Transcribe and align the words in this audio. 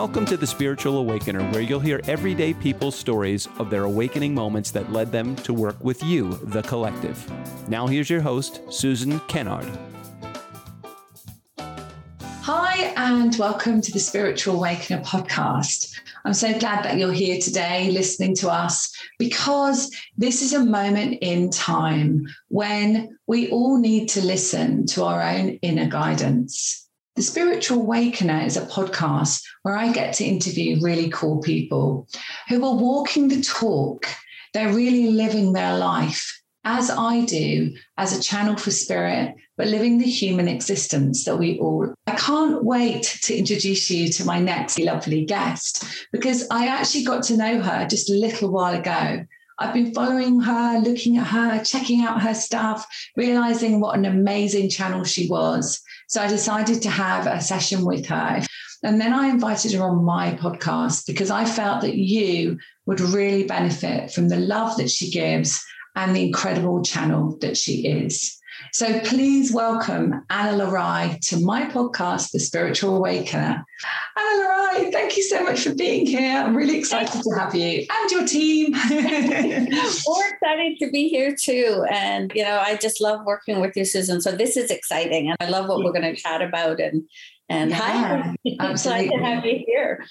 Welcome 0.00 0.24
to 0.26 0.38
the 0.38 0.46
Spiritual 0.46 0.96
Awakener, 0.96 1.42
where 1.52 1.60
you'll 1.60 1.78
hear 1.78 2.00
everyday 2.08 2.54
people's 2.54 2.96
stories 2.96 3.46
of 3.58 3.68
their 3.68 3.84
awakening 3.84 4.34
moments 4.34 4.70
that 4.70 4.90
led 4.90 5.12
them 5.12 5.36
to 5.36 5.52
work 5.52 5.76
with 5.84 6.02
you, 6.02 6.40
the 6.44 6.62
collective. 6.62 7.30
Now, 7.68 7.86
here's 7.86 8.08
your 8.08 8.22
host, 8.22 8.62
Susan 8.70 9.20
Kennard. 9.28 9.68
Hi, 11.58 12.94
and 12.96 13.36
welcome 13.36 13.82
to 13.82 13.92
the 13.92 14.00
Spiritual 14.00 14.56
Awakener 14.56 15.04
podcast. 15.04 16.00
I'm 16.24 16.32
so 16.32 16.58
glad 16.58 16.82
that 16.86 16.96
you're 16.96 17.12
here 17.12 17.38
today 17.38 17.90
listening 17.90 18.34
to 18.36 18.48
us 18.48 18.90
because 19.18 19.94
this 20.16 20.40
is 20.40 20.54
a 20.54 20.64
moment 20.64 21.18
in 21.20 21.50
time 21.50 22.26
when 22.48 23.18
we 23.26 23.50
all 23.50 23.78
need 23.78 24.08
to 24.08 24.24
listen 24.24 24.86
to 24.86 25.04
our 25.04 25.20
own 25.20 25.58
inner 25.60 25.90
guidance. 25.90 26.89
The 27.20 27.26
Spiritual 27.26 27.82
Awakener 27.82 28.46
is 28.46 28.56
a 28.56 28.64
podcast 28.64 29.42
where 29.60 29.76
I 29.76 29.92
get 29.92 30.14
to 30.14 30.24
interview 30.24 30.80
really 30.80 31.10
cool 31.10 31.42
people 31.42 32.08
who 32.48 32.64
are 32.64 32.74
walking 32.74 33.28
the 33.28 33.42
talk. 33.42 34.06
They're 34.54 34.72
really 34.72 35.10
living 35.10 35.52
their 35.52 35.76
life 35.76 36.40
as 36.64 36.88
I 36.88 37.26
do, 37.26 37.74
as 37.98 38.16
a 38.16 38.22
channel 38.22 38.56
for 38.56 38.70
spirit, 38.70 39.34
but 39.58 39.66
living 39.66 39.98
the 39.98 40.06
human 40.06 40.48
existence 40.48 41.26
that 41.26 41.36
we 41.36 41.58
all. 41.58 41.92
I 42.06 42.14
can't 42.14 42.64
wait 42.64 43.02
to 43.24 43.36
introduce 43.36 43.90
you 43.90 44.08
to 44.12 44.24
my 44.24 44.40
next 44.40 44.78
lovely 44.78 45.26
guest 45.26 45.84
because 46.12 46.46
I 46.50 46.68
actually 46.68 47.04
got 47.04 47.22
to 47.24 47.36
know 47.36 47.60
her 47.60 47.86
just 47.86 48.08
a 48.08 48.14
little 48.14 48.50
while 48.50 48.80
ago. 48.80 49.26
I've 49.58 49.74
been 49.74 49.92
following 49.92 50.40
her, 50.40 50.78
looking 50.78 51.18
at 51.18 51.26
her, 51.26 51.62
checking 51.64 52.00
out 52.00 52.22
her 52.22 52.32
stuff, 52.32 52.86
realizing 53.14 53.78
what 53.78 53.98
an 53.98 54.06
amazing 54.06 54.70
channel 54.70 55.04
she 55.04 55.28
was. 55.28 55.82
So 56.10 56.20
I 56.20 56.26
decided 56.26 56.82
to 56.82 56.90
have 56.90 57.28
a 57.28 57.40
session 57.40 57.84
with 57.84 58.06
her. 58.06 58.42
And 58.82 59.00
then 59.00 59.12
I 59.12 59.28
invited 59.28 59.72
her 59.74 59.84
on 59.84 60.04
my 60.04 60.34
podcast 60.34 61.06
because 61.06 61.30
I 61.30 61.44
felt 61.44 61.82
that 61.82 61.94
you 61.94 62.58
would 62.86 63.00
really 63.00 63.44
benefit 63.44 64.10
from 64.10 64.28
the 64.28 64.36
love 64.36 64.76
that 64.78 64.90
she 64.90 65.08
gives 65.12 65.64
and 65.94 66.14
the 66.14 66.26
incredible 66.26 66.82
channel 66.82 67.38
that 67.42 67.56
she 67.56 67.86
is. 67.86 68.39
So 68.72 69.00
please 69.00 69.52
welcome 69.52 70.24
Ana 70.30 70.56
La 70.56 70.70
Rai 70.70 71.18
to 71.22 71.44
my 71.44 71.64
podcast, 71.64 72.30
The 72.30 72.38
Spiritual 72.38 72.96
Awakener. 72.96 73.64
Ana 74.16 74.42
La 74.42 74.48
Rai, 74.48 74.90
thank 74.92 75.16
you 75.16 75.24
so 75.24 75.42
much 75.42 75.64
for 75.64 75.74
being 75.74 76.06
here. 76.06 76.38
I'm 76.38 76.56
really 76.56 76.78
excited 76.78 77.20
to 77.20 77.30
have 77.36 77.52
you 77.52 77.84
and 77.90 78.10
your 78.12 78.24
team. 78.24 78.72
We're 78.90 80.28
excited 80.28 80.76
to 80.78 80.90
be 80.92 81.08
here 81.08 81.34
too. 81.34 81.84
And, 81.90 82.30
you 82.34 82.44
know, 82.44 82.62
I 82.64 82.76
just 82.76 83.00
love 83.00 83.26
working 83.26 83.60
with 83.60 83.76
you, 83.76 83.84
Susan. 83.84 84.20
So 84.20 84.30
this 84.30 84.56
is 84.56 84.70
exciting. 84.70 85.28
And 85.28 85.36
I 85.40 85.48
love 85.48 85.68
what 85.68 85.82
we're 85.82 85.92
going 85.92 86.14
to 86.14 86.20
chat 86.20 86.40
about 86.40 86.78
and 86.78 87.02
and 87.50 87.72
hi, 87.72 88.34
absolutely. 88.60 89.08
glad 89.18 89.18
to 89.18 89.24
have 89.24 89.44
you 89.44 89.64
here. 89.66 90.06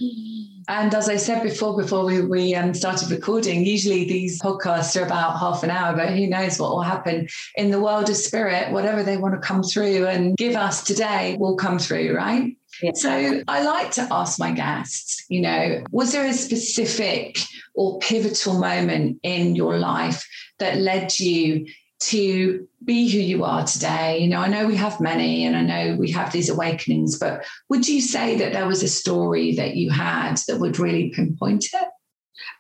And 0.68 0.94
as 0.94 1.08
I 1.08 1.16
said 1.16 1.42
before, 1.42 1.76
before 1.76 2.06
we, 2.06 2.22
we 2.22 2.54
um, 2.54 2.74
started 2.74 3.10
recording, 3.10 3.66
usually 3.66 4.04
these 4.04 4.42
podcasts 4.42 5.00
are 5.00 5.06
about 5.06 5.40
half 5.40 5.64
an 5.64 5.72
hour, 5.72 5.96
but 5.96 6.10
who 6.10 6.28
knows 6.28 6.60
what 6.60 6.72
will 6.72 6.82
happen 6.82 7.28
in 7.56 7.72
the 7.72 7.80
world 7.80 8.10
of 8.10 8.18
spirit, 8.18 8.72
whatever 8.72 9.04
they 9.04 9.16
want 9.16 9.34
to 9.34 9.40
come 9.40 9.64
through 9.64 10.06
and 10.06 10.36
give 10.38 10.56
us 10.56 10.84
today 10.84 11.38
will 11.40 11.56
come 11.56 11.80
through, 11.80 12.14
right? 12.14 12.58
Yeah. 12.84 12.92
So 12.94 13.42
I 13.48 13.64
like 13.64 13.92
to 13.92 14.08
ask 14.12 14.38
my 14.38 14.52
guests, 14.52 15.26
you 15.30 15.42
know, 15.42 15.84
was 15.92 16.12
there 16.12 16.26
a 16.26 16.34
specific 16.34 17.40
or 17.74 18.00
pivotal 18.00 18.60
moment 18.60 19.20
in 19.24 19.56
your 19.56 19.80
life 19.80 20.28
that 20.60 20.78
led 20.78 21.18
you 21.18 21.66
to 22.00 22.68
be 22.84 23.10
who 23.10 23.20
you 23.20 23.44
are 23.44 23.66
today? 23.66 24.20
You 24.20 24.30
know, 24.30 24.40
I 24.40 24.48
know 24.48 24.68
we 24.68 24.76
have 24.78 25.02
many 25.02 25.46
and 25.46 25.56
I 25.56 25.62
know 25.62 25.96
we 25.96 26.12
have 26.12 26.32
these 26.32 26.50
awakenings, 26.50 27.20
but 27.20 27.46
would 27.70 27.88
you 27.88 28.02
say 28.02 28.38
that 28.38 28.54
there 28.54 28.68
was 28.68 28.84
a 28.84 28.88
story 28.88 29.56
that 29.56 29.76
you 29.76 29.90
had 29.90 30.36
that 30.48 30.60
would 30.60 30.80
really 30.80 31.10
pinpoint 31.10 31.66
it? 31.74 31.88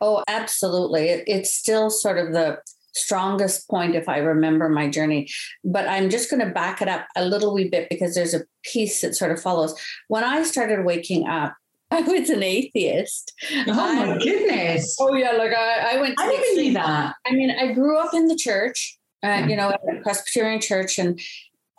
Oh, 0.02 0.24
absolutely. 0.28 1.10
It, 1.10 1.24
it's 1.28 1.54
still 1.54 1.90
sort 1.90 2.18
of 2.18 2.34
the 2.34 2.60
strongest 2.94 3.70
point 3.70 3.96
if 3.96 4.10
I 4.10 4.18
remember 4.18 4.70
my 4.70 4.90
journey. 4.90 5.30
But 5.64 5.88
I'm 5.88 6.10
just 6.10 6.30
going 6.30 6.46
to 6.46 6.54
back 6.54 6.82
it 6.82 6.88
up 6.88 7.08
a 7.16 7.26
little 7.26 7.54
wee 7.54 7.70
bit 7.70 7.88
because 7.90 8.16
there's 8.16 8.34
a 8.34 8.44
piece 8.64 9.02
that 9.02 9.16
sort 9.16 9.32
of 9.32 9.42
follows. 9.42 9.80
When 10.08 10.24
I 10.24 10.44
started 10.44 10.86
waking 10.86 11.28
up, 11.28 11.56
I 11.92 12.02
was 12.02 12.30
an 12.30 12.44
atheist. 12.44 13.34
Oh 13.68 13.96
my 13.96 14.14
I, 14.14 14.18
goodness. 14.20 14.96
Oh 15.00 15.16
yeah, 15.16 15.32
like 15.32 15.54
I, 15.54 15.96
I 15.96 16.02
went 16.02 16.20
I 16.20 16.30
didn't 16.30 16.56
believe 16.56 16.74
that. 16.76 17.16
I 17.26 17.32
mean, 17.32 17.50
I 17.50 17.74
grew 17.74 17.98
up 17.98 18.14
in 18.14 18.28
the 18.28 18.36
church 18.36 18.99
uh, 19.24 19.46
you 19.48 19.56
know, 19.56 19.76
Presbyterian 20.04 20.62
church 20.62 21.00
and 21.00 21.20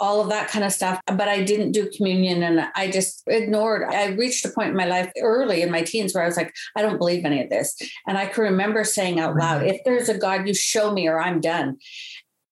all 0.01 0.23
of 0.23 0.31
that 0.31 0.49
kind 0.49 0.65
of 0.65 0.73
stuff. 0.73 0.99
But 1.07 1.29
I 1.29 1.45
didn't 1.45 1.73
do 1.73 1.91
communion 1.95 2.43
and 2.43 2.67
I 2.75 2.91
just 2.91 3.23
ignored. 3.27 3.83
I 3.89 4.07
reached 4.09 4.45
a 4.47 4.49
point 4.49 4.71
in 4.71 4.77
my 4.77 4.87
life 4.87 5.13
early 5.23 5.63
in 5.63 5.71
my 5.71 5.83
teens 5.83 6.15
where 6.15 6.25
I 6.25 6.27
was 6.27 6.39
like, 6.39 6.53
I 6.77 6.83
don't 6.83 6.99
believe 6.99 7.25
any 7.25 7.43
of 7.43 7.51
this. 7.51 7.77
And 8.07 8.17
I 8.17 8.27
can 8.27 8.45
remember 8.45 8.83
saying 8.83 9.21
out 9.21 9.37
loud, 9.37 9.63
if 9.63 9.83
there's 9.85 10.09
a 10.09 10.17
God, 10.17 10.49
you 10.49 10.55
show 10.55 10.93
me 10.93 11.07
or 11.07 11.21
I'm 11.21 11.41
done. 11.41 11.77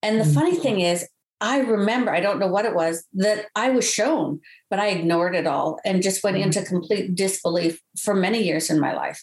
And 0.03 0.21
the 0.21 0.25
mm-hmm. 0.25 0.35
funny 0.35 0.57
thing 0.57 0.81
is, 0.81 1.09
I 1.41 1.61
remember, 1.61 2.13
I 2.13 2.21
don't 2.21 2.41
know 2.41 2.49
what 2.49 2.65
it 2.65 2.75
was, 2.75 3.05
that 3.15 3.47
I 3.55 3.71
was 3.71 3.89
shown, 3.89 4.41
but 4.71 4.81
I 4.81 4.89
ignored 4.89 5.37
it 5.37 5.47
all 5.47 5.79
and 5.85 6.03
just 6.03 6.25
went 6.25 6.37
mm-hmm. 6.37 6.47
into 6.47 6.65
complete 6.65 7.15
disbelief 7.15 7.81
for 8.01 8.13
many 8.13 8.43
years 8.43 8.71
in 8.71 8.81
my 8.81 8.93
life. 8.93 9.23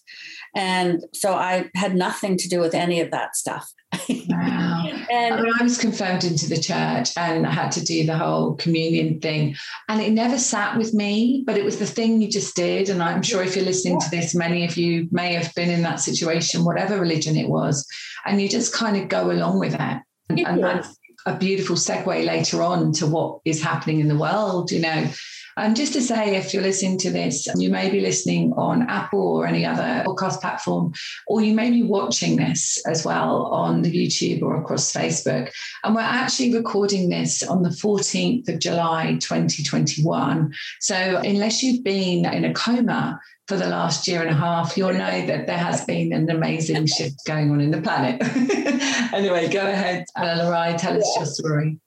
And 0.55 1.03
so 1.13 1.33
I 1.33 1.69
had 1.75 1.95
nothing 1.95 2.37
to 2.37 2.47
do 2.47 2.61
with 2.61 2.73
any 2.73 3.01
of 3.01 3.11
that 3.11 3.35
stuff. 3.35 3.69
Wow. 4.09 4.85
and 5.11 5.33
I, 5.33 5.41
mean, 5.41 5.53
I 5.59 5.63
was 5.63 5.77
confirmed 5.77 6.23
into 6.23 6.47
the 6.47 6.57
church 6.57 7.17
and 7.17 7.45
I 7.45 7.51
had 7.51 7.71
to 7.73 7.83
do 7.83 8.05
the 8.05 8.17
whole 8.17 8.55
communion 8.55 9.19
thing. 9.19 9.55
And 9.87 10.01
it 10.01 10.11
never 10.11 10.37
sat 10.37 10.77
with 10.77 10.93
me, 10.93 11.43
but 11.45 11.57
it 11.57 11.65
was 11.65 11.77
the 11.77 11.85
thing 11.85 12.21
you 12.21 12.29
just 12.29 12.55
did. 12.55 12.89
And 12.89 13.01
I'm 13.01 13.21
sure 13.21 13.43
if 13.43 13.55
you're 13.55 13.65
listening 13.65 13.99
to 13.99 14.09
this, 14.09 14.35
many 14.35 14.65
of 14.65 14.77
you 14.77 15.07
may 15.11 15.33
have 15.33 15.53
been 15.55 15.69
in 15.69 15.83
that 15.83 15.99
situation, 15.99 16.65
whatever 16.65 16.99
religion 16.99 17.35
it 17.37 17.49
was, 17.49 17.85
and 18.25 18.41
you 18.41 18.49
just 18.49 18.73
kind 18.73 18.97
of 18.97 19.09
go 19.09 19.31
along 19.31 19.59
with 19.59 19.73
it. 19.73 19.97
And, 20.29 20.39
and 20.39 20.63
that's 20.63 20.97
a 21.25 21.37
beautiful 21.37 21.75
segue 21.75 22.25
later 22.25 22.61
on 22.61 22.91
to 22.93 23.07
what 23.07 23.39
is 23.45 23.61
happening 23.61 23.99
in 23.99 24.07
the 24.07 24.17
world, 24.17 24.71
you 24.71 24.79
know. 24.79 25.09
And 25.57 25.75
just 25.75 25.93
to 25.93 26.01
say, 26.01 26.35
if 26.35 26.53
you're 26.53 26.63
listening 26.63 26.97
to 26.99 27.11
this, 27.11 27.47
you 27.55 27.69
may 27.69 27.89
be 27.89 28.01
listening 28.01 28.53
on 28.53 28.89
Apple 28.89 29.37
or 29.37 29.47
any 29.47 29.65
other 29.65 30.03
podcast 30.05 30.41
platform, 30.41 30.93
or 31.27 31.41
you 31.41 31.53
may 31.53 31.71
be 31.71 31.83
watching 31.83 32.35
this 32.35 32.81
as 32.85 33.05
well 33.05 33.45
on 33.45 33.81
the 33.81 33.91
YouTube 33.91 34.41
or 34.41 34.57
across 34.57 34.91
Facebook. 34.91 35.51
And 35.83 35.95
we're 35.95 36.01
actually 36.01 36.53
recording 36.53 37.09
this 37.09 37.41
on 37.41 37.63
the 37.63 37.69
14th 37.69 38.49
of 38.49 38.59
July, 38.59 39.17
2021. 39.21 40.53
So 40.81 40.95
unless 40.95 41.63
you've 41.63 41.83
been 41.83 42.25
in 42.25 42.45
a 42.45 42.53
coma, 42.53 43.19
for 43.47 43.57
the 43.57 43.67
last 43.67 44.07
year 44.07 44.21
and 44.21 44.31
a 44.31 44.33
half, 44.33 44.75
you'll 44.75 44.93
know 44.93 45.25
that 45.27 45.45
there 45.45 45.57
has 45.57 45.85
been 45.85 46.11
an 46.11 46.29
amazing 46.31 46.87
shift 46.87 47.19
going 47.27 47.51
on 47.51 47.61
in 47.61 47.69
the 47.69 47.81
planet. 47.81 48.19
anyway, 49.13 49.47
go 49.49 49.61
ahead, 49.67 50.05
Ana 50.15 50.43
La 50.43 50.49
Rai, 50.49 50.75
tell 50.77 50.97
us 50.97 51.13
your 51.15 51.25
story. 51.25 51.79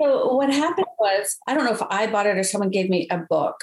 So 0.00 0.34
what 0.34 0.50
happened 0.50 0.86
was, 0.98 1.36
I 1.46 1.54
don't 1.54 1.64
know 1.64 1.72
if 1.72 1.82
I 1.90 2.06
bought 2.06 2.26
it 2.26 2.36
or 2.36 2.42
someone 2.42 2.70
gave 2.70 2.90
me 2.90 3.06
a 3.10 3.18
book 3.18 3.56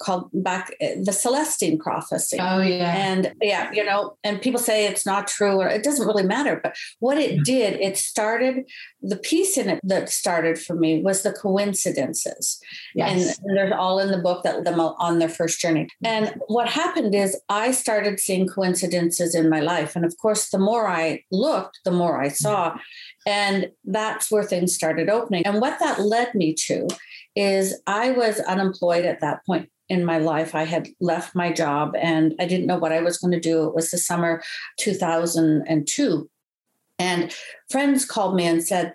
called 0.00 0.30
back 0.32 0.74
the 0.80 1.12
Celestine 1.12 1.78
prophecy. 1.78 2.38
Oh 2.40 2.60
yeah. 2.60 2.94
And 2.94 3.34
yeah, 3.40 3.70
you 3.72 3.84
know, 3.84 4.16
and 4.24 4.40
people 4.40 4.60
say 4.60 4.86
it's 4.86 5.06
not 5.06 5.26
true 5.26 5.60
or 5.60 5.68
it 5.68 5.82
doesn't 5.82 6.06
really 6.06 6.22
matter. 6.22 6.60
But 6.62 6.76
what 7.00 7.18
it 7.18 7.32
mm-hmm. 7.32 7.42
did, 7.42 7.80
it 7.80 7.96
started 7.96 8.64
the 9.00 9.16
piece 9.16 9.58
in 9.58 9.68
it 9.68 9.80
that 9.82 10.08
started 10.08 10.58
for 10.58 10.74
me 10.74 11.02
was 11.02 11.22
the 11.22 11.32
coincidences. 11.32 12.60
Yes. 12.94 13.38
And, 13.38 13.48
and 13.48 13.56
they're 13.56 13.78
all 13.78 13.98
in 13.98 14.10
the 14.10 14.18
book 14.18 14.44
that 14.44 14.64
them 14.64 14.80
on 14.80 15.18
their 15.18 15.28
first 15.28 15.60
journey. 15.60 15.84
Mm-hmm. 16.04 16.06
And 16.06 16.40
what 16.46 16.68
happened 16.68 17.14
is 17.14 17.40
I 17.48 17.72
started 17.72 18.20
seeing 18.20 18.46
coincidences 18.46 19.34
in 19.34 19.48
my 19.48 19.60
life. 19.60 19.96
And 19.96 20.04
of 20.04 20.16
course, 20.18 20.50
the 20.50 20.58
more 20.58 20.88
I 20.88 21.24
looked, 21.30 21.80
the 21.84 21.90
more 21.90 22.20
I 22.20 22.28
saw. 22.28 22.70
Mm-hmm. 22.70 22.78
And 23.26 23.70
that's 23.84 24.30
where 24.30 24.42
things 24.42 24.74
started 24.74 25.08
opening. 25.08 25.46
And 25.46 25.60
what 25.60 25.78
that 25.78 26.00
led 26.00 26.34
me 26.34 26.54
to 26.66 26.88
is 27.36 27.80
I 27.86 28.10
was 28.10 28.40
unemployed 28.40 29.04
at 29.04 29.20
that 29.20 29.44
point 29.46 29.68
in 29.88 30.04
my 30.04 30.18
life. 30.18 30.54
I 30.54 30.64
had 30.64 30.88
left 31.00 31.34
my 31.34 31.52
job 31.52 31.94
and 32.00 32.34
I 32.40 32.46
didn't 32.46 32.66
know 32.66 32.78
what 32.78 32.92
I 32.92 33.00
was 33.00 33.18
going 33.18 33.32
to 33.32 33.40
do. 33.40 33.64
It 33.64 33.74
was 33.74 33.90
the 33.90 33.98
summer 33.98 34.42
2002. 34.78 36.30
And 36.98 37.34
friends 37.70 38.04
called 38.04 38.34
me 38.36 38.46
and 38.46 38.64
said, 38.64 38.94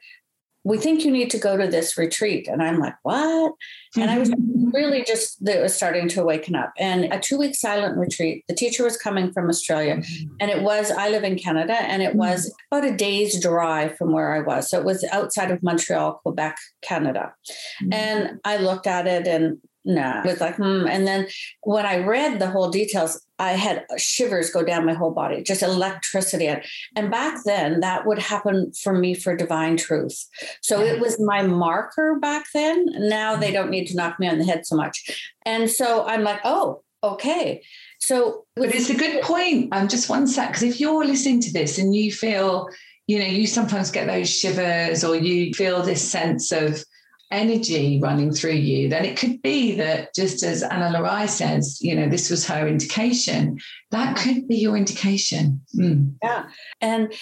we 0.64 0.78
think 0.78 1.06
you 1.06 1.12
need 1.12 1.30
to 1.32 1.38
go 1.38 1.56
to 1.56 1.68
this 1.68 1.98
retreat. 1.98 2.48
And 2.48 2.62
I'm 2.62 2.80
like, 2.80 2.96
what? 3.04 3.54
And 3.96 4.12
I 4.12 4.18
was 4.18 4.32
really 4.74 5.04
just, 5.04 5.48
it 5.48 5.62
was 5.62 5.74
starting 5.74 6.10
to 6.10 6.22
awaken 6.22 6.56
up. 6.56 6.74
And 6.78 7.06
a 7.06 7.20
two 7.20 7.38
week 7.38 7.56
silent 7.56 7.98
retreat, 7.98 8.44
the 8.48 8.56
teacher 8.56 8.84
was 8.84 8.98
coming 8.98 9.32
from 9.32 9.50
Australia. 9.50 9.98
Mm-hmm. 9.98 10.34
And 10.42 10.52
it 10.52 10.62
was, 10.62 10.92
I 10.92 11.10
live 11.10 11.24
in 11.24 11.38
Canada, 11.38 11.74
and 11.74 12.02
it 12.02 12.16
was 12.16 12.50
mm-hmm. 12.50 12.78
about 12.78 12.94
a 12.94 12.98
day's 12.98 13.42
drive 13.42 13.98
from 13.98 14.12
where 14.12 14.34
I 14.34 14.42
was. 14.42 14.70
So 14.70 14.78
it 14.78 14.86
was 14.86 15.04
outside 15.12 15.52
of 15.52 15.64
Montreal, 15.64 16.20
Quebec, 16.24 16.58
Canada. 16.82 17.34
Mm-hmm. 17.82 17.94
And 17.94 18.40
I 18.44 18.58
looked 18.58 18.88
at 18.88 19.08
it 19.08 19.28
and 19.28 19.60
nah, 19.88 20.22
was 20.24 20.42
like, 20.42 20.58
hmm. 20.58 20.86
And 20.88 21.08
then 21.08 21.28
when 21.64 21.86
I 21.86 21.98
read 22.00 22.40
the 22.40 22.50
whole 22.50 22.70
details, 22.70 23.26
I 23.40 23.54
had 23.54 23.86
shivers 23.98 24.50
go 24.50 24.64
down 24.64 24.86
my 24.86 24.94
whole 24.94 25.12
body, 25.12 25.42
just 25.42 25.64
electricity. 25.64 26.54
And 26.96 27.12
back 27.12 27.40
then, 27.46 27.80
that 27.80 28.06
would 28.06 28.20
happen 28.20 28.72
for 28.74 28.94
me 28.94 29.14
for 29.14 29.36
divine 29.36 29.78
truth. 29.78 30.28
So 30.62 30.82
it 30.82 31.00
was 31.00 31.20
my 31.20 31.44
marker 31.44 32.18
back 32.20 32.46
then. 32.54 32.86
Now 32.98 33.36
they 33.36 33.52
don't 33.52 33.70
need 33.70 33.86
to 33.88 33.96
knock 33.96 34.20
me 34.20 34.28
on 34.28 34.40
the 34.40 34.46
head 34.46 34.66
so 34.66 34.76
much. 34.76 35.34
And 35.46 35.70
so 35.70 36.06
I'm 36.06 36.24
like, 36.24 36.42
oh, 36.44 36.84
okay. 37.04 37.64
So, 38.00 38.46
but 38.56 38.74
it's 38.76 38.90
a 38.90 38.96
good 38.96 39.22
point. 39.22 39.70
Um, 39.72 39.88
just 39.88 40.10
one 40.10 40.28
sec, 40.28 40.50
because 40.50 40.64
if 40.64 40.80
you're 40.80 41.06
listening 41.06 41.42
to 41.42 41.54
this 41.54 41.78
and 41.78 41.96
you 41.96 42.12
feel, 42.12 42.68
you 43.08 43.20
know, 43.20 43.26
you 43.26 43.48
sometimes 43.48 43.92
get 43.92 44.08
those 44.08 44.30
shivers 44.30 45.04
or 45.04 45.16
you 45.16 45.54
feel 45.54 45.82
this 45.82 46.08
sense 46.08 46.52
of 46.52 46.84
energy 47.32 48.00
running 48.02 48.32
through 48.32 48.52
you, 48.52 48.90
then 48.90 49.06
it 49.06 49.18
could 49.18 49.42
be 49.42 49.76
that 49.76 50.14
just 50.16 50.44
as 50.44 50.64
Ana 50.64 50.90
La 50.92 51.00
Rai 51.00 51.28
says, 51.28 51.80
you 51.82 51.96
know, 51.96 52.08
this 52.08 52.30
was 52.30 52.48
her 52.48 52.68
indication. 52.68 53.60
That 53.92 54.16
could 54.16 54.48
be 54.48 54.58
your 54.58 54.78
indication. 54.78 55.62
Mm. 55.76 56.16
Yeah. 56.24 56.46
And 56.80 57.14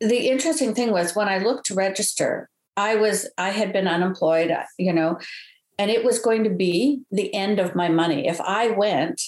the 0.00 0.28
interesting 0.28 0.74
thing 0.74 0.92
was 0.92 1.16
when 1.16 1.28
I 1.28 1.38
looked 1.38 1.66
to 1.66 1.74
register, 1.74 2.48
I 2.76 2.94
was, 2.94 3.28
I 3.36 3.50
had 3.50 3.72
been 3.72 3.88
unemployed, 3.88 4.52
you 4.78 4.92
know, 4.92 5.18
and 5.78 5.90
it 5.90 6.04
was 6.04 6.18
going 6.18 6.44
to 6.44 6.50
be 6.50 7.02
the 7.10 7.34
end 7.34 7.58
of 7.58 7.74
my 7.74 7.88
money. 7.88 8.28
If 8.28 8.40
I 8.40 8.68
went, 8.68 9.20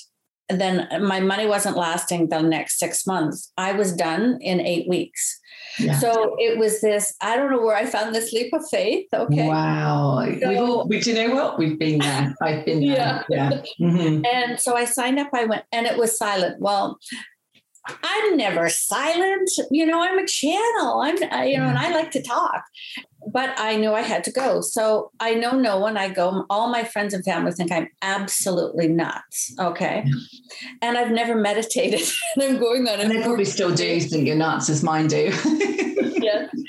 then 0.60 0.88
my 1.06 1.20
money 1.20 1.46
wasn't 1.46 1.76
lasting 1.76 2.28
the 2.28 2.42
next 2.42 2.78
six 2.78 3.06
months. 3.06 3.52
I 3.56 3.72
was 3.72 3.92
done 3.92 4.38
in 4.40 4.60
eight 4.60 4.88
weeks. 4.88 5.40
Yeah. 5.78 5.98
So 5.98 6.36
it 6.38 6.58
was 6.58 6.80
this, 6.80 7.14
I 7.20 7.36
don't 7.36 7.50
know 7.50 7.62
where 7.62 7.76
I 7.76 7.86
found 7.86 8.14
this 8.14 8.32
leap 8.32 8.52
of 8.52 8.62
faith. 8.70 9.06
Okay. 9.12 9.48
Wow. 9.48 10.26
So, 10.40 10.86
we, 10.86 11.00
you 11.00 11.14
know 11.14 11.34
what? 11.34 11.58
We've 11.58 11.78
been 11.78 11.98
there. 12.00 12.34
I've 12.42 12.66
been 12.66 12.80
there. 12.80 12.96
Yeah. 12.96 13.22
yeah. 13.28 13.62
Mm-hmm. 13.80 14.24
And 14.26 14.60
so 14.60 14.76
I 14.76 14.84
signed 14.84 15.18
up, 15.18 15.30
I 15.32 15.44
went, 15.44 15.64
and 15.72 15.86
it 15.86 15.96
was 15.96 16.16
silent. 16.18 16.60
Well, 16.60 16.98
I'm 17.86 18.36
never 18.36 18.68
silent. 18.68 19.50
You 19.70 19.86
know, 19.86 20.00
I'm 20.00 20.18
a 20.18 20.26
channel. 20.26 21.00
I'm, 21.00 21.16
I, 21.30 21.46
you 21.46 21.58
know, 21.58 21.66
and 21.66 21.78
I 21.78 21.90
like 21.92 22.10
to 22.12 22.22
talk 22.22 22.64
but 23.26 23.54
I 23.56 23.76
knew 23.76 23.92
I 23.92 24.02
had 24.02 24.24
to 24.24 24.32
go. 24.32 24.60
So 24.60 25.10
I 25.20 25.34
know 25.34 25.52
no 25.52 25.78
one. 25.78 25.96
I 25.96 26.08
go. 26.08 26.44
All 26.50 26.68
my 26.68 26.84
friends 26.84 27.14
and 27.14 27.24
family 27.24 27.52
think 27.52 27.70
I'm 27.70 27.88
absolutely 28.02 28.88
nuts. 28.88 29.54
Okay, 29.58 30.04
and 30.80 30.98
I've 30.98 31.10
never 31.10 31.34
meditated. 31.40 32.06
and 32.34 32.44
I'm 32.44 32.58
going 32.58 32.88
on. 32.88 33.00
And 33.00 33.10
they 33.10 33.22
probably 33.22 33.44
still 33.44 33.74
do 33.74 34.00
think 34.00 34.26
you're 34.26 34.36
nuts, 34.36 34.68
as 34.68 34.82
mine 34.82 35.06
do. 35.06 35.32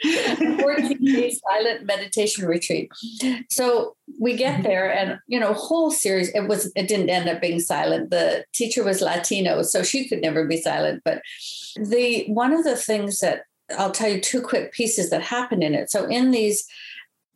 yes, 0.03 0.61
14 0.61 0.97
day 1.03 1.31
silent 1.31 1.85
meditation 1.85 2.45
retreat. 2.45 2.91
So 3.49 3.95
we 4.19 4.35
get 4.35 4.63
there, 4.63 4.91
and 4.91 5.19
you 5.27 5.39
know, 5.39 5.53
whole 5.53 5.91
series. 5.91 6.29
It 6.29 6.47
was. 6.47 6.71
It 6.75 6.87
didn't 6.87 7.09
end 7.09 7.29
up 7.29 7.41
being 7.41 7.59
silent. 7.59 8.09
The 8.09 8.45
teacher 8.53 8.83
was 8.83 9.01
Latino, 9.01 9.61
so 9.61 9.83
she 9.83 10.07
could 10.07 10.21
never 10.21 10.45
be 10.45 10.57
silent. 10.57 11.01
But 11.05 11.21
the 11.75 12.25
one 12.27 12.53
of 12.53 12.63
the 12.63 12.75
things 12.75 13.19
that 13.19 13.43
I'll 13.77 13.91
tell 13.91 14.09
you 14.09 14.19
two 14.19 14.41
quick 14.41 14.73
pieces 14.73 15.09
that 15.09 15.21
happened 15.21 15.63
in 15.63 15.73
it. 15.73 15.89
So 15.89 16.05
in 16.05 16.31
these, 16.31 16.65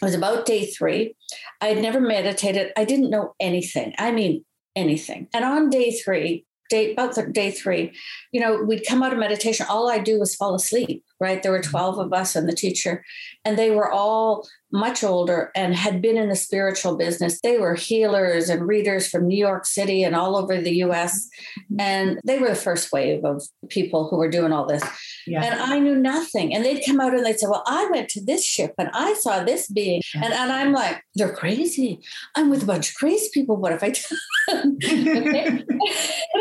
it 0.02 0.06
was 0.06 0.16
about 0.16 0.46
day 0.46 0.66
three. 0.66 1.16
I 1.62 1.68
had 1.68 1.82
never 1.82 2.00
meditated. 2.00 2.72
I 2.78 2.86
didn't 2.86 3.10
know 3.10 3.34
anything. 3.40 3.94
I 3.98 4.12
mean, 4.12 4.44
anything. 4.76 5.28
And 5.34 5.44
on 5.44 5.70
day 5.70 5.92
three, 5.92 6.46
day 6.70 6.94
about 6.94 7.18
day 7.34 7.52
three, 7.52 7.94
you 8.32 8.40
know, 8.40 8.62
we'd 8.62 8.86
come 8.88 9.02
out 9.04 9.14
of 9.14 9.20
meditation. 9.20 9.66
All 9.70 9.90
I 9.90 10.00
do 10.00 10.20
was 10.20 10.36
fall 10.36 10.56
asleep. 10.56 11.04
Right, 11.20 11.42
there 11.42 11.52
were 11.52 11.60
mm-hmm. 11.60 11.72
twelve 11.72 11.98
of 11.98 12.14
us 12.14 12.36
and 12.36 12.48
the 12.48 12.56
teacher, 12.56 13.04
and 13.44 13.58
they 13.58 13.72
were 13.72 13.92
all 13.92 14.48
much 14.72 15.04
older 15.04 15.52
and 15.56 15.74
had 15.76 16.02
been 16.02 16.18
in 16.18 16.30
the 16.30 16.36
spiritual 16.36 16.98
business. 16.98 17.40
They 17.42 17.58
were 17.58 17.76
healers 17.76 18.50
and 18.50 18.68
readers 18.68 19.08
from 19.08 19.28
New 19.28 19.38
York 19.38 19.66
City 19.66 20.04
and 20.04 20.16
all 20.16 20.36
over 20.36 20.60
the 20.60 20.84
US. 20.84 21.30
Mm-hmm. 21.72 21.80
And 21.80 22.20
they 22.26 22.40
were 22.40 22.50
the 22.50 22.56
first 22.56 22.92
wave 22.92 23.24
of 23.24 23.44
people 23.70 24.10
who 24.10 24.18
were 24.18 24.30
doing 24.30 24.52
all 24.52 24.66
this. 24.66 24.84
Yeah. 25.26 25.44
And 25.44 25.60
I 25.60 25.80
knew 25.80 25.96
nothing. 25.96 26.54
And 26.54 26.66
they'd 26.66 26.84
come 26.86 27.00
out 27.00 27.14
and 27.14 27.26
they'd 27.26 27.40
say, 27.40 27.48
Well, 27.48 27.64
I 27.66 27.88
went 27.92 28.10
to 28.10 28.24
this 28.24 28.46
ship 28.46 28.74
and 28.78 28.90
I 28.94 29.14
saw 29.14 29.44
this 29.44 29.68
being. 29.68 30.02
And, 30.16 30.34
and 30.34 30.52
I'm 30.52 30.74
like, 30.74 31.02
They're 31.16 31.34
crazy. 31.34 32.00
I'm 32.36 32.50
with 32.50 32.64
a 32.64 32.68
bunch 32.68 32.90
of 32.90 32.96
crazy 32.96 33.30
people. 33.34 33.56
What 33.56 33.72
if 33.72 33.84
I 33.84 33.94
and 34.50 34.82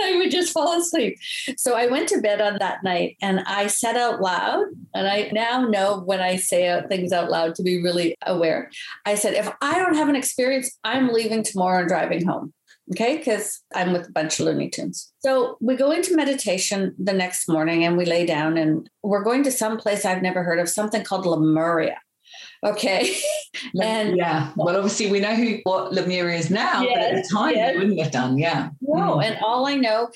I 0.02 0.16
would 0.16 0.30
just 0.30 0.52
fall 0.52 0.78
asleep. 0.78 1.18
So 1.56 1.74
I 1.74 1.86
went 1.86 2.08
to 2.10 2.20
bed 2.20 2.40
on 2.40 2.58
that 2.60 2.84
night 2.84 3.16
and 3.20 3.40
I 3.40 3.66
said 3.66 3.96
out 3.96 4.20
loud, 4.20 4.66
and 4.94 5.08
I 5.08 5.30
now 5.32 5.66
know 5.66 6.00
when 6.00 6.20
I 6.20 6.36
say 6.36 6.82
things 6.88 7.12
out 7.12 7.30
loud 7.30 7.54
to 7.56 7.62
be 7.62 7.82
really 7.82 8.15
aware. 8.24 8.70
I 9.04 9.14
said, 9.14 9.34
if 9.34 9.52
I 9.60 9.78
don't 9.78 9.96
have 9.96 10.08
an 10.08 10.16
experience, 10.16 10.78
I'm 10.84 11.08
leaving 11.08 11.42
tomorrow 11.42 11.80
and 11.80 11.88
driving 11.88 12.26
home. 12.26 12.52
Okay, 12.92 13.16
because 13.16 13.62
I'm 13.74 13.92
with 13.92 14.06
a 14.06 14.12
bunch 14.12 14.38
of 14.38 14.46
Looney 14.46 14.70
Tunes. 14.70 15.12
So 15.18 15.56
we 15.60 15.74
go 15.74 15.90
into 15.90 16.14
meditation 16.14 16.94
the 17.02 17.12
next 17.12 17.48
morning 17.48 17.84
and 17.84 17.96
we 17.96 18.04
lay 18.04 18.24
down 18.24 18.56
and 18.56 18.88
we're 19.02 19.24
going 19.24 19.42
to 19.42 19.50
some 19.50 19.76
place 19.76 20.04
I've 20.04 20.22
never 20.22 20.44
heard 20.44 20.60
of, 20.60 20.68
something 20.68 21.02
called 21.02 21.26
Lemuria. 21.26 21.98
Okay. 22.64 23.16
and 23.82 24.16
yeah, 24.16 24.52
well, 24.54 24.76
obviously 24.76 25.10
we 25.10 25.18
know 25.18 25.34
who 25.34 25.58
what 25.64 25.92
Lemuria 25.92 26.38
is 26.38 26.48
now, 26.48 26.82
yes, 26.82 26.94
but 26.94 27.02
at 27.02 27.22
the 27.22 27.28
time 27.28 27.54
yes. 27.54 27.72
we 27.74 27.78
wouldn't 27.80 28.00
have 28.00 28.12
done. 28.12 28.38
Yeah. 28.38 28.70
No, 28.80 29.16
mm. 29.16 29.24
and 29.24 29.38
all 29.42 29.66
I 29.66 29.74
know, 29.74 30.10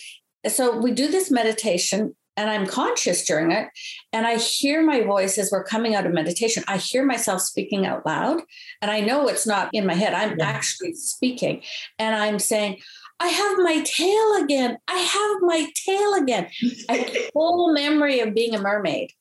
so 0.46 0.78
we 0.78 0.92
do 0.92 1.08
this 1.08 1.28
meditation 1.28 2.14
and 2.40 2.48
I'm 2.48 2.66
conscious 2.66 3.26
during 3.26 3.52
it. 3.52 3.68
And 4.14 4.26
I 4.26 4.38
hear 4.38 4.82
my 4.82 5.02
voice 5.02 5.36
as 5.36 5.50
we're 5.52 5.62
coming 5.62 5.94
out 5.94 6.06
of 6.06 6.14
meditation. 6.14 6.64
I 6.66 6.78
hear 6.78 7.04
myself 7.04 7.42
speaking 7.42 7.84
out 7.84 8.06
loud. 8.06 8.40
And 8.80 8.90
I 8.90 9.00
know 9.00 9.28
it's 9.28 9.46
not 9.46 9.68
in 9.74 9.86
my 9.86 9.92
head, 9.92 10.14
I'm 10.14 10.38
yeah. 10.38 10.46
actually 10.46 10.94
speaking. 10.94 11.60
And 11.98 12.16
I'm 12.16 12.38
saying, 12.38 12.78
I 13.20 13.28
have 13.28 13.58
my 13.58 13.82
tail 13.84 14.42
again. 14.42 14.78
I 14.88 14.96
have 14.96 15.36
my 15.42 15.70
tail 15.84 16.14
again. 16.14 16.48
a 16.88 17.28
full 17.34 17.74
memory 17.74 18.20
of 18.20 18.34
being 18.34 18.54
a 18.54 18.58
mermaid. 18.58 19.12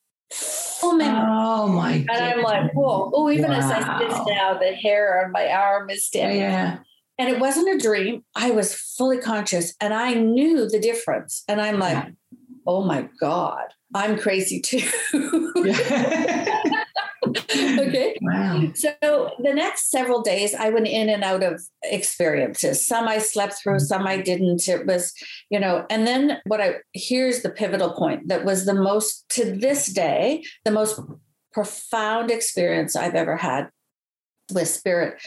Memory. 0.82 1.28
Oh 1.30 1.68
my 1.68 1.98
God. 1.98 2.16
And 2.16 2.36
goodness. 2.36 2.36
I'm 2.38 2.42
like, 2.44 2.74
whoa. 2.74 3.12
Oh, 3.14 3.30
even 3.30 3.52
wow. 3.52 3.58
as 3.58 3.66
I 3.66 4.00
sit 4.00 4.34
now, 4.34 4.58
the 4.58 4.72
hair 4.72 5.26
on 5.26 5.34
my 5.34 5.52
arm 5.52 5.90
is 5.90 6.06
standing. 6.06 6.40
Yeah. 6.40 6.78
And 7.18 7.28
it 7.28 7.42
wasn't 7.42 7.76
a 7.76 7.78
dream. 7.78 8.24
I 8.34 8.52
was 8.52 8.74
fully 8.74 9.18
conscious 9.18 9.74
and 9.82 9.94
I 9.94 10.14
knew 10.14 10.70
the 10.70 10.80
difference. 10.80 11.44
And 11.50 11.60
I'm 11.60 11.80
like, 11.80 11.96
yeah 11.96 12.10
oh 12.70 12.84
my 12.84 13.10
God, 13.20 13.66
I'm 13.96 14.20
crazy 14.20 14.62
too. 14.62 14.88
okay. 17.26 18.16
Wow. 18.22 18.72
So 18.76 18.94
the 19.40 19.54
next 19.54 19.90
several 19.90 20.22
days, 20.22 20.54
I 20.54 20.70
went 20.70 20.88
in 20.88 21.10
and 21.10 21.24
out 21.24 21.42
of 21.42 21.64
experiences. 21.84 22.86
Some 22.86 23.08
I 23.08 23.18
slept 23.18 23.56
through, 23.56 23.78
mm-hmm. 23.78 23.86
some 23.86 24.06
I 24.06 24.18
didn't. 24.18 24.68
It 24.68 24.86
was, 24.86 25.16
you 25.50 25.60
know, 25.60 25.88
and 25.90 26.06
then 26.06 26.38
what 26.46 26.62
I 26.62 26.76
here's 26.94 27.42
the 27.42 27.50
pivotal 27.50 27.94
point 27.94 28.28
that 28.28 28.46
was 28.46 28.66
the 28.66 28.76
most, 28.76 29.28
to 29.30 29.52
this 29.52 29.88
day, 29.88 30.44
the 30.64 30.72
most 30.72 31.00
profound 31.52 32.30
experience 32.30 32.96
I've 32.96 33.16
ever 33.16 33.36
had 33.36 33.70
with 34.54 34.68
spirit. 34.68 35.20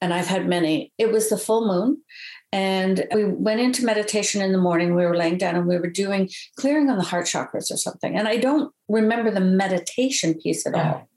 And 0.00 0.12
I've 0.12 0.26
had 0.26 0.48
many. 0.48 0.92
It 0.98 1.12
was 1.12 1.28
the 1.28 1.38
full 1.38 1.66
moon. 1.66 2.02
And 2.50 3.06
we 3.12 3.24
went 3.24 3.60
into 3.60 3.84
meditation 3.84 4.40
in 4.40 4.52
the 4.52 4.58
morning. 4.58 4.94
We 4.94 5.04
were 5.04 5.16
laying 5.16 5.36
down 5.36 5.54
and 5.54 5.66
we 5.66 5.78
were 5.78 5.90
doing 5.90 6.30
clearing 6.56 6.88
on 6.88 6.96
the 6.96 7.04
heart 7.04 7.26
chakras 7.26 7.70
or 7.70 7.76
something. 7.76 8.16
And 8.16 8.26
I 8.26 8.38
don't 8.38 8.72
remember 8.88 9.30
the 9.30 9.40
meditation 9.40 10.34
piece 10.34 10.66
at 10.66 10.74
all. 10.74 11.08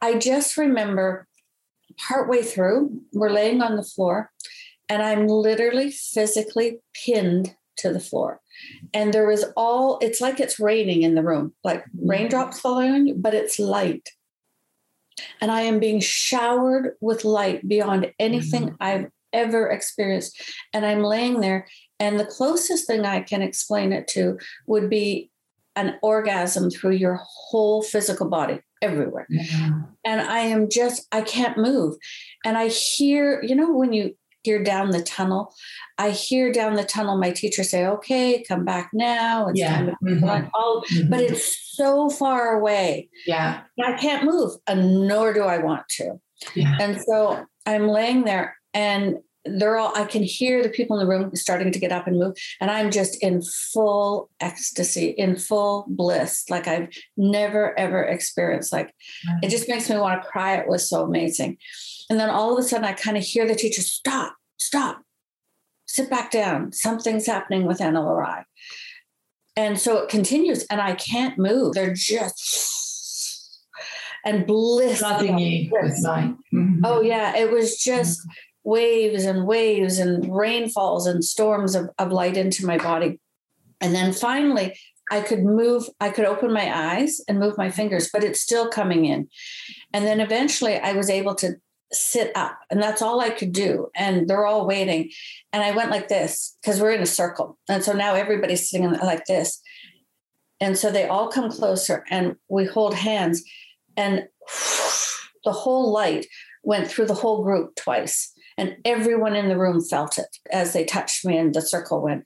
I 0.00 0.14
just 0.18 0.56
remember 0.56 1.26
partway 1.98 2.42
through, 2.42 3.00
we're 3.12 3.30
laying 3.30 3.62
on 3.62 3.76
the 3.76 3.82
floor, 3.82 4.30
and 4.88 5.02
I'm 5.02 5.26
literally 5.26 5.90
physically 5.90 6.78
pinned 6.92 7.56
to 7.78 7.92
the 7.92 8.00
floor. 8.00 8.40
And 8.92 9.12
there 9.12 9.26
was 9.26 9.44
all, 9.56 9.98
it's 10.00 10.20
like 10.20 10.40
it's 10.40 10.60
raining 10.60 11.02
in 11.02 11.14
the 11.14 11.22
room, 11.22 11.54
like 11.64 11.80
mm-hmm. 11.80 12.08
raindrops 12.08 12.60
falling 12.60 12.92
on 12.92 13.06
you, 13.06 13.14
but 13.14 13.34
it's 13.34 13.58
light. 13.58 14.08
And 15.40 15.50
I 15.50 15.62
am 15.62 15.78
being 15.78 16.00
showered 16.00 16.96
with 17.00 17.24
light 17.24 17.66
beyond 17.66 18.12
anything 18.18 18.64
mm-hmm. 18.64 18.76
I've 18.80 19.06
ever 19.34 19.68
experienced. 19.68 20.40
And 20.72 20.86
I'm 20.86 21.02
laying 21.02 21.40
there, 21.40 21.66
and 22.00 22.18
the 22.18 22.24
closest 22.24 22.86
thing 22.86 23.04
I 23.04 23.20
can 23.20 23.42
explain 23.42 23.92
it 23.92 24.08
to 24.08 24.38
would 24.66 24.88
be 24.88 25.30
an 25.76 25.96
orgasm 26.02 26.70
through 26.70 26.92
your 26.92 27.20
whole 27.22 27.82
physical 27.82 28.28
body 28.28 28.60
everywhere. 28.80 29.26
Yeah. 29.28 29.82
And 30.04 30.20
I 30.20 30.38
am 30.40 30.68
just, 30.70 31.06
I 31.10 31.22
can't 31.22 31.58
move. 31.58 31.96
And 32.44 32.56
I 32.56 32.68
hear, 32.68 33.42
you 33.42 33.54
know, 33.56 33.72
when 33.72 33.92
you 33.92 34.14
hear 34.42 34.62
down 34.62 34.90
the 34.90 35.02
tunnel, 35.02 35.52
I 35.98 36.10
hear 36.10 36.52
down 36.52 36.74
the 36.74 36.84
tunnel 36.84 37.16
my 37.16 37.30
teacher 37.32 37.64
say, 37.64 37.86
okay, 37.86 38.44
come 38.46 38.64
back 38.64 38.90
now. 38.92 39.48
It's 39.48 39.58
yeah. 39.58 39.74
time 39.74 39.86
to 39.86 39.96
mm-hmm. 40.04 40.48
all, 40.54 40.82
mm-hmm. 40.82 41.10
but 41.10 41.20
it's 41.20 41.72
so 41.72 42.08
far 42.08 42.58
away. 42.58 43.08
Yeah. 43.26 43.62
I 43.82 43.94
can't 43.94 44.24
move, 44.24 44.52
and 44.66 45.08
nor 45.08 45.32
do 45.32 45.42
I 45.42 45.58
want 45.58 45.88
to. 45.96 46.20
Yeah. 46.54 46.76
And 46.78 47.00
so 47.00 47.44
I'm 47.66 47.88
laying 47.88 48.24
there 48.24 48.56
and 48.74 49.16
they're 49.44 49.76
all 49.76 49.92
i 49.96 50.04
can 50.04 50.22
hear 50.22 50.62
the 50.62 50.68
people 50.68 50.98
in 50.98 51.06
the 51.06 51.10
room 51.10 51.34
starting 51.34 51.70
to 51.70 51.78
get 51.78 51.92
up 51.92 52.06
and 52.06 52.18
move 52.18 52.34
and 52.60 52.70
i'm 52.70 52.90
just 52.90 53.22
in 53.22 53.42
full 53.42 54.30
ecstasy 54.40 55.08
in 55.10 55.36
full 55.36 55.84
bliss 55.88 56.44
like 56.50 56.66
i've 56.66 56.88
never 57.16 57.78
ever 57.78 58.02
experienced 58.02 58.72
like 58.72 58.88
mm-hmm. 58.88 59.38
it 59.42 59.50
just 59.50 59.68
makes 59.68 59.88
me 59.88 59.96
want 59.96 60.22
to 60.22 60.28
cry 60.28 60.56
it 60.56 60.68
was 60.68 60.88
so 60.88 61.02
amazing 61.02 61.56
and 62.08 62.18
then 62.18 62.30
all 62.30 62.52
of 62.52 62.58
a 62.58 62.66
sudden 62.66 62.84
i 62.84 62.92
kind 62.92 63.16
of 63.16 63.22
hear 63.22 63.46
the 63.46 63.54
teacher 63.54 63.82
stop 63.82 64.34
stop 64.56 65.02
sit 65.86 66.08
back 66.08 66.30
down 66.30 66.72
something's 66.72 67.26
happening 67.26 67.66
with 67.66 67.78
Larai. 67.78 68.44
and 69.56 69.78
so 69.78 69.98
it 69.98 70.08
continues 70.08 70.64
and 70.70 70.80
i 70.80 70.94
can't 70.94 71.38
move 71.38 71.74
they're 71.74 71.94
just 71.94 72.72
and 74.24 74.46
bliss. 74.46 75.02
Nothing 75.02 75.38
you. 75.38 75.70
Mm-hmm. 75.70 76.80
Oh 76.82 77.02
yeah, 77.02 77.36
it 77.36 77.50
was 77.50 77.76
just 77.76 78.26
waves 78.64 79.24
and 79.24 79.46
waves 79.46 79.98
and 79.98 80.34
rainfalls 80.34 81.06
and 81.06 81.24
storms 81.24 81.74
of, 81.74 81.90
of 81.98 82.10
light 82.10 82.36
into 82.36 82.66
my 82.66 82.78
body. 82.78 83.20
And 83.80 83.94
then 83.94 84.12
finally, 84.12 84.78
I 85.10 85.20
could 85.20 85.44
move, 85.44 85.84
I 86.00 86.08
could 86.08 86.24
open 86.24 86.52
my 86.52 86.74
eyes 86.74 87.20
and 87.28 87.38
move 87.38 87.58
my 87.58 87.70
fingers, 87.70 88.08
but 88.10 88.24
it's 88.24 88.40
still 88.40 88.70
coming 88.70 89.04
in. 89.04 89.28
And 89.92 90.06
then 90.06 90.20
eventually 90.20 90.78
I 90.78 90.94
was 90.94 91.10
able 91.10 91.34
to 91.36 91.56
sit 91.92 92.32
up, 92.34 92.58
and 92.70 92.82
that's 92.82 93.02
all 93.02 93.20
I 93.20 93.30
could 93.30 93.52
do. 93.52 93.90
And 93.94 94.28
they're 94.28 94.46
all 94.46 94.66
waiting. 94.66 95.10
And 95.52 95.62
I 95.62 95.72
went 95.72 95.90
like 95.90 96.08
this 96.08 96.56
because 96.60 96.80
we're 96.80 96.92
in 96.92 97.02
a 97.02 97.06
circle. 97.06 97.58
And 97.68 97.84
so 97.84 97.92
now 97.92 98.14
everybody's 98.14 98.68
sitting 98.68 98.90
like 98.92 99.26
this. 99.26 99.60
And 100.60 100.78
so 100.78 100.90
they 100.90 101.06
all 101.06 101.28
come 101.28 101.50
closer 101.50 102.04
and 102.10 102.36
we 102.48 102.64
hold 102.64 102.94
hands, 102.94 103.44
and 103.96 104.26
the 105.44 105.52
whole 105.52 105.92
light 105.92 106.26
went 106.62 106.88
through 106.88 107.06
the 107.06 107.14
whole 107.14 107.44
group 107.44 107.74
twice. 107.76 108.33
And 108.56 108.76
everyone 108.84 109.34
in 109.34 109.48
the 109.48 109.58
room 109.58 109.82
felt 109.82 110.18
it 110.18 110.38
as 110.50 110.72
they 110.72 110.84
touched 110.84 111.24
me, 111.24 111.36
and 111.36 111.54
the 111.54 111.60
circle 111.60 112.00
went. 112.02 112.24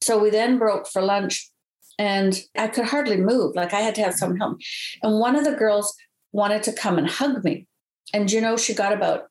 So 0.00 0.18
we 0.18 0.30
then 0.30 0.58
broke 0.58 0.86
for 0.88 1.02
lunch 1.02 1.50
and 1.98 2.40
I 2.56 2.68
could 2.68 2.86
hardly 2.86 3.16
move. 3.16 3.56
Like 3.56 3.74
I 3.74 3.80
had 3.80 3.94
to 3.96 4.02
have 4.02 4.14
someone 4.14 4.38
help 4.38 4.58
me. 4.58 4.64
And 5.02 5.18
one 5.18 5.36
of 5.36 5.44
the 5.44 5.56
girls 5.56 5.94
wanted 6.32 6.62
to 6.64 6.72
come 6.72 6.98
and 6.98 7.08
hug 7.08 7.44
me. 7.44 7.66
And 8.14 8.30
you 8.30 8.40
know, 8.40 8.56
she 8.56 8.74
got 8.74 8.92
about 8.92 9.24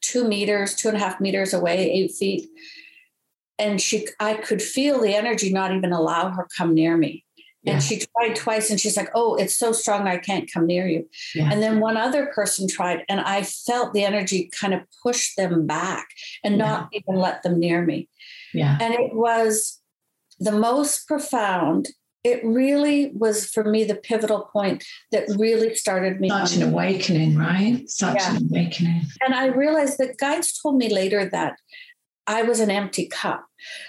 two 0.00 0.28
meters, 0.28 0.74
two 0.74 0.88
and 0.88 0.96
a 0.96 1.00
half 1.00 1.20
meters 1.20 1.54
away, 1.54 1.90
eight 1.90 2.12
feet. 2.12 2.48
And 3.58 3.80
she 3.80 4.06
I 4.20 4.34
could 4.34 4.62
feel 4.62 5.00
the 5.00 5.14
energy 5.14 5.52
not 5.52 5.72
even 5.72 5.92
allow 5.92 6.30
her 6.30 6.46
come 6.56 6.74
near 6.74 6.96
me. 6.96 7.24
Yeah. 7.62 7.74
And 7.74 7.82
she 7.82 7.98
tried 7.98 8.36
twice 8.36 8.70
and 8.70 8.78
she's 8.78 8.96
like, 8.96 9.10
Oh, 9.14 9.34
it's 9.34 9.56
so 9.56 9.72
strong, 9.72 10.06
I 10.06 10.18
can't 10.18 10.50
come 10.52 10.66
near 10.66 10.86
you. 10.86 11.08
Yeah. 11.34 11.50
And 11.52 11.62
then 11.62 11.80
one 11.80 11.96
other 11.96 12.26
person 12.26 12.68
tried, 12.68 13.04
and 13.08 13.20
I 13.20 13.42
felt 13.42 13.92
the 13.92 14.04
energy 14.04 14.50
kind 14.58 14.74
of 14.74 14.82
push 15.02 15.34
them 15.34 15.66
back 15.66 16.08
and 16.44 16.56
yeah. 16.56 16.64
not 16.64 16.88
even 16.92 17.16
let 17.16 17.42
them 17.42 17.58
near 17.58 17.84
me. 17.84 18.08
Yeah. 18.54 18.78
And 18.80 18.94
it 18.94 19.14
was 19.14 19.80
the 20.38 20.52
most 20.52 21.06
profound 21.06 21.88
it 22.24 22.44
really 22.44 23.12
was 23.14 23.46
for 23.46 23.64
me 23.64 23.84
the 23.84 23.94
pivotal 23.94 24.48
point 24.52 24.84
that 25.12 25.24
really 25.38 25.74
started 25.74 26.20
me 26.20 26.28
such 26.28 26.56
an 26.56 26.62
awakening 26.62 27.36
right 27.36 27.88
such 27.88 28.20
an 28.22 28.48
awakening 28.50 29.02
and 29.24 29.34
i 29.34 29.46
realized 29.46 29.98
that 29.98 30.18
guides 30.18 30.58
told 30.60 30.76
me 30.76 30.92
later 30.92 31.28
that 31.28 31.54
i 32.28 32.42
was 32.42 32.60
an 32.60 32.70
empty 32.70 33.06
cup 33.06 33.44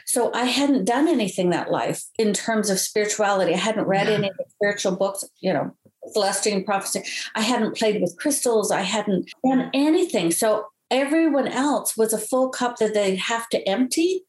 so 0.05 0.31
i 0.33 0.45
hadn't 0.45 0.85
done 0.85 1.07
anything 1.07 1.51
that 1.51 1.71
life 1.71 2.03
in 2.17 2.33
terms 2.33 2.69
of 2.69 2.79
spirituality 2.79 3.53
i 3.53 3.57
hadn't 3.57 3.85
read 3.85 4.07
yeah. 4.07 4.15
any 4.15 4.31
spiritual 4.55 4.95
books 4.95 5.23
you 5.41 5.53
know 5.53 5.71
celestine 6.13 6.63
prophecy 6.63 7.03
i 7.35 7.41
hadn't 7.41 7.77
played 7.77 8.01
with 8.01 8.17
crystals 8.17 8.71
i 8.71 8.81
hadn't 8.81 9.29
done 9.47 9.69
anything 9.73 10.31
so 10.31 10.65
everyone 10.89 11.47
else 11.47 11.95
was 11.95 12.13
a 12.13 12.17
full 12.17 12.49
cup 12.49 12.77
that 12.77 12.95
they'd 12.95 13.17
have 13.17 13.47
to 13.49 13.61
empty 13.69 14.23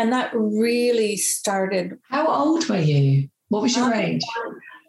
and 0.00 0.12
that 0.14 0.30
really 0.34 1.16
started. 1.16 1.98
How 2.10 2.26
old 2.26 2.66
were 2.70 2.78
you? 2.78 3.28
What 3.50 3.62
was 3.62 3.76
your 3.76 3.86
um, 3.86 3.92
age? 3.92 4.22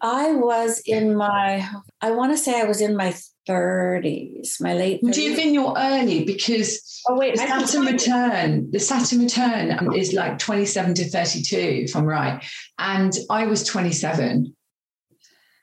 I 0.02 0.34
was 0.34 0.82
in 0.86 1.16
my, 1.16 1.68
I 2.02 2.12
want 2.12 2.32
to 2.32 2.38
say 2.38 2.60
I 2.60 2.66
was 2.66 2.82
in 2.82 2.96
my 2.96 3.14
30s, 3.48 4.60
my 4.60 4.74
late. 4.74 5.02
30s. 5.02 5.04
Would 5.04 5.18
you 5.18 5.30
have 5.30 5.38
been 5.38 5.54
your 5.54 5.76
early? 5.78 6.24
Because 6.24 7.02
oh, 7.08 7.18
wait, 7.18 7.36
the 7.36 7.42
Saturn 7.42 7.86
return, 7.86 8.72
the 8.72 8.80
Saturn 8.80 9.20
return 9.20 9.78
um, 9.78 9.94
is 9.94 10.14
like 10.14 10.40
27 10.40 10.96
to 10.96 11.10
32, 11.10 11.58
if 11.58 11.96
I'm 11.96 12.06
right. 12.06 12.44
And 12.80 13.14
I 13.30 13.46
was 13.46 13.64
27 13.64 14.56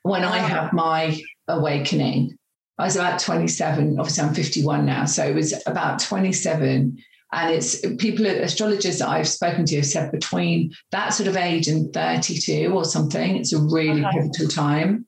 when 0.03 0.23
I 0.23 0.39
ah. 0.39 0.47
had 0.47 0.73
my 0.73 1.21
awakening. 1.47 2.37
I 2.77 2.85
was 2.85 2.95
about 2.95 3.19
27. 3.19 3.99
Obviously, 3.99 4.23
I'm 4.23 4.33
51 4.33 4.85
now. 4.85 5.03
So 5.03 5.25
it 5.25 5.35
was 5.35 5.53
about 5.67 5.99
27 5.99 6.97
and 7.31 7.53
it's 7.53 7.79
people, 7.97 8.25
astrologers 8.25 8.99
that 8.99 9.09
I've 9.09 9.27
spoken 9.27 9.65
to 9.65 9.75
have 9.77 9.85
said 9.85 10.11
between 10.11 10.73
that 10.91 11.09
sort 11.09 11.27
of 11.27 11.37
age 11.37 11.67
and 11.67 11.93
32 11.93 12.73
or 12.73 12.85
something, 12.85 13.37
it's 13.37 13.53
a 13.53 13.59
really 13.59 14.03
okay. 14.03 14.17
pivotal 14.17 14.47
time. 14.47 15.05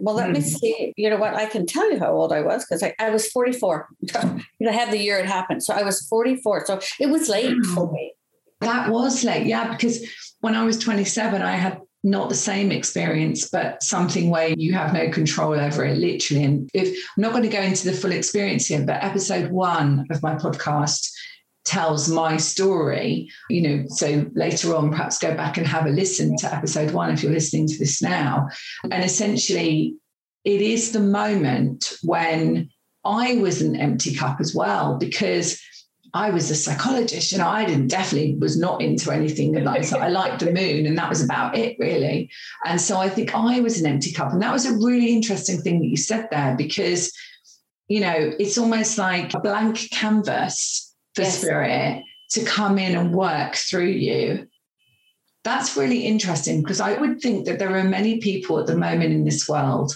Well, 0.00 0.14
let 0.14 0.28
mm. 0.28 0.34
me 0.34 0.40
hmm. 0.40 0.46
see. 0.46 0.94
You 0.96 1.10
know 1.10 1.16
what? 1.16 1.34
I 1.34 1.46
can 1.46 1.66
tell 1.66 1.90
you 1.90 1.98
how 1.98 2.12
old 2.12 2.32
I 2.32 2.42
was 2.42 2.64
because 2.64 2.82
I, 2.82 2.94
I, 2.98 3.10
was 3.10 3.28
44. 3.28 3.88
I 4.14 4.42
have 4.70 4.90
the 4.90 4.98
year 4.98 5.18
it 5.18 5.26
happened. 5.26 5.62
So 5.62 5.74
I 5.74 5.82
was 5.82 6.06
44. 6.06 6.66
So 6.66 6.80
it 7.00 7.06
was 7.06 7.28
late 7.28 7.64
for 7.66 7.90
me. 7.90 8.12
That 8.60 8.90
was 8.90 9.24
late. 9.24 9.46
Yeah. 9.46 9.72
Because 9.72 10.06
when 10.40 10.54
I 10.54 10.64
was 10.64 10.78
27, 10.78 11.42
I 11.42 11.52
had 11.52 11.80
not 12.04 12.28
the 12.28 12.36
same 12.36 12.70
experience, 12.70 13.48
but 13.48 13.82
something 13.82 14.30
where 14.30 14.50
you 14.50 14.74
have 14.74 14.92
no 14.92 15.10
control 15.10 15.54
over 15.54 15.84
it, 15.84 15.98
literally. 15.98 16.44
And 16.44 16.70
if 16.72 16.88
I'm 16.88 17.22
not 17.22 17.32
going 17.32 17.42
to 17.42 17.48
go 17.48 17.60
into 17.60 17.90
the 17.90 17.96
full 17.96 18.12
experience 18.12 18.66
here, 18.66 18.84
but 18.84 19.02
episode 19.02 19.50
one 19.50 20.06
of 20.10 20.22
my 20.22 20.36
podcast 20.36 21.10
tells 21.66 22.08
my 22.08 22.36
story, 22.36 23.30
you 23.50 23.60
know, 23.60 23.84
so 23.88 24.24
later 24.34 24.74
on, 24.74 24.90
perhaps 24.90 25.18
go 25.18 25.34
back 25.34 25.58
and 25.58 25.66
have 25.66 25.86
a 25.86 25.90
listen 25.90 26.36
to 26.38 26.54
episode 26.54 26.92
one 26.92 27.10
if 27.10 27.22
you're 27.22 27.32
listening 27.32 27.66
to 27.66 27.78
this 27.78 28.00
now. 28.00 28.48
And 28.90 29.04
essentially, 29.04 29.96
it 30.44 30.62
is 30.62 30.92
the 30.92 31.00
moment 31.00 31.92
when 32.02 32.70
I 33.04 33.36
was 33.36 33.60
an 33.60 33.76
empty 33.76 34.14
cup 34.14 34.40
as 34.40 34.54
well, 34.54 34.96
because 34.96 35.60
I 36.14 36.30
was 36.30 36.50
a 36.50 36.54
psychologist, 36.54 37.32
you 37.32 37.38
know, 37.38 37.48
I 37.48 37.64
didn't 37.66 37.88
definitely 37.88 38.36
was 38.36 38.56
not 38.56 38.80
into 38.80 39.10
anything 39.10 39.52
like 39.64 39.84
so 39.84 39.98
I 39.98 40.08
liked 40.08 40.40
the 40.40 40.52
moon 40.52 40.86
and 40.86 40.96
that 40.96 41.10
was 41.10 41.22
about 41.22 41.58
it 41.58 41.76
really. 41.78 42.30
And 42.64 42.80
so 42.80 42.96
I 42.98 43.10
think 43.10 43.34
I 43.34 43.60
was 43.60 43.80
an 43.80 43.86
empty 43.86 44.12
cup. 44.12 44.32
And 44.32 44.40
that 44.40 44.52
was 44.52 44.64
a 44.64 44.72
really 44.72 45.12
interesting 45.12 45.60
thing 45.60 45.80
that 45.80 45.88
you 45.88 45.96
said 45.96 46.28
there 46.30 46.56
because, 46.56 47.12
you 47.88 48.00
know, 48.00 48.32
it's 48.38 48.56
almost 48.56 48.96
like 48.96 49.34
a 49.34 49.40
blank 49.40 49.90
canvas 49.90 50.85
for 51.16 51.22
yes. 51.22 51.40
spirit 51.40 52.04
to 52.30 52.44
come 52.44 52.78
in 52.78 52.94
and 52.94 53.12
work 53.12 53.54
through 53.54 53.88
you. 53.88 54.46
That's 55.42 55.76
really 55.76 56.00
interesting 56.00 56.62
because 56.62 56.80
I 56.80 56.98
would 56.98 57.20
think 57.20 57.46
that 57.46 57.58
there 57.58 57.76
are 57.76 57.84
many 57.84 58.18
people 58.18 58.58
at 58.58 58.66
the 58.66 58.76
moment 58.76 59.12
in 59.12 59.24
this 59.24 59.48
world 59.48 59.92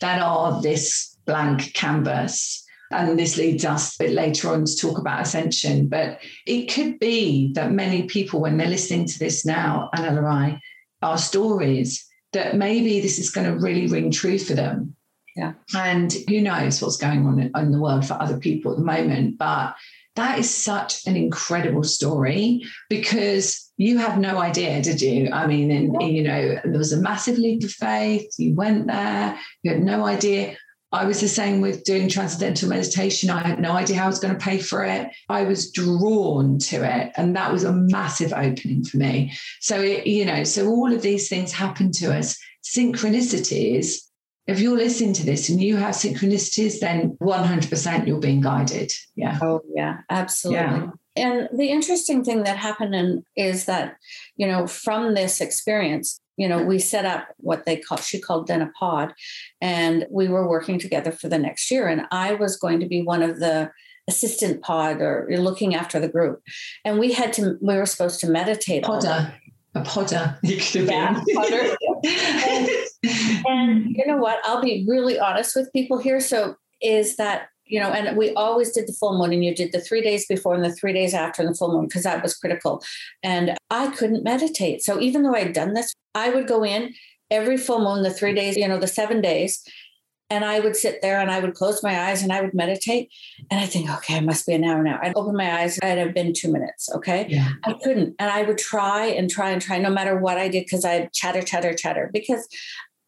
that 0.00 0.20
are 0.20 0.60
this 0.62 1.16
blank 1.26 1.74
canvas 1.74 2.64
and 2.92 3.18
this 3.18 3.36
leads 3.36 3.64
us 3.64 3.94
a 3.94 4.04
bit 4.04 4.12
later 4.12 4.50
on 4.50 4.64
to 4.64 4.76
talk 4.76 4.98
about 4.98 5.22
ascension. 5.22 5.88
But 5.88 6.20
it 6.46 6.72
could 6.72 6.98
be 6.98 7.52
that 7.54 7.72
many 7.72 8.04
people, 8.04 8.40
when 8.40 8.56
they're 8.56 8.68
listening 8.68 9.06
to 9.06 9.18
this 9.18 9.44
now, 9.44 9.90
Anna 9.94 10.60
are 11.00 11.18
stories 11.18 12.06
that 12.32 12.56
maybe 12.56 13.00
this 13.00 13.18
is 13.18 13.30
going 13.30 13.50
to 13.50 13.58
really 13.58 13.86
ring 13.86 14.10
true 14.10 14.38
for 14.38 14.54
them. 14.54 14.94
Yeah. 15.34 15.54
And 15.74 16.12
who 16.28 16.40
knows 16.40 16.82
what's 16.82 16.98
going 16.98 17.26
on 17.26 17.40
in 17.40 17.72
the 17.72 17.80
world 17.80 18.06
for 18.06 18.14
other 18.14 18.38
people 18.38 18.72
at 18.72 18.78
the 18.78 18.84
moment. 18.84 19.38
But 19.38 19.74
that 20.16 20.38
is 20.38 20.54
such 20.54 21.06
an 21.06 21.16
incredible 21.16 21.84
story 21.84 22.62
because 22.90 23.70
you 23.76 23.98
had 23.98 24.18
no 24.18 24.38
idea, 24.38 24.82
did 24.82 25.00
you? 25.00 25.30
I 25.32 25.46
mean, 25.46 25.70
and, 25.70 26.02
you 26.02 26.22
know, 26.22 26.60
there 26.64 26.78
was 26.78 26.92
a 26.92 27.00
massive 27.00 27.38
leap 27.38 27.64
of 27.64 27.70
faith. 27.70 28.28
You 28.38 28.54
went 28.54 28.86
there, 28.86 29.38
you 29.62 29.72
had 29.72 29.82
no 29.82 30.04
idea. 30.04 30.56
I 30.94 31.06
was 31.06 31.22
the 31.22 31.28
same 31.28 31.62
with 31.62 31.84
doing 31.84 32.10
transcendental 32.10 32.68
meditation. 32.68 33.30
I 33.30 33.38
had 33.38 33.58
no 33.58 33.72
idea 33.72 33.96
how 33.96 34.04
I 34.04 34.08
was 34.08 34.18
going 34.18 34.34
to 34.34 34.44
pay 34.44 34.58
for 34.58 34.84
it. 34.84 35.08
I 35.30 35.44
was 35.44 35.72
drawn 35.72 36.58
to 36.58 36.84
it. 36.84 37.12
And 37.16 37.34
that 37.34 37.50
was 37.50 37.64
a 37.64 37.72
massive 37.72 38.34
opening 38.34 38.84
for 38.84 38.98
me. 38.98 39.32
So, 39.60 39.80
it, 39.80 40.06
you 40.06 40.26
know, 40.26 40.44
so 40.44 40.68
all 40.68 40.92
of 40.92 41.00
these 41.00 41.30
things 41.30 41.50
happen 41.50 41.92
to 41.92 42.14
us. 42.14 42.38
Synchronicities, 42.62 44.02
if 44.46 44.58
you're 44.58 44.76
listening 44.76 45.12
to 45.14 45.24
this 45.24 45.48
and 45.48 45.62
you 45.62 45.76
have 45.76 45.94
synchronicities, 45.94 46.80
then 46.80 47.16
100% 47.22 48.06
you're 48.06 48.18
being 48.18 48.40
guided. 48.40 48.90
Yeah. 49.14 49.38
Oh, 49.40 49.62
yeah, 49.74 49.98
absolutely. 50.10 50.60
Yeah. 50.60 50.90
And 51.14 51.48
the 51.56 51.68
interesting 51.68 52.24
thing 52.24 52.42
that 52.44 52.56
happened 52.56 52.94
in, 52.94 53.24
is 53.36 53.66
that, 53.66 53.96
you 54.36 54.46
know, 54.46 54.66
from 54.66 55.14
this 55.14 55.40
experience, 55.40 56.20
you 56.36 56.48
know, 56.48 56.62
we 56.62 56.78
set 56.78 57.04
up 57.04 57.28
what 57.36 57.66
they 57.66 57.76
call, 57.76 57.98
she 57.98 58.18
called 58.18 58.46
then 58.46 58.62
a 58.62 58.70
pod, 58.78 59.12
and 59.60 60.06
we 60.10 60.28
were 60.28 60.48
working 60.48 60.78
together 60.78 61.12
for 61.12 61.28
the 61.28 61.38
next 61.38 61.70
year. 61.70 61.86
And 61.86 62.06
I 62.10 62.34
was 62.34 62.56
going 62.56 62.80
to 62.80 62.86
be 62.86 63.02
one 63.02 63.22
of 63.22 63.38
the 63.38 63.70
assistant 64.08 64.62
pod 64.62 65.00
or 65.00 65.28
looking 65.30 65.74
after 65.74 66.00
the 66.00 66.08
group. 66.08 66.42
And 66.84 66.98
we 66.98 67.12
had 67.12 67.32
to, 67.34 67.58
we 67.60 67.76
were 67.76 67.86
supposed 67.86 68.18
to 68.20 68.28
meditate. 68.28 68.84
Podder. 68.84 69.32
A 69.74 69.80
podder. 69.82 70.38
You 70.42 70.56
could 70.56 70.88
have 70.88 70.90
yeah, 70.90 71.22
been. 71.24 71.76
and, 72.04 72.68
and 73.02 73.86
you 73.90 74.06
know 74.06 74.16
what? 74.16 74.40
I'll 74.44 74.62
be 74.62 74.84
really 74.88 75.18
honest 75.18 75.56
with 75.56 75.72
people 75.72 75.98
here. 75.98 76.20
So 76.20 76.56
is 76.80 77.16
that 77.16 77.48
you 77.64 77.80
know, 77.80 77.90
and 77.90 78.18
we 78.18 78.34
always 78.34 78.72
did 78.72 78.86
the 78.86 78.92
full 78.92 79.16
moon, 79.16 79.32
and 79.32 79.42
you 79.42 79.54
did 79.54 79.72
the 79.72 79.80
three 79.80 80.02
days 80.02 80.26
before 80.26 80.54
and 80.54 80.64
the 80.64 80.74
three 80.74 80.92
days 80.92 81.14
after 81.14 81.42
the 81.42 81.54
full 81.54 81.72
moon 81.72 81.86
because 81.86 82.02
that 82.02 82.22
was 82.22 82.34
critical. 82.34 82.82
And 83.22 83.56
I 83.70 83.86
couldn't 83.88 84.24
meditate. 84.24 84.82
So 84.82 85.00
even 85.00 85.22
though 85.22 85.34
I'd 85.34 85.54
done 85.54 85.72
this, 85.72 85.94
I 86.14 86.28
would 86.28 86.46
go 86.46 86.64
in 86.64 86.92
every 87.30 87.56
full 87.56 87.82
moon, 87.82 88.02
the 88.02 88.12
three 88.12 88.34
days, 88.34 88.56
you 88.58 88.68
know, 88.68 88.78
the 88.78 88.86
seven 88.86 89.22
days, 89.22 89.64
and 90.28 90.44
I 90.44 90.60
would 90.60 90.76
sit 90.76 91.02
there 91.02 91.20
and 91.20 91.30
I 91.30 91.40
would 91.40 91.54
close 91.54 91.82
my 91.82 92.08
eyes 92.08 92.22
and 92.22 92.32
I 92.32 92.40
would 92.40 92.54
meditate. 92.54 93.10
And 93.50 93.60
I 93.60 93.66
think, 93.66 93.90
okay, 93.90 94.16
it 94.16 94.24
must 94.24 94.46
be 94.46 94.54
an 94.54 94.64
hour 94.64 94.82
now. 94.82 94.98
I'd 95.02 95.12
open 95.14 95.36
my 95.36 95.60
eyes, 95.60 95.78
I'd 95.82 95.98
have 95.98 96.14
been 96.14 96.32
two 96.32 96.50
minutes. 96.50 96.88
Okay. 96.94 97.26
Yeah. 97.28 97.48
I 97.64 97.74
couldn't. 97.74 98.14
And 98.18 98.30
I 98.30 98.42
would 98.42 98.58
try 98.58 99.06
and 99.06 99.30
try 99.30 99.50
and 99.50 99.60
try 99.60 99.78
no 99.78 99.90
matter 99.90 100.18
what 100.18 100.38
I 100.38 100.48
did 100.48 100.64
because 100.64 100.84
I'd 100.84 101.12
chatter, 101.12 101.42
chatter, 101.42 101.74
chatter 101.74 102.10
because 102.12 102.48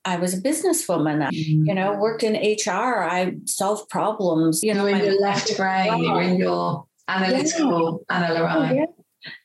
I 0.05 0.17
was 0.17 0.35
a 0.35 0.41
businesswoman. 0.41 1.23
Mm-hmm. 1.29 1.67
You 1.67 1.75
know, 1.75 1.95
worked 1.95 2.23
in 2.23 2.35
HR. 2.35 3.03
I 3.03 3.35
solved 3.47 3.89
problems. 3.89 4.63
You 4.63 4.75
know, 4.75 4.87
in 4.87 4.99
your 4.99 5.21
left 5.21 5.57
brain. 5.57 6.03
You're 6.03 6.23
in 6.23 6.37
your 6.37 6.87
analytical 7.09 8.05
yeah. 8.11 8.17
analytical. 8.17 8.63
Oh, 8.63 8.73
yeah. 8.73 8.87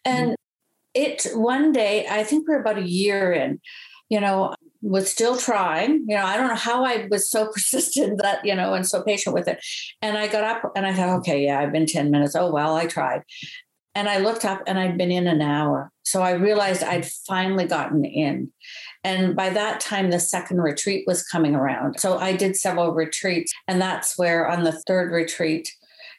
And 0.06 0.36
it 0.94 1.28
one 1.34 1.72
day, 1.72 2.08
I 2.10 2.24
think 2.24 2.48
we're 2.48 2.62
about 2.62 2.78
a 2.78 2.88
year 2.88 3.32
in. 3.32 3.60
You 4.10 4.20
know, 4.20 4.56
was 4.82 5.12
still 5.12 5.38
trying. 5.38 6.06
You 6.08 6.16
know, 6.16 6.26
I 6.26 6.38
don't 6.38 6.48
know 6.48 6.56
how 6.56 6.84
I 6.84 7.08
was 7.10 7.30
so 7.30 7.48
persistent 7.54 8.22
that, 8.22 8.46
you 8.46 8.56
know, 8.56 8.74
and 8.74 8.88
so 8.88 9.04
patient 9.04 9.34
with 9.34 9.48
it. 9.48 9.64
And 10.02 10.18
I 10.18 10.28
got 10.28 10.44
up 10.44 10.72
and 10.76 10.86
I 10.86 10.94
thought, 10.94 11.20
okay, 11.20 11.46
yeah, 11.46 11.60
I've 11.60 11.72
been 11.72 11.86
10 11.86 12.12
minutes. 12.12 12.36
Oh, 12.36 12.52
well, 12.52 12.76
I 12.76 12.86
tried. 12.86 13.24
And 13.96 14.08
I 14.08 14.20
looked 14.20 14.46
up 14.46 14.62
and 14.68 14.80
I'd 14.80 14.98
been 14.98 15.12
in 15.12 15.28
an 15.28 15.42
hour. 15.42 15.92
So 16.04 16.22
I 16.22 16.32
realized 16.32 16.84
I'd 16.84 17.06
finally 17.06 17.66
gotten 17.66 18.06
in. 18.06 18.52
And 19.10 19.36
by 19.36 19.50
that 19.50 19.80
time, 19.80 20.12
the 20.12 20.20
second 20.20 20.62
retreat 20.62 21.06
was 21.08 21.24
coming 21.24 21.56
around. 21.56 22.00
So 22.00 22.20
I 22.20 22.34
did 22.34 22.56
several 22.56 22.94
retreats. 22.94 23.52
And 23.68 23.82
that's 23.82 24.18
where 24.18 24.48
on 24.48 24.64
the 24.64 24.72
third 24.72 25.12
retreat, 25.12 25.72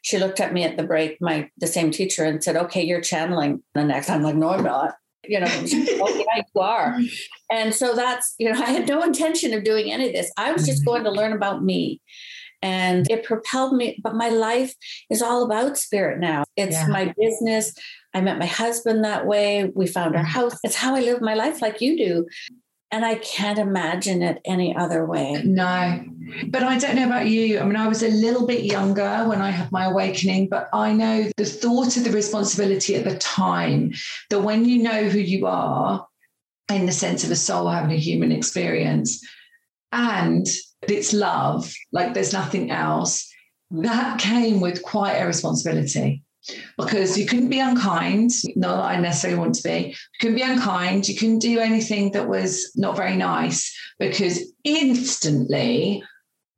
she 0.03 0.19
looked 0.19 0.41
at 0.41 0.53
me 0.53 0.65
at 0.65 0.77
the 0.77 0.83
break, 0.83 1.21
my 1.21 1.49
the 1.59 1.67
same 1.67 1.91
teacher, 1.91 2.25
and 2.25 2.43
said, 2.43 2.57
Okay, 2.57 2.83
you're 2.83 3.01
channeling 3.01 3.63
the 3.75 3.85
next. 3.85 4.11
I'm 4.11 4.23
like, 4.23 4.35
no, 4.35 4.51
I'm 4.51 4.65
not 4.65 4.95
you 5.25 5.39
know, 5.39 5.47
oh, 5.49 6.25
yeah, 6.35 6.43
you 6.55 6.61
are. 6.61 6.99
And 7.53 7.75
so 7.75 7.95
that's, 7.95 8.35
you 8.39 8.51
know, 8.51 8.59
I 8.67 8.71
had 8.71 8.89
no 8.89 9.03
intention 9.03 9.53
of 9.55 9.65
doing 9.65 9.93
any 9.93 10.09
of 10.09 10.15
this. 10.15 10.33
I 10.37 10.51
was 10.53 10.67
just 10.67 10.85
going 10.85 11.05
to 11.05 11.11
learn 11.11 11.33
about 11.33 11.63
me. 11.63 12.01
And 12.63 13.11
it 13.11 13.25
propelled 13.25 13.75
me, 13.75 13.99
but 14.03 14.15
my 14.15 14.29
life 14.29 14.75
is 15.11 15.23
all 15.23 15.45
about 15.45 15.79
spirit 15.79 16.21
now. 16.21 16.45
It's 16.57 16.73
yeah. 16.73 16.89
my 16.89 17.15
business. 17.19 17.75
I 18.13 18.21
met 18.21 18.39
my 18.39 18.47
husband 18.47 19.05
that 19.05 19.27
way. 19.27 19.71
We 19.75 19.87
found 19.87 20.17
our 20.17 20.25
house. 20.25 20.59
It's 20.63 20.75
how 20.75 20.95
I 20.95 21.01
live 21.01 21.21
my 21.21 21.35
life 21.35 21.63
like 21.63 21.81
you 21.81 21.97
do. 21.97 22.27
And 22.93 23.05
I 23.05 23.17
can't 23.17 23.59
imagine 23.59 24.23
it 24.23 24.41
any 24.45 24.75
other 24.75 25.05
way. 25.05 25.43
No. 25.45 26.05
But 26.49 26.63
I 26.63 26.79
don't 26.79 26.97
know 26.97 27.07
about 27.07 27.29
you. 27.29 27.61
I 27.61 27.65
mean, 27.65 27.77
I 27.77 27.89
was 27.89 28.03
a 28.03 28.09
little 28.09 28.47
bit 28.47 28.65
younger 28.65 29.29
when 29.29 29.41
I 29.41 29.51
had 29.51 29.71
my 29.71 29.85
awakening, 29.85 30.49
but 30.49 30.69
I 30.73 30.93
know 30.93 31.31
the 31.37 31.45
thought 31.45 31.97
of 31.97 32.05
the 32.05 32.11
responsibility 32.11 32.97
at 32.97 33.05
the 33.05 33.17
time 33.19 33.93
that 34.29 34.41
when 34.41 34.65
you 34.65 34.83
know 34.83 35.05
who 35.05 35.19
you 35.19 35.47
are, 35.47 36.07
in 36.69 36.87
the 36.87 36.93
sense 36.93 37.25
of 37.25 37.31
a 37.31 37.37
soul 37.37 37.69
having 37.69 37.93
a 37.93 37.97
human 37.97 38.33
experience, 38.33 39.25
and 39.93 40.47
it's 40.83 41.13
love, 41.13 41.73
like 41.93 42.15
there's 42.15 42.33
nothing 42.33 42.71
else, 42.71 43.29
that 43.71 44.21
came 44.21 44.61
with 44.61 44.83
quite 44.83 45.15
a 45.15 45.27
responsibility 45.27 46.25
because 46.77 47.19
you 47.19 47.27
couldn't 47.27 47.49
be 47.49 47.61
unkind. 47.61 48.31
Not 48.57 48.77
that 48.77 48.97
I 48.97 49.01
necessarily 49.01 49.39
want 49.39 49.55
to 49.57 49.63
be. 49.63 49.89
You 49.89 50.19
couldn't 50.21 50.37
be 50.37 50.43
unkind. 50.43 51.09
You 51.09 51.17
couldn't 51.17 51.41
do 51.41 51.59
anything 51.59 52.13
that 52.13 52.29
was 52.29 52.73
not 52.77 52.97
very 52.97 53.17
nice 53.17 53.77
because 53.99 54.53
instantly 54.65 56.03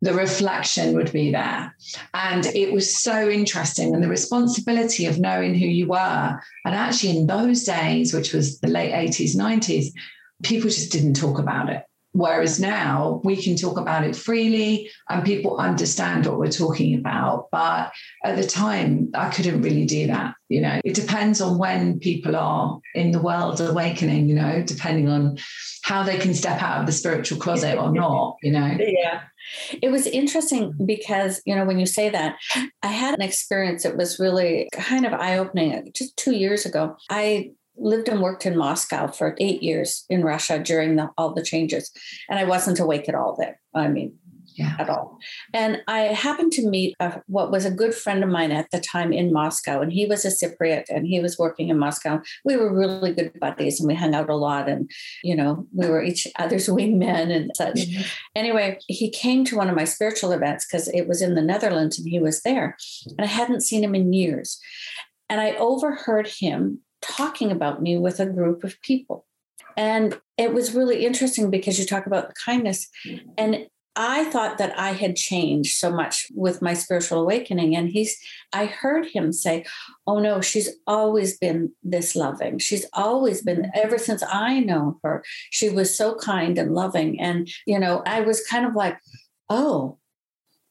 the 0.03 0.15
reflection 0.15 0.97
would 0.97 1.13
be 1.13 1.31
there. 1.31 1.75
And 2.13 2.45
it 2.47 2.73
was 2.73 3.01
so 3.01 3.29
interesting. 3.29 3.95
And 3.95 4.03
the 4.03 4.09
responsibility 4.09 5.07
of 5.07 5.21
knowing 5.21 5.55
who 5.55 5.67
you 5.67 5.87
were. 5.87 6.41
And 6.65 6.75
actually, 6.75 7.19
in 7.19 7.27
those 7.27 7.63
days, 7.63 8.13
which 8.13 8.33
was 8.33 8.59
the 8.59 8.69
late 8.69 8.93
80s, 8.93 9.37
90s, 9.37 9.87
people 10.43 10.69
just 10.69 10.91
didn't 10.91 11.15
talk 11.15 11.39
about 11.39 11.71
it. 11.71 11.85
Whereas 12.13 12.61
now 12.61 13.23
we 13.25 13.43
can 13.43 13.57
talk 13.57 13.79
about 13.79 14.05
it 14.05 14.15
freely 14.15 14.91
and 15.09 15.25
people 15.25 15.57
understand 15.57 16.27
what 16.27 16.39
we're 16.39 16.51
talking 16.51 16.99
about. 16.99 17.49
But 17.51 17.93
at 18.25 18.37
the 18.37 18.47
time, 18.47 19.11
I 19.15 19.31
couldn't 19.31 19.63
really 19.63 19.87
do 19.87 20.07
that. 20.09 20.35
You 20.49 20.61
know, 20.61 20.81
it 20.85 20.95
depends 20.95 21.41
on 21.41 21.57
when 21.57 21.99
people 21.99 22.37
are 22.37 22.79
in 22.95 23.13
the 23.13 23.23
world 23.23 23.61
awakening, 23.61 24.29
you 24.29 24.35
know, 24.35 24.63
depending 24.63 25.09
on 25.09 25.39
how 25.85 26.03
they 26.03 26.19
can 26.19 26.35
step 26.35 26.63
out 26.63 26.81
of 26.81 26.87
the 26.87 26.93
spiritual 26.93 27.39
closet 27.39 27.79
or 27.79 27.91
not, 27.91 28.37
you 28.43 28.53
know. 28.53 28.77
Yeah. 28.79 29.23
It 29.81 29.91
was 29.91 30.07
interesting 30.07 30.75
because, 30.85 31.41
you 31.47 31.57
know, 31.57 31.65
when 31.65 31.79
you 31.79 31.87
say 31.87 32.11
that, 32.11 32.37
I 32.83 32.89
had 32.89 33.15
an 33.15 33.23
experience 33.23 33.83
that 33.83 33.97
was 33.97 34.21
really 34.21 34.69
kind 34.73 35.07
of 35.07 35.15
eye 35.15 35.39
opening 35.39 35.91
just 35.95 36.17
two 36.17 36.37
years 36.37 36.67
ago. 36.67 36.97
I 37.11 37.53
lived 37.83 38.09
and 38.09 38.23
worked 38.23 38.47
in 38.47 38.57
Moscow 38.57 39.09
for 39.09 39.37
eight 39.39 39.63
years 39.63 40.05
in 40.09 40.23
Russia 40.23 40.59
during 40.59 40.97
the, 40.97 41.11
all 41.19 41.35
the 41.35 41.43
changes. 41.43 41.91
And 42.29 42.39
I 42.39 42.45
wasn't 42.45 42.81
awake 42.81 43.09
at 43.09 43.15
all 43.15 43.37
there. 43.39 43.61
I 43.75 43.89
mean, 43.89 44.19
yeah. 44.55 44.77
at 44.79 44.89
all. 44.89 45.19
And 45.53 45.83
I 45.89 46.01
happened 46.01 46.53
to 46.53 46.69
meet 46.69 46.95
a, 47.01 47.21
what 47.27 47.51
was 47.51 47.65
a 47.65 47.71
good 47.71 47.95
friend 47.95 48.23
of 48.23 48.31
mine 48.31 48.53
at 48.53 48.71
the 48.71 48.81
time 48.81 49.13
in 49.13 49.33
Moscow, 49.33 49.81
and 49.81 49.93
he 49.93 50.07
was 50.07 50.25
a 50.25 50.29
Cypriot 50.29 50.85
and 50.89 51.07
he 51.07 51.21
was 51.21 51.39
working 51.39 51.69
in 51.69 51.79
Moscow. 51.79 52.21
We 52.45 52.57
were 52.57 52.73
really 52.73 53.13
good 53.13 53.39
buddies 53.41 53.81
and 53.81 53.89
we 53.89 53.95
hung 53.95 54.15
out 54.15 54.31
a 54.31 54.37
lot, 54.37 54.69
and 54.69 54.91
you 55.23 55.37
know 55.37 55.67
we 55.73 55.89
were 55.89 56.03
each 56.03 56.27
other's 56.39 56.69
wingmen 56.69 57.35
and 57.35 57.51
such. 57.55 57.77
Mm-hmm. 57.77 58.03
Anyway, 58.37 58.79
he 58.89 59.11
came 59.11 59.45
to 59.47 59.57
one 59.57 59.69
of 59.69 59.77
my 59.77 59.85
spiritual 59.85 60.33
events 60.33 60.67
because 60.67 60.89
it 60.89 61.09
was 61.09 61.23
in 61.23 61.35
the 61.35 61.43
Netherlands 61.43 61.99
and 61.99 62.09
he 62.09 62.19
was 62.19 62.43
there, 62.43 62.77
and 63.07 63.21
I 63.21 63.27
hadn't 63.27 63.63
seen 63.63 63.85
him 63.85 63.95
in 63.95 64.13
years. 64.13 64.59
And 65.29 65.41
I 65.41 65.53
overheard 65.53 66.29
him 66.29 66.81
talking 67.03 67.51
about 67.51 67.83
me 67.83 67.99
with 67.99 68.21
a 68.21 68.27
group 68.27 68.65
of 68.65 68.81
people. 68.81 69.27
And 69.77 70.19
it 70.37 70.53
was 70.53 70.75
really 70.75 71.05
interesting 71.05 71.51
because 71.51 71.79
you 71.79 71.87
talk 71.87 72.07
about 72.07 72.35
kindness. 72.35 72.89
And 73.37 73.67
I 73.95 74.25
thought 74.25 74.57
that 74.59 74.79
I 74.79 74.93
had 74.93 75.17
changed 75.17 75.77
so 75.77 75.91
much 75.91 76.29
with 76.35 76.63
my 76.63 76.73
spiritual 76.73 77.21
awakening. 77.21 77.77
And 77.77 77.91
he's, 77.91 78.19
I 78.53 78.67
heard 78.67 79.07
him 79.07 79.33
say, 79.33 79.65
Oh 80.07 80.19
no, 80.19 80.41
she's 80.41 80.71
always 80.87 81.37
been 81.37 81.73
this 81.83 82.17
loving. 82.17 82.59
She's 82.59 82.87
always 82.95 83.43
been, 83.43 83.71
ever 83.75 83.99
since 83.99 84.23
I 84.23 84.61
know 84.61 84.99
her, 85.03 85.23
she 85.51 85.69
was 85.69 85.95
so 85.95 86.15
kind 86.15 86.57
and 86.57 86.75
loving. 86.75 87.21
And, 87.21 87.49
you 87.67 87.79
know, 87.79 88.03
I 88.07 88.21
was 88.21 88.47
kind 88.47 88.65
of 88.65 88.75
like, 88.75 88.99
Oh, 89.51 89.99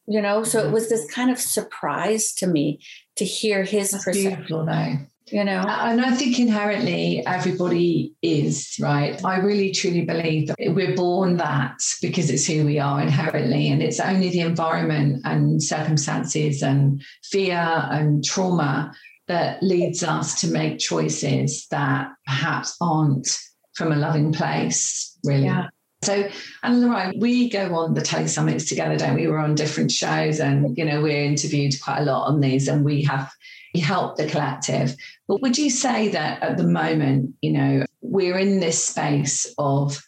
you 0.07 0.21
know, 0.21 0.43
so 0.43 0.65
it 0.65 0.71
was 0.71 0.89
this 0.89 1.09
kind 1.11 1.29
of 1.29 1.39
surprise 1.39 2.33
to 2.33 2.47
me 2.47 2.79
to 3.17 3.25
hear 3.25 3.63
his 3.63 3.93
perspective 4.03 5.10
you 5.31 5.43
know 5.43 5.63
and 5.67 6.01
i 6.01 6.11
think 6.11 6.39
inherently 6.39 7.25
everybody 7.25 8.13
is 8.21 8.75
right 8.79 9.23
i 9.23 9.37
really 9.37 9.71
truly 9.71 10.03
believe 10.03 10.47
that 10.47 10.57
we're 10.59 10.95
born 10.95 11.37
that 11.37 11.77
because 12.01 12.29
it's 12.29 12.45
who 12.45 12.65
we 12.65 12.79
are 12.79 13.01
inherently 13.01 13.69
and 13.69 13.81
it's 13.81 13.99
only 13.99 14.29
the 14.29 14.41
environment 14.41 15.21
and 15.25 15.63
circumstances 15.63 16.61
and 16.61 17.01
fear 17.23 17.87
and 17.91 18.23
trauma 18.23 18.91
that 19.27 19.61
leads 19.63 20.03
us 20.03 20.39
to 20.41 20.47
make 20.47 20.79
choices 20.79 21.67
that 21.71 22.09
perhaps 22.25 22.75
aren't 22.81 23.37
from 23.73 23.91
a 23.91 23.95
loving 23.95 24.31
place 24.33 25.17
really 25.23 25.45
yeah. 25.45 25.67
So, 26.03 26.27
and 26.63 26.89
right, 26.89 27.15
we 27.19 27.47
go 27.47 27.75
on 27.75 27.93
the 27.93 28.01
Tele 28.01 28.27
Summits 28.27 28.67
together, 28.67 28.97
don't 28.97 29.13
we? 29.13 29.27
We're 29.27 29.37
on 29.37 29.53
different 29.53 29.91
shows 29.91 30.39
and, 30.39 30.75
you 30.75 30.83
know, 30.83 30.99
we're 30.99 31.23
interviewed 31.23 31.75
quite 31.79 31.99
a 31.99 32.05
lot 32.05 32.25
on 32.25 32.39
these 32.39 32.67
and 32.67 32.83
we 32.83 33.03
have 33.03 33.31
help 33.79 34.17
the 34.17 34.27
collective. 34.27 34.95
But 35.27 35.41
would 35.41 35.57
you 35.57 35.69
say 35.69 36.09
that 36.09 36.43
at 36.43 36.57
the 36.57 36.67
moment, 36.67 37.33
you 37.41 37.53
know, 37.53 37.85
we're 38.01 38.37
in 38.37 38.59
this 38.59 38.83
space 38.83 39.51
of 39.57 40.01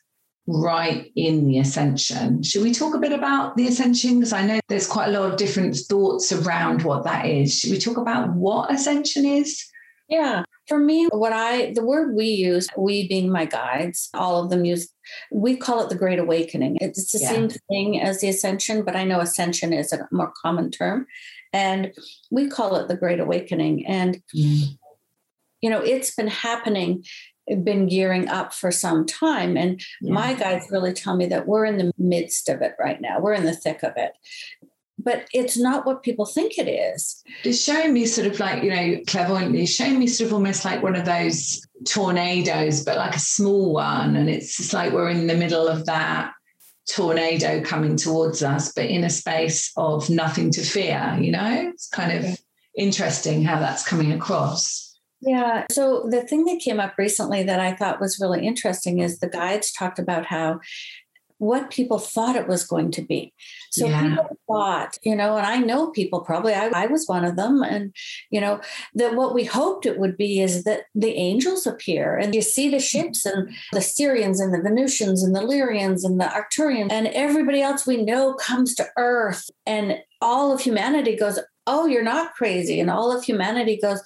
right 0.47 1.11
in 1.15 1.47
the 1.47 1.59
ascension? 1.59 2.43
Should 2.43 2.63
we 2.63 2.73
talk 2.73 2.93
a 2.93 2.99
bit 2.99 3.13
about 3.13 3.55
the 3.55 3.67
ascension? 3.67 4.19
Because 4.19 4.33
I 4.33 4.45
know 4.45 4.59
there's 4.67 4.87
quite 4.87 5.09
a 5.09 5.19
lot 5.19 5.31
of 5.31 5.37
different 5.37 5.75
thoughts 5.75 6.31
around 6.31 6.83
what 6.83 7.05
that 7.05 7.25
is. 7.25 7.59
Should 7.59 7.71
we 7.71 7.79
talk 7.79 7.97
about 7.97 8.33
what 8.33 8.71
ascension 8.71 9.25
is? 9.25 9.65
Yeah. 10.09 10.43
For 10.67 10.77
me, 10.77 11.07
what 11.07 11.33
I, 11.33 11.73
the 11.73 11.83
word 11.83 12.15
we 12.15 12.25
use, 12.27 12.67
we 12.77 13.07
being 13.07 13.29
my 13.29 13.45
guides, 13.45 14.09
all 14.13 14.43
of 14.43 14.49
them 14.49 14.63
use, 14.63 14.89
we 15.31 15.57
call 15.57 15.81
it 15.81 15.89
the 15.89 15.95
Great 15.95 16.19
Awakening. 16.19 16.77
It's 16.79 17.11
the 17.11 17.19
yeah. 17.19 17.29
same 17.29 17.49
thing 17.69 17.99
as 17.99 18.21
the 18.21 18.29
Ascension, 18.29 18.83
but 18.83 18.95
I 18.95 19.03
know 19.03 19.19
Ascension 19.19 19.73
is 19.73 19.91
a 19.91 20.07
more 20.11 20.31
common 20.41 20.71
term. 20.71 21.07
And 21.53 21.93
we 22.31 22.47
call 22.47 22.75
it 22.75 22.87
the 22.87 22.97
Great 22.97 23.19
Awakening. 23.19 23.85
And, 23.85 24.21
mm. 24.35 24.77
you 25.61 25.69
know, 25.69 25.79
it's 25.79 26.13
been 26.15 26.27
happening, 26.27 27.05
been 27.47 27.87
gearing 27.87 28.27
up 28.27 28.53
for 28.53 28.71
some 28.71 29.05
time. 29.05 29.55
And 29.55 29.79
yeah. 30.01 30.13
my 30.13 30.33
guides 30.33 30.67
really 30.71 30.93
tell 30.93 31.15
me 31.15 31.27
that 31.27 31.47
we're 31.47 31.65
in 31.65 31.77
the 31.77 31.93
midst 31.97 32.49
of 32.49 32.61
it 32.61 32.73
right 32.79 32.99
now, 32.99 33.19
we're 33.19 33.33
in 33.33 33.45
the 33.45 33.55
thick 33.55 33.83
of 33.83 33.93
it. 33.95 34.13
But 34.97 35.25
it's 35.33 35.57
not 35.57 35.85
what 35.85 36.03
people 36.03 36.25
think 36.25 36.57
it 36.57 36.69
is. 36.69 37.23
It's 37.43 37.61
showing 37.61 37.93
me 37.93 38.05
sort 38.05 38.27
of 38.27 38.39
like, 38.39 38.63
you 38.63 38.69
know, 38.69 39.01
clairvoyantly, 39.05 39.65
showing 39.65 39.99
me 39.99 40.07
sort 40.07 40.27
of 40.27 40.33
almost 40.33 40.63
like 40.63 40.81
one 40.81 40.95
of 40.95 41.03
those 41.03 41.67
tornadoes, 41.85 42.85
but 42.85 42.97
like 42.97 43.15
a 43.15 43.19
small 43.19 43.73
one. 43.73 44.15
And 44.15 44.29
it's 44.29 44.55
just 44.55 44.73
like 44.73 44.93
we're 44.93 45.09
in 45.09 45.27
the 45.27 45.35
middle 45.35 45.67
of 45.67 45.85
that 45.87 46.32
tornado 46.89 47.61
coming 47.61 47.95
towards 47.95 48.43
us, 48.43 48.71
but 48.73 48.85
in 48.85 49.03
a 49.03 49.09
space 49.09 49.71
of 49.77 50.09
nothing 50.09 50.51
to 50.51 50.61
fear, 50.61 51.17
you 51.19 51.31
know? 51.31 51.71
It's 51.73 51.87
kind 51.87 52.25
of 52.25 52.39
interesting 52.77 53.43
how 53.43 53.59
that's 53.59 53.87
coming 53.87 54.11
across. 54.11 54.97
Yeah. 55.21 55.65
So 55.71 56.07
the 56.09 56.21
thing 56.21 56.43
that 56.45 56.59
came 56.59 56.81
up 56.81 56.95
recently 56.97 57.43
that 57.43 57.59
I 57.59 57.73
thought 57.73 58.01
was 58.01 58.19
really 58.19 58.45
interesting 58.45 58.99
is 58.99 59.19
the 59.19 59.29
guides 59.29 59.71
talked 59.71 59.97
about 59.97 60.25
how 60.25 60.59
what 61.43 61.69
people 61.69 61.99
thought 61.99 62.35
it 62.35 62.47
was 62.47 62.63
going 62.63 62.91
to 62.91 63.01
be. 63.01 63.33
So 63.71 63.87
yeah. 63.87 64.01
people 64.09 64.37
thought, 64.47 64.97
you 65.03 65.15
know, 65.15 65.37
and 65.37 65.45
I 65.45 65.57
know 65.57 65.91
people 65.91 66.21
probably, 66.21 66.53
I, 66.53 66.67
I, 66.67 66.85
was 66.87 67.07
one 67.07 67.25
of 67.25 67.35
them, 67.35 67.61
and, 67.61 67.93
you 68.29 68.39
know, 68.39 68.61
that 68.95 69.15
what 69.15 69.33
we 69.33 69.43
hoped 69.43 69.85
it 69.85 69.99
would 69.99 70.17
be 70.17 70.41
is 70.41 70.63
that 70.63 70.83
the 70.95 71.13
angels 71.13 71.67
appear 71.67 72.17
and 72.17 72.33
you 72.33 72.41
see 72.41 72.69
the 72.69 72.77
mm-hmm. 72.77 72.81
ships 72.81 73.25
and 73.25 73.49
the 73.71 73.79
Sirians 73.79 74.39
and 74.39 74.53
the 74.53 74.61
Venusians 74.61 75.23
and 75.23 75.35
the 75.35 75.41
Lyrians 75.41 76.03
and 76.03 76.19
the 76.19 76.25
Arcturians 76.25 76.91
and 76.91 77.07
everybody 77.07 77.61
else 77.61 77.85
we 77.85 77.97
know 77.97 78.33
comes 78.35 78.73
to 78.75 78.87
Earth 78.97 79.49
and 79.65 79.97
all 80.21 80.53
of 80.53 80.61
humanity 80.61 81.15
goes, 81.15 81.39
oh, 81.67 81.85
you're 81.85 82.03
not 82.03 82.33
crazy. 82.33 82.79
And 82.79 82.89
all 82.89 83.15
of 83.15 83.23
humanity 83.23 83.79
goes, 83.81 84.01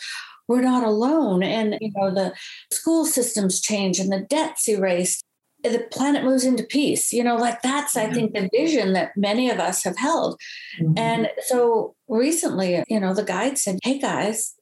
we're 0.47 0.61
not 0.61 0.83
alone. 0.83 1.43
And, 1.43 1.77
you 1.81 1.91
know, 1.95 2.13
the 2.13 2.33
school 2.71 3.05
systems 3.05 3.61
change 3.61 3.99
and 3.99 4.11
the 4.11 4.21
debt's 4.21 4.67
erased 4.67 5.23
the 5.63 5.87
planet 5.91 6.23
moves 6.23 6.45
into 6.45 6.63
peace 6.63 7.11
you 7.11 7.23
know 7.23 7.35
like 7.35 7.61
that's 7.61 7.97
i 7.97 8.11
think 8.11 8.33
the 8.33 8.49
vision 8.53 8.93
that 8.93 9.11
many 9.15 9.49
of 9.49 9.59
us 9.59 9.83
have 9.83 9.97
held. 9.97 10.39
Mm-hmm. 10.79 10.97
and 10.97 11.29
so 11.45 11.95
recently 12.07 12.83
you 12.87 12.99
know 12.99 13.13
the 13.13 13.23
guide 13.23 13.57
said 13.57 13.79
hey 13.83 13.99
guys 13.99 14.53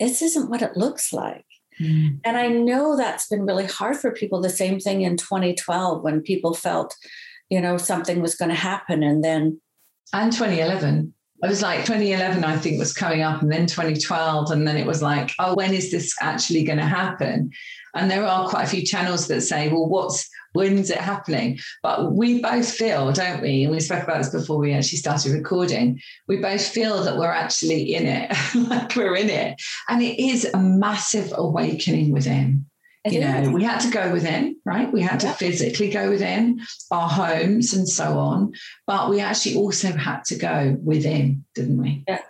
this 0.00 0.22
isn't 0.22 0.48
what 0.48 0.62
it 0.62 0.76
looks 0.76 1.12
like. 1.12 1.44
Mm-hmm. 1.80 2.16
and 2.24 2.36
i 2.36 2.48
know 2.48 2.96
that's 2.96 3.28
been 3.28 3.46
really 3.46 3.66
hard 3.66 3.96
for 3.96 4.10
people 4.10 4.40
the 4.40 4.50
same 4.50 4.80
thing 4.80 5.02
in 5.02 5.16
2012 5.16 6.02
when 6.02 6.20
people 6.20 6.54
felt 6.54 6.94
you 7.50 7.60
know 7.60 7.76
something 7.78 8.20
was 8.20 8.34
going 8.34 8.48
to 8.48 8.54
happen 8.54 9.02
and 9.02 9.22
then 9.22 9.60
and 10.12 10.32
2011 10.32 11.14
it 11.40 11.48
was 11.48 11.62
like 11.62 11.84
2011 11.84 12.42
i 12.44 12.56
think 12.56 12.78
was 12.78 12.92
coming 12.92 13.22
up 13.22 13.42
and 13.42 13.52
then 13.52 13.66
2012 13.66 14.50
and 14.50 14.66
then 14.66 14.76
it 14.76 14.86
was 14.86 15.02
like 15.02 15.30
oh 15.38 15.54
when 15.54 15.72
is 15.72 15.92
this 15.92 16.14
actually 16.20 16.64
going 16.64 16.78
to 16.78 16.84
happen 16.84 17.50
and 17.98 18.10
there 18.10 18.24
are 18.24 18.48
quite 18.48 18.64
a 18.64 18.70
few 18.70 18.84
channels 18.84 19.26
that 19.28 19.40
say, 19.40 19.68
well, 19.68 19.88
what's 19.88 20.28
when's 20.52 20.90
it 20.90 20.98
happening? 20.98 21.58
But 21.82 22.12
we 22.12 22.40
both 22.40 22.70
feel, 22.70 23.12
don't 23.12 23.42
we? 23.42 23.64
And 23.64 23.72
we 23.72 23.80
spoke 23.80 24.04
about 24.04 24.18
this 24.18 24.30
before 24.30 24.58
we 24.58 24.72
actually 24.72 24.98
started 24.98 25.32
recording. 25.32 26.00
We 26.26 26.38
both 26.38 26.66
feel 26.66 27.02
that 27.02 27.18
we're 27.18 27.30
actually 27.30 27.94
in 27.94 28.06
it, 28.06 28.32
like 28.68 28.94
we're 28.96 29.16
in 29.16 29.30
it. 29.30 29.60
And 29.88 30.02
it 30.02 30.22
is 30.22 30.44
a 30.46 30.58
massive 30.58 31.32
awakening 31.36 32.12
within. 32.12 32.66
It 33.04 33.12
you 33.12 33.20
know, 33.20 33.50
we 33.50 33.62
had 33.62 33.78
to 33.80 33.90
go 33.90 34.12
within, 34.12 34.56
right? 34.64 34.92
We 34.92 35.00
had 35.00 35.20
to 35.20 35.32
physically 35.32 35.90
go 35.90 36.10
within 36.10 36.60
our 36.90 37.08
homes 37.08 37.72
and 37.72 37.88
so 37.88 38.18
on. 38.18 38.52
But 38.86 39.10
we 39.10 39.20
actually 39.20 39.56
also 39.56 39.92
had 39.92 40.24
to 40.26 40.36
go 40.36 40.76
within, 40.82 41.44
didn't 41.54 41.80
we? 41.80 42.04
Yeah. 42.08 42.20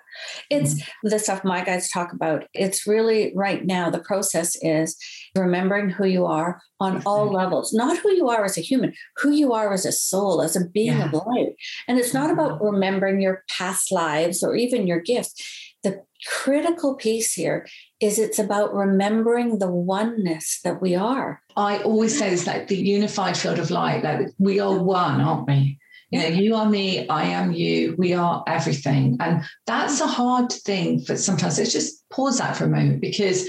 It's 0.51 0.75
mm-hmm. 0.75 1.09
the 1.09 1.19
stuff 1.19 1.45
my 1.45 1.65
guys 1.65 1.91
talk 1.91 2.13
about. 2.13 2.47
It's 2.53 2.87
really 2.87 3.33
right 3.35 3.65
now, 3.65 3.91
the 3.91 4.01
process 4.01 4.57
is 4.63 4.97
remembering 5.39 5.91
who 5.91 6.07
you 6.07 6.27
are 6.27 6.61
on 6.81 7.03
all 7.07 7.33
levels, 7.33 7.73
not 7.73 7.99
who 7.99 8.13
you 8.13 8.29
are 8.29 8.45
as 8.45 8.59
a 8.59 8.63
human, 8.63 8.93
who 9.17 9.31
you 9.31 9.53
are 9.53 9.73
as 9.73 9.87
a 9.87 9.93
soul, 9.93 10.43
as 10.43 10.57
a 10.57 10.67
being 10.69 10.99
yeah. 10.99 11.07
of 11.07 11.13
light. 11.13 11.55
And 11.87 11.99
it's 11.99 12.15
not 12.15 12.31
about 12.31 12.53
mm-hmm. 12.53 12.67
remembering 12.67 13.21
your 13.21 13.45
past 13.49 13.93
lives 13.93 14.43
or 14.43 14.55
even 14.57 14.87
your 14.87 15.01
gifts. 15.01 15.75
The 15.83 16.03
critical 16.27 16.97
piece 16.97 17.33
here 17.33 17.67
is 18.01 18.19
it's 18.19 18.39
about 18.39 18.75
remembering 18.75 19.59
the 19.59 19.71
oneness 19.71 20.61
that 20.65 20.81
we 20.81 20.95
are. 20.95 21.41
I 21.57 21.79
always 21.79 22.19
say 22.19 22.31
this 22.31 22.47
like 22.47 22.69
the 22.69 22.77
unified 22.77 23.37
field 23.37 23.59
of 23.59 23.71
light, 23.71 24.05
like 24.05 24.29
we 24.39 24.61
are 24.61 24.79
one, 24.79 25.21
aren't 25.21 25.47
we? 25.47 25.79
You 26.11 26.21
know, 26.21 26.29
you 26.29 26.55
are 26.55 26.69
me, 26.69 27.07
I 27.09 27.25
am 27.25 27.53
you, 27.53 27.95
we 27.99 28.15
are 28.15 28.43
everything. 28.47 29.19
And 29.21 29.45
that's 29.67 30.01
a 30.01 30.07
hard 30.07 30.51
thing 30.51 31.03
for 31.03 31.17
sometimes. 31.17 31.59
Let's 31.59 31.73
just 31.73 32.09
pause 32.09 32.39
that 32.39 32.57
for 32.57 32.65
a 32.65 32.69
moment 32.69 33.03
because 33.03 33.47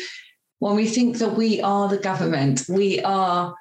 when 0.59 0.75
we 0.75 0.87
think 0.87 1.17
that 1.17 1.35
we 1.35 1.61
are 1.61 1.87
the 1.87 1.97
government, 1.97 2.65
we 2.69 3.01
are 3.01 3.55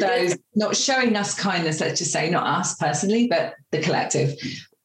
those 0.00 0.36
not 0.54 0.76
showing 0.76 1.16
us 1.16 1.38
kindness, 1.38 1.80
let's 1.80 1.98
just 1.98 2.12
say, 2.12 2.30
not 2.30 2.46
us 2.46 2.76
personally, 2.76 3.28
but 3.28 3.54
the 3.70 3.80
collective. 3.80 4.36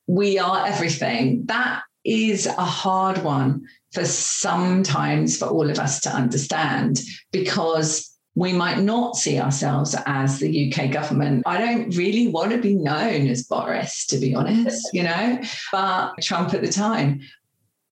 We 0.07 0.39
are 0.39 0.65
everything. 0.65 1.45
That 1.45 1.83
is 2.03 2.47
a 2.47 2.65
hard 2.65 3.23
one 3.23 3.67
for 3.93 4.05
sometimes 4.05 5.37
for 5.37 5.45
all 5.45 5.69
of 5.69 5.79
us 5.79 5.99
to 6.01 6.09
understand 6.09 7.01
because 7.31 8.15
we 8.35 8.53
might 8.53 8.79
not 8.79 9.15
see 9.15 9.39
ourselves 9.39 9.95
as 10.05 10.39
the 10.39 10.71
UK 10.71 10.91
government. 10.91 11.43
I 11.45 11.57
don't 11.57 11.95
really 11.95 12.27
want 12.27 12.51
to 12.51 12.57
be 12.57 12.75
known 12.75 13.27
as 13.27 13.43
Boris, 13.43 14.05
to 14.07 14.17
be 14.17 14.33
honest, 14.33 14.89
you 14.93 15.03
know, 15.03 15.41
but 15.71 16.13
Trump 16.21 16.53
at 16.53 16.61
the 16.61 16.71
time. 16.71 17.21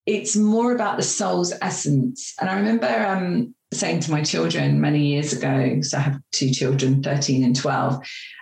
It's 0.05 0.37
more 0.37 0.73
about 0.73 0.95
the 0.95 1.03
soul's 1.03 1.53
essence. 1.61 2.33
And 2.39 2.49
I 2.49 2.55
remember 2.55 2.87
um, 2.87 3.53
saying 3.73 3.99
to 4.01 4.11
my 4.11 4.23
children 4.23 4.79
many 4.79 5.07
years 5.07 5.33
ago, 5.33 5.81
so 5.81 5.97
I 5.97 6.01
have 6.01 6.19
two 6.31 6.51
children, 6.51 7.03
13 7.03 7.43
and 7.43 7.55
12. 7.55 7.99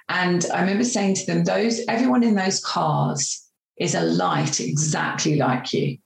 And 0.09 0.45
I 0.53 0.61
remember 0.61 0.83
saying 0.83 1.15
to 1.15 1.25
them, 1.25 1.43
those 1.43 1.81
everyone 1.87 2.23
in 2.23 2.35
those 2.35 2.63
cars 2.63 3.43
is 3.77 3.95
a 3.95 4.01
light 4.01 4.59
exactly 4.59 5.35
like 5.35 5.73
you. 5.73 5.97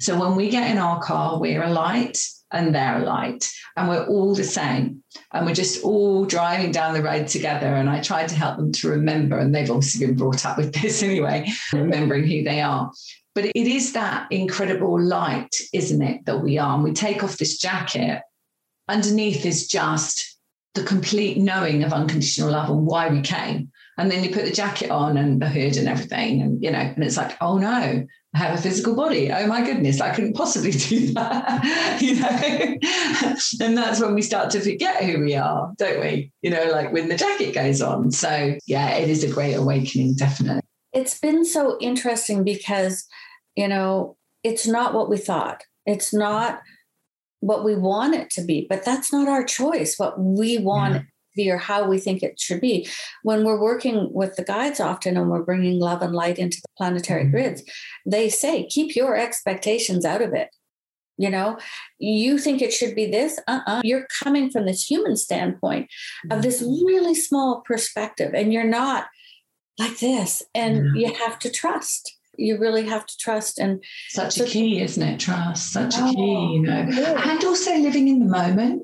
So 0.00 0.18
when 0.18 0.36
we 0.36 0.50
get 0.50 0.70
in 0.70 0.78
our 0.78 1.00
car, 1.00 1.40
we're 1.40 1.62
a 1.62 1.70
light 1.70 2.18
and 2.52 2.74
they're 2.74 2.98
a 2.98 3.04
light 3.04 3.50
and 3.76 3.88
we're 3.88 4.06
all 4.06 4.34
the 4.34 4.44
same 4.44 5.02
and 5.32 5.46
we're 5.46 5.54
just 5.54 5.82
all 5.82 6.24
driving 6.24 6.70
down 6.70 6.92
the 6.92 7.02
road 7.02 7.26
together 7.26 7.66
and 7.66 7.88
i 7.88 8.00
tried 8.00 8.28
to 8.28 8.34
help 8.34 8.56
them 8.56 8.70
to 8.70 8.88
remember 8.88 9.38
and 9.38 9.54
they've 9.54 9.70
obviously 9.70 10.06
been 10.06 10.14
brought 10.14 10.44
up 10.44 10.58
with 10.58 10.72
this 10.82 11.02
anyway 11.02 11.48
remembering 11.72 12.26
who 12.26 12.44
they 12.44 12.60
are 12.60 12.92
but 13.34 13.46
it 13.46 13.56
is 13.56 13.94
that 13.94 14.26
incredible 14.30 15.00
light 15.00 15.54
isn't 15.72 16.02
it 16.02 16.24
that 16.26 16.42
we 16.42 16.58
are 16.58 16.74
and 16.74 16.84
we 16.84 16.92
take 16.92 17.24
off 17.24 17.38
this 17.38 17.58
jacket 17.58 18.20
underneath 18.88 19.44
is 19.44 19.68
just 19.68 20.38
the 20.74 20.82
complete 20.82 21.38
knowing 21.38 21.84
of 21.84 21.92
unconditional 21.92 22.50
love 22.50 22.70
and 22.70 22.86
why 22.86 23.08
we 23.08 23.20
came 23.20 23.70
and 23.98 24.10
then 24.10 24.24
you 24.24 24.30
put 24.30 24.44
the 24.44 24.50
jacket 24.50 24.90
on 24.90 25.18
and 25.18 25.40
the 25.40 25.48
hood 25.48 25.76
and 25.76 25.86
everything 25.86 26.40
and 26.40 26.62
you 26.62 26.70
know 26.70 26.78
and 26.78 27.04
it's 27.04 27.16
like 27.16 27.36
oh 27.40 27.58
no 27.58 28.06
I 28.34 28.38
have 28.38 28.58
a 28.58 28.62
physical 28.62 28.96
body. 28.96 29.30
Oh 29.30 29.46
my 29.46 29.62
goodness, 29.62 30.00
I 30.00 30.14
couldn't 30.14 30.34
possibly 30.34 30.70
do 30.70 31.12
that. 31.12 31.98
you 32.00 32.18
know, 32.18 33.36
and 33.66 33.76
that's 33.76 34.00
when 34.00 34.14
we 34.14 34.22
start 34.22 34.50
to 34.50 34.60
forget 34.60 35.04
who 35.04 35.20
we 35.20 35.34
are, 35.34 35.72
don't 35.76 36.00
we? 36.00 36.32
You 36.40 36.50
know, 36.50 36.64
like 36.72 36.92
when 36.92 37.08
the 37.08 37.16
jacket 37.16 37.54
goes 37.54 37.82
on. 37.82 38.10
So 38.10 38.56
yeah, 38.66 38.94
it 38.94 39.10
is 39.10 39.22
a 39.22 39.30
great 39.30 39.54
awakening, 39.54 40.14
definitely. 40.14 40.62
It's 40.94 41.18
been 41.18 41.44
so 41.44 41.76
interesting 41.78 42.42
because, 42.42 43.06
you 43.54 43.68
know, 43.68 44.16
it's 44.42 44.66
not 44.66 44.94
what 44.94 45.10
we 45.10 45.18
thought. 45.18 45.64
It's 45.84 46.14
not 46.14 46.62
what 47.42 47.64
we 47.64 47.74
want 47.74 48.14
it 48.14 48.30
to 48.30 48.42
be, 48.42 48.66
but 48.70 48.84
that's 48.84 49.12
not 49.12 49.28
our 49.28 49.44
choice. 49.44 49.98
What 49.98 50.18
we 50.18 50.58
want 50.58 50.94
yeah 50.94 51.02
be 51.34 51.50
or 51.50 51.58
how 51.58 51.88
we 51.88 51.98
think 51.98 52.22
it 52.22 52.38
should 52.38 52.60
be. 52.60 52.88
When 53.22 53.44
we're 53.44 53.60
working 53.60 54.12
with 54.12 54.36
the 54.36 54.44
guides 54.44 54.80
often 54.80 55.16
and 55.16 55.30
we're 55.30 55.42
bringing 55.42 55.78
love 55.78 56.02
and 56.02 56.14
light 56.14 56.38
into 56.38 56.58
the 56.60 56.68
planetary 56.76 57.22
mm-hmm. 57.22 57.32
grids, 57.32 57.62
they 58.06 58.28
say, 58.28 58.66
keep 58.66 58.94
your 58.94 59.16
expectations 59.16 60.04
out 60.04 60.22
of 60.22 60.34
it. 60.34 60.50
You 61.18 61.30
know, 61.30 61.58
you 61.98 62.38
think 62.38 62.62
it 62.62 62.72
should 62.72 62.94
be 62.94 63.10
this, 63.10 63.38
uh 63.46 63.60
uh-uh. 63.66 63.78
uh. 63.78 63.80
you 63.84 63.98
are 63.98 64.06
coming 64.22 64.50
from 64.50 64.66
this 64.66 64.90
human 64.90 65.16
standpoint 65.16 65.88
of 66.30 66.42
this 66.42 66.62
mm-hmm. 66.62 66.86
really 66.86 67.14
small 67.14 67.62
perspective, 67.66 68.32
and 68.34 68.52
you're 68.52 68.64
not 68.64 69.06
like 69.78 69.98
this. 69.98 70.42
And 70.54 70.78
mm-hmm. 70.78 70.96
you 70.96 71.14
have 71.14 71.38
to 71.40 71.50
trust 71.50 72.16
you 72.36 72.58
really 72.58 72.86
have 72.86 73.06
to 73.06 73.16
trust 73.18 73.58
and 73.58 73.82
such 74.08 74.40
a 74.40 74.44
key 74.44 74.80
isn't 74.80 75.02
it? 75.02 75.20
Trust 75.20 75.72
such 75.72 75.94
oh, 75.96 76.10
a 76.10 76.14
key 76.14 76.36
oh, 76.36 76.52
you 76.54 76.60
know. 76.62 77.14
and 77.16 77.44
also 77.44 77.76
living 77.76 78.08
in 78.08 78.20
the 78.20 78.26
moment. 78.26 78.82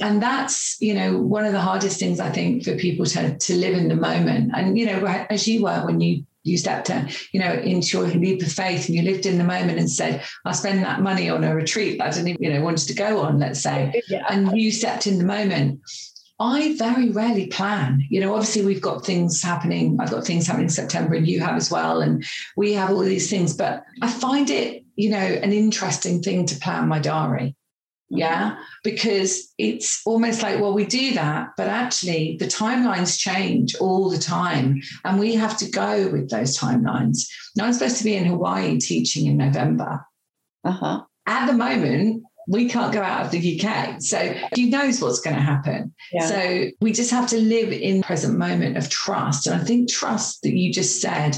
And 0.00 0.22
that's 0.22 0.76
you 0.80 0.94
know 0.94 1.18
one 1.18 1.44
of 1.44 1.52
the 1.52 1.60
hardest 1.60 1.98
things 1.98 2.20
i 2.20 2.30
think 2.30 2.64
for 2.64 2.76
people 2.76 3.06
to 3.06 3.36
to 3.36 3.56
live 3.56 3.76
in 3.76 3.88
the 3.88 3.96
moment. 3.96 4.52
And 4.54 4.78
you 4.78 4.86
know 4.86 5.04
as 5.04 5.48
you 5.48 5.62
were 5.62 5.84
when 5.84 6.00
you 6.00 6.24
you 6.42 6.56
stepped 6.56 6.90
in, 6.90 7.10
you 7.32 7.40
know 7.40 7.52
into 7.52 7.98
your 7.98 8.08
leap 8.08 8.42
of 8.42 8.52
faith 8.52 8.86
and 8.86 8.94
you 8.94 9.02
lived 9.02 9.26
in 9.26 9.36
the 9.36 9.44
moment 9.44 9.78
and 9.78 9.90
said 9.90 10.24
i'll 10.46 10.54
spend 10.54 10.82
that 10.82 11.02
money 11.02 11.28
on 11.28 11.44
a 11.44 11.54
retreat 11.54 11.98
that 11.98 12.06
i 12.06 12.10
didn't 12.10 12.28
even 12.28 12.42
you 12.42 12.50
know 12.50 12.62
wanted 12.62 12.88
to 12.88 12.94
go 12.94 13.20
on 13.20 13.38
let's 13.38 13.60
say. 13.60 14.00
Yeah. 14.08 14.24
and 14.30 14.58
you 14.58 14.72
stepped 14.72 15.06
in 15.06 15.18
the 15.18 15.24
moment 15.24 15.80
I 16.40 16.74
very 16.76 17.10
rarely 17.10 17.48
plan. 17.48 18.06
You 18.08 18.20
know, 18.20 18.34
obviously 18.34 18.64
we've 18.64 18.80
got 18.80 19.04
things 19.04 19.42
happening. 19.42 19.98
I've 20.00 20.10
got 20.10 20.24
things 20.24 20.46
happening 20.46 20.66
in 20.66 20.70
September 20.70 21.14
and 21.14 21.28
you 21.28 21.40
have 21.40 21.54
as 21.54 21.70
well. 21.70 22.00
And 22.00 22.24
we 22.56 22.72
have 22.72 22.90
all 22.90 23.00
these 23.00 23.28
things, 23.28 23.54
but 23.54 23.84
I 24.00 24.10
find 24.10 24.48
it, 24.48 24.82
you 24.96 25.10
know, 25.10 25.18
an 25.18 25.52
interesting 25.52 26.22
thing 26.22 26.46
to 26.46 26.58
plan 26.58 26.88
my 26.88 26.98
diary. 26.98 27.54
Yeah. 28.08 28.56
Because 28.82 29.52
it's 29.58 30.00
almost 30.06 30.42
like, 30.42 30.60
well, 30.60 30.72
we 30.72 30.86
do 30.86 31.12
that, 31.14 31.50
but 31.58 31.68
actually 31.68 32.38
the 32.40 32.46
timelines 32.46 33.18
change 33.18 33.76
all 33.76 34.08
the 34.08 34.18
time. 34.18 34.80
And 35.04 35.20
we 35.20 35.34
have 35.34 35.58
to 35.58 35.70
go 35.70 36.08
with 36.08 36.30
those 36.30 36.58
timelines. 36.58 37.28
Now, 37.54 37.66
I'm 37.66 37.72
supposed 37.74 37.98
to 37.98 38.04
be 38.04 38.16
in 38.16 38.24
Hawaii 38.24 38.78
teaching 38.78 39.26
in 39.26 39.36
November. 39.36 40.04
Uh-huh. 40.64 41.02
At 41.26 41.46
the 41.46 41.52
moment, 41.52 42.24
we 42.50 42.68
can't 42.68 42.92
go 42.92 43.00
out 43.00 43.24
of 43.24 43.30
the 43.30 43.60
UK. 43.60 44.02
So 44.02 44.18
who 44.56 44.66
knows 44.66 45.00
what's 45.00 45.20
going 45.20 45.36
to 45.36 45.42
happen? 45.42 45.94
Yeah. 46.12 46.26
So 46.26 46.66
we 46.80 46.90
just 46.90 47.12
have 47.12 47.28
to 47.28 47.40
live 47.40 47.70
in 47.70 47.98
the 47.98 48.02
present 48.02 48.36
moment 48.36 48.76
of 48.76 48.88
trust. 48.88 49.46
And 49.46 49.60
I 49.60 49.62
think 49.64 49.88
trust 49.88 50.42
that 50.42 50.52
you 50.52 50.72
just 50.72 51.00
said, 51.00 51.36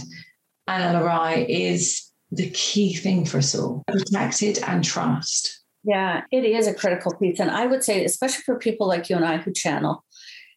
Ana 0.67 0.99
La 0.99 1.05
Rai, 1.05 1.45
is 1.45 2.11
the 2.31 2.49
key 2.51 2.95
thing 2.95 3.27
for 3.27 3.39
us 3.39 3.55
all. 3.55 3.85
Protected 3.87 4.59
and 4.67 4.83
trust. 4.83 5.61
Yeah, 5.85 6.23
it 6.31 6.47
is 6.47 6.67
a 6.67 6.73
critical 6.73 7.15
piece. 7.15 7.41
And 7.41 7.51
I 7.51 7.67
would 7.67 7.85
say, 7.85 8.07
especially 8.07 8.45
for 8.45 8.59
people 8.59 8.89
like 8.89 9.11
you 9.11 9.17
and 9.17 9.25
I 9.25 9.37
who 9.37 9.53
channel, 9.53 10.05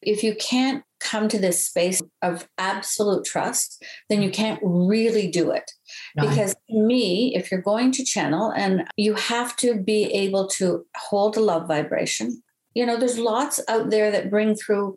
if 0.02 0.24
you 0.24 0.36
can't 0.36 0.84
come 1.02 1.28
to 1.28 1.38
this 1.38 1.66
space 1.66 2.02
of 2.22 2.48
absolute 2.58 3.26
trust, 3.26 3.84
then 4.10 4.22
you 4.22 4.32
can't 4.32 4.60
really 4.64 5.30
do 5.30 5.52
it. 5.52 5.70
Because 6.16 6.54
to 6.54 6.82
me, 6.82 7.36
if 7.36 7.52
you're 7.52 7.62
going 7.62 7.92
to 7.94 8.04
channel 8.04 8.52
and 8.52 8.88
you 8.98 9.14
have 9.16 9.56
to 9.58 9.76
be 9.76 10.06
able 10.14 10.48
to 10.50 10.86
hold 10.96 11.38
a 11.38 11.42
love 11.42 11.68
vibration, 11.68 12.42
you 12.74 12.86
know, 12.86 12.98
there's 12.98 13.18
lots 13.18 13.60
out 13.68 13.90
there 13.90 14.12
that 14.12 14.30
bring 14.30 14.56
through 14.56 14.96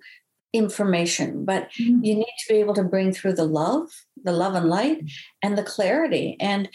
information, 0.53 1.45
but 1.45 1.71
mm-hmm. 1.73 2.05
you 2.05 2.15
need 2.15 2.35
to 2.47 2.53
be 2.53 2.61
able 2.61 2.75
to 2.75 2.83
bring 2.83 3.13
through 3.13 3.35
the 3.35 3.45
love, 3.45 3.89
the 4.25 4.33
love 4.33 4.55
and 4.55 4.69
light, 4.69 5.03
and 5.43 5.57
the 5.57 5.63
clarity. 5.63 6.37
And 6.41 6.69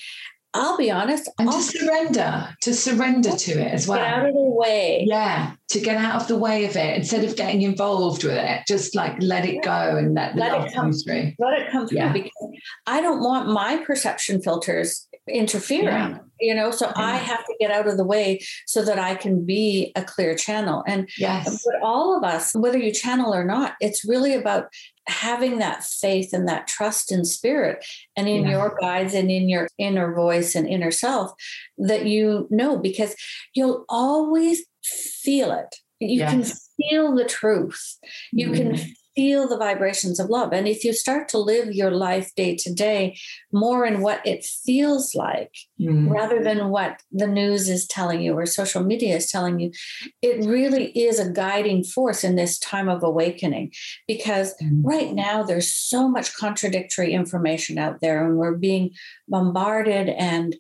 I'll 0.53 0.77
be 0.77 0.91
honest. 0.91 1.29
And 1.39 1.49
I'll, 1.49 1.55
to 1.55 1.63
surrender, 1.63 2.55
to 2.61 2.73
surrender 2.73 3.31
to 3.31 3.51
it 3.51 3.73
as 3.73 3.87
well. 3.87 3.97
Get 3.97 4.07
out 4.07 4.25
of 4.27 4.33
the 4.33 4.41
way. 4.41 5.05
Yeah, 5.07 5.53
to 5.69 5.79
get 5.79 5.97
out 5.97 6.21
of 6.21 6.27
the 6.27 6.37
way 6.37 6.65
of 6.65 6.75
it 6.75 6.97
instead 6.97 7.23
of 7.23 7.35
getting 7.35 7.63
involved 7.63 8.23
with 8.23 8.37
it. 8.37 8.61
Just 8.67 8.95
like 8.95 9.15
let 9.19 9.45
it 9.45 9.63
go 9.63 9.97
and 9.97 10.13
let 10.13 10.35
the 10.35 10.41
let 10.41 10.51
love 10.51 10.71
come, 10.73 10.91
come, 10.91 10.93
through. 10.93 11.31
Let 11.39 11.59
it 11.59 11.71
come 11.71 11.87
through 11.87 11.97
yeah. 11.97 12.13
because 12.13 12.31
I 12.85 13.01
don't 13.01 13.21
want 13.21 13.49
my 13.49 13.77
perception 13.77 14.41
filters 14.41 15.07
interfering. 15.27 15.87
Yeah. 15.87 16.17
You 16.39 16.53
know, 16.55 16.71
so 16.71 16.87
yeah. 16.87 16.93
I 16.97 17.15
have 17.15 17.45
to 17.45 17.55
get 17.59 17.71
out 17.71 17.87
of 17.87 17.97
the 17.97 18.03
way 18.03 18.41
so 18.67 18.83
that 18.83 18.99
I 18.99 19.15
can 19.15 19.45
be 19.45 19.91
a 19.95 20.03
clear 20.03 20.35
channel. 20.35 20.83
And 20.85 21.09
yes. 21.17 21.63
but 21.65 21.81
all 21.81 22.17
of 22.17 22.23
us, 22.23 22.53
whether 22.53 22.77
you 22.77 22.91
channel 22.91 23.33
or 23.33 23.45
not, 23.45 23.73
it's 23.79 24.03
really 24.03 24.33
about 24.33 24.65
having 25.07 25.59
that 25.59 25.83
faith 25.83 26.33
and 26.33 26.47
that 26.47 26.67
trust 26.67 27.11
in 27.11 27.25
spirit 27.25 27.85
and 28.15 28.27
in 28.27 28.43
yeah. 28.43 28.51
your 28.51 28.77
guides 28.79 29.13
and 29.13 29.29
in 29.29 29.49
your 29.49 29.67
inner 29.77 30.13
voice 30.13 30.55
and 30.55 30.67
inner 30.67 30.91
self 30.91 31.31
that 31.77 32.05
you 32.05 32.47
know 32.49 32.77
because 32.77 33.15
you'll 33.53 33.85
always 33.89 34.63
feel 34.83 35.51
it 35.51 35.75
you 35.99 36.19
yes. 36.19 36.31
can 36.31 36.89
feel 36.89 37.15
the 37.15 37.25
truth 37.25 37.97
you 38.31 38.49
mm. 38.49 38.55
can 38.55 38.93
feel 39.15 39.47
the 39.47 39.57
vibrations 39.57 40.19
of 40.19 40.29
love. 40.29 40.53
And 40.53 40.67
if 40.67 40.83
you 40.83 40.93
start 40.93 41.29
to 41.29 41.37
live 41.37 41.73
your 41.73 41.91
life 41.91 42.33
day 42.35 42.55
to 42.55 42.73
day 42.73 43.17
more 43.51 43.85
in 43.85 44.01
what 44.01 44.25
it 44.25 44.43
feels 44.43 45.13
like 45.13 45.51
mm. 45.79 46.09
rather 46.09 46.43
than 46.43 46.69
what 46.69 47.01
the 47.11 47.27
news 47.27 47.69
is 47.69 47.87
telling 47.87 48.21
you 48.21 48.33
or 48.33 48.45
social 48.45 48.83
media 48.83 49.15
is 49.15 49.29
telling 49.29 49.59
you, 49.59 49.71
it 50.21 50.45
really 50.45 50.87
is 50.91 51.19
a 51.19 51.31
guiding 51.31 51.83
force 51.83 52.23
in 52.23 52.35
this 52.35 52.57
time 52.59 52.89
of 52.89 53.03
awakening. 53.03 53.71
Because 54.07 54.55
mm. 54.61 54.81
right 54.83 55.13
now 55.13 55.43
there's 55.43 55.73
so 55.73 56.07
much 56.07 56.35
contradictory 56.35 57.13
information 57.13 57.77
out 57.77 58.01
there 58.01 58.25
and 58.25 58.37
we're 58.37 58.55
being 58.55 58.91
bombarded 59.27 60.09
and 60.09 60.55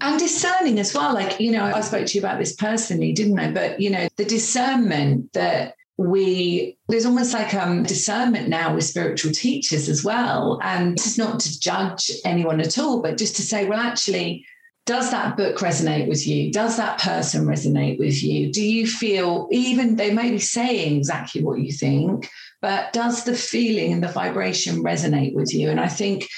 and 0.00 0.18
discerning 0.18 0.80
as 0.80 0.92
well 0.92 1.14
like 1.14 1.38
you 1.38 1.52
know 1.52 1.64
i 1.64 1.80
spoke 1.80 2.04
to 2.04 2.14
you 2.14 2.20
about 2.20 2.38
this 2.38 2.52
personally 2.52 3.12
didn't 3.12 3.38
i 3.38 3.48
but 3.48 3.80
you 3.80 3.88
know 3.88 4.08
the 4.16 4.24
discernment 4.24 5.32
that 5.34 5.74
we 5.98 6.78
there's 6.88 7.04
almost 7.04 7.34
like 7.34 7.52
um 7.54 7.82
discernment 7.82 8.48
now 8.48 8.72
with 8.74 8.84
spiritual 8.84 9.32
teachers 9.32 9.88
as 9.88 10.04
well. 10.04 10.60
And 10.62 10.96
just 10.96 11.18
not 11.18 11.40
to 11.40 11.60
judge 11.60 12.10
anyone 12.24 12.60
at 12.60 12.78
all 12.78 13.02
but 13.02 13.18
just 13.18 13.36
to 13.36 13.42
say 13.42 13.66
well 13.66 13.80
actually 13.80 14.46
does 14.86 15.10
that 15.10 15.36
book 15.36 15.58
resonate 15.58 16.08
with 16.08 16.26
you? 16.26 16.50
Does 16.50 16.78
that 16.78 16.98
person 16.98 17.44
resonate 17.44 17.98
with 17.98 18.22
you? 18.22 18.50
Do 18.50 18.64
you 18.64 18.86
feel 18.86 19.46
even 19.50 19.96
they 19.96 20.14
may 20.14 20.30
be 20.30 20.38
saying 20.38 20.96
exactly 20.96 21.42
what 21.44 21.58
you 21.58 21.72
think 21.72 22.30
but 22.62 22.92
does 22.92 23.24
the 23.24 23.34
feeling 23.34 23.92
and 23.92 24.02
the 24.02 24.08
vibration 24.08 24.82
resonate 24.82 25.34
with 25.34 25.52
you? 25.52 25.68
And 25.68 25.80
i 25.80 25.88
think 25.88 26.28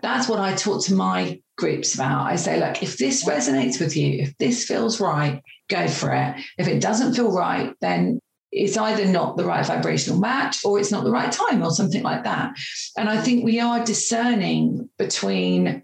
that's 0.00 0.28
what 0.28 0.38
i 0.38 0.54
talk 0.54 0.84
to 0.84 0.94
my 0.94 1.40
groups 1.58 1.94
about. 1.94 2.26
I 2.26 2.36
say 2.36 2.58
look 2.58 2.82
if 2.82 2.96
this 2.96 3.24
resonates 3.24 3.78
with 3.78 3.94
you 3.94 4.22
if 4.22 4.36
this 4.38 4.64
feels 4.64 5.00
right 5.00 5.42
go 5.68 5.86
for 5.86 6.12
it. 6.12 6.36
If 6.56 6.66
it 6.66 6.80
doesn't 6.80 7.14
feel 7.14 7.30
right 7.30 7.74
then 7.82 8.20
it's 8.52 8.76
either 8.76 9.06
not 9.06 9.36
the 9.36 9.44
right 9.44 9.66
vibrational 9.66 10.20
match 10.20 10.64
or 10.64 10.78
it's 10.78 10.92
not 10.92 11.04
the 11.04 11.10
right 11.10 11.32
time 11.32 11.62
or 11.62 11.70
something 11.70 12.02
like 12.02 12.24
that. 12.24 12.54
And 12.96 13.08
I 13.08 13.20
think 13.20 13.44
we 13.44 13.58
are 13.58 13.84
discerning 13.84 14.90
between 14.98 15.82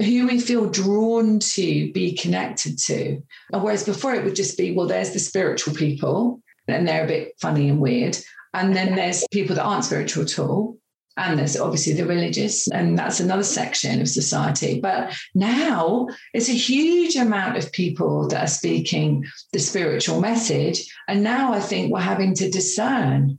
who 0.00 0.26
we 0.26 0.40
feel 0.40 0.68
drawn 0.68 1.38
to 1.38 1.92
be 1.92 2.16
connected 2.16 2.78
to. 2.80 3.22
Whereas 3.50 3.84
before 3.84 4.14
it 4.14 4.24
would 4.24 4.34
just 4.34 4.58
be, 4.58 4.72
well, 4.72 4.88
there's 4.88 5.12
the 5.12 5.20
spiritual 5.20 5.74
people, 5.74 6.42
and 6.66 6.86
they're 6.86 7.04
a 7.04 7.08
bit 7.08 7.34
funny 7.40 7.68
and 7.68 7.80
weird. 7.80 8.18
And 8.52 8.74
then 8.74 8.96
there's 8.96 9.24
people 9.30 9.54
that 9.54 9.64
aren't 9.64 9.84
spiritual 9.84 10.24
at 10.24 10.38
all 10.38 10.76
and 11.16 11.38
there's 11.38 11.56
obviously 11.56 11.92
the 11.92 12.06
religious, 12.06 12.68
and 12.68 12.98
that's 12.98 13.20
another 13.20 13.44
section 13.44 14.00
of 14.00 14.08
society. 14.08 14.80
But 14.80 15.16
now 15.34 16.08
it's 16.32 16.48
a 16.48 16.52
huge 16.52 17.16
amount 17.16 17.56
of 17.56 17.72
people 17.72 18.28
that 18.28 18.42
are 18.42 18.48
speaking 18.48 19.24
the 19.52 19.60
spiritual 19.60 20.20
message. 20.20 20.92
And 21.06 21.22
now 21.22 21.52
I 21.52 21.60
think 21.60 21.92
we're 21.92 22.00
having 22.00 22.34
to 22.34 22.50
discern, 22.50 23.38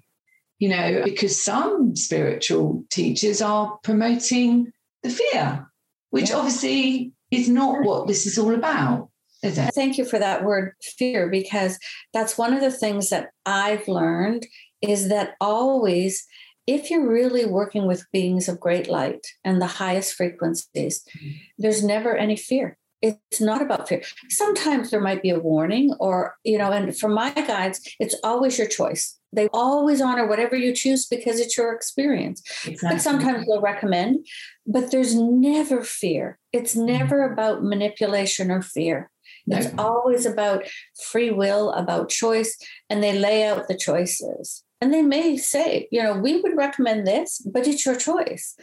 you 0.59 0.69
know, 0.69 1.01
because 1.03 1.41
some 1.41 1.95
spiritual 1.95 2.85
teachers 2.89 3.41
are 3.41 3.77
promoting 3.83 4.71
the 5.03 5.09
fear, 5.09 5.67
which 6.11 6.29
yeah. 6.29 6.37
obviously 6.37 7.11
is 7.29 7.49
not 7.49 7.83
what 7.83 8.07
this 8.07 8.25
is 8.25 8.37
all 8.37 8.53
about. 8.53 9.09
Is 9.43 9.57
it? 9.57 9.73
Thank 9.75 9.97
you 9.97 10.05
for 10.05 10.17
that 10.17 10.45
word 10.45 10.73
fear, 10.81 11.29
because 11.29 11.77
that's 12.13 12.37
one 12.37 12.53
of 12.53 12.61
the 12.61 12.71
things 12.71 13.09
that 13.09 13.31
I've 13.45 13.87
learned 13.87 14.47
is 14.81 15.09
that 15.09 15.35
always 15.41 16.25
if 16.67 16.89
you're 16.89 17.07
really 17.07 17.45
working 17.45 17.87
with 17.87 18.09
beings 18.11 18.49
of 18.49 18.59
great 18.59 18.87
light 18.87 19.25
and 19.43 19.61
the 19.61 19.67
highest 19.67 20.13
frequencies, 20.15 21.03
mm-hmm. 21.17 21.31
there's 21.57 21.83
never 21.83 22.15
any 22.15 22.35
fear. 22.35 22.77
It's 23.01 23.39
not 23.39 23.61
about 23.61 23.87
fear. 23.87 24.01
Sometimes 24.29 24.89
there 24.89 25.01
might 25.01 25.21
be 25.21 25.29
a 25.29 25.39
warning, 25.39 25.93
or, 25.99 26.35
you 26.43 26.57
know, 26.57 26.71
and 26.71 26.97
for 26.97 27.09
my 27.09 27.29
guides, 27.31 27.81
it's 27.99 28.15
always 28.23 28.57
your 28.57 28.67
choice. 28.67 29.19
They 29.31 29.47
always 29.53 30.01
honor 30.01 30.25
whatever 30.27 30.55
you 30.55 30.73
choose 30.73 31.05
because 31.05 31.39
it's 31.39 31.57
your 31.57 31.73
experience. 31.73 32.41
Exactly. 32.65 32.95
But 32.95 33.01
sometimes 33.01 33.45
they'll 33.45 33.61
recommend, 33.61 34.25
but 34.65 34.89
there's 34.89 35.13
never 35.13 35.83
fear. 35.83 36.39
It's 36.51 36.73
mm-hmm. 36.73 36.85
never 36.85 37.31
about 37.31 37.63
manipulation 37.63 38.49
or 38.49 38.61
fear. 38.61 39.11
It's 39.47 39.71
always 39.77 40.25
about 40.25 40.63
free 41.11 41.29
will, 41.29 41.71
about 41.73 42.09
choice, 42.09 42.57
and 42.89 43.03
they 43.03 43.13
lay 43.17 43.43
out 43.43 43.67
the 43.67 43.77
choices. 43.77 44.63
And 44.85 44.93
they 44.93 45.01
may 45.01 45.35
say, 45.35 45.87
you 45.91 46.03
know, 46.03 46.15
we 46.15 46.39
would 46.41 46.55
recommend 46.55 47.07
this, 47.07 47.39
but 47.39 47.65
it's 47.65 47.87
your 47.87 47.95
choice. 47.95 48.55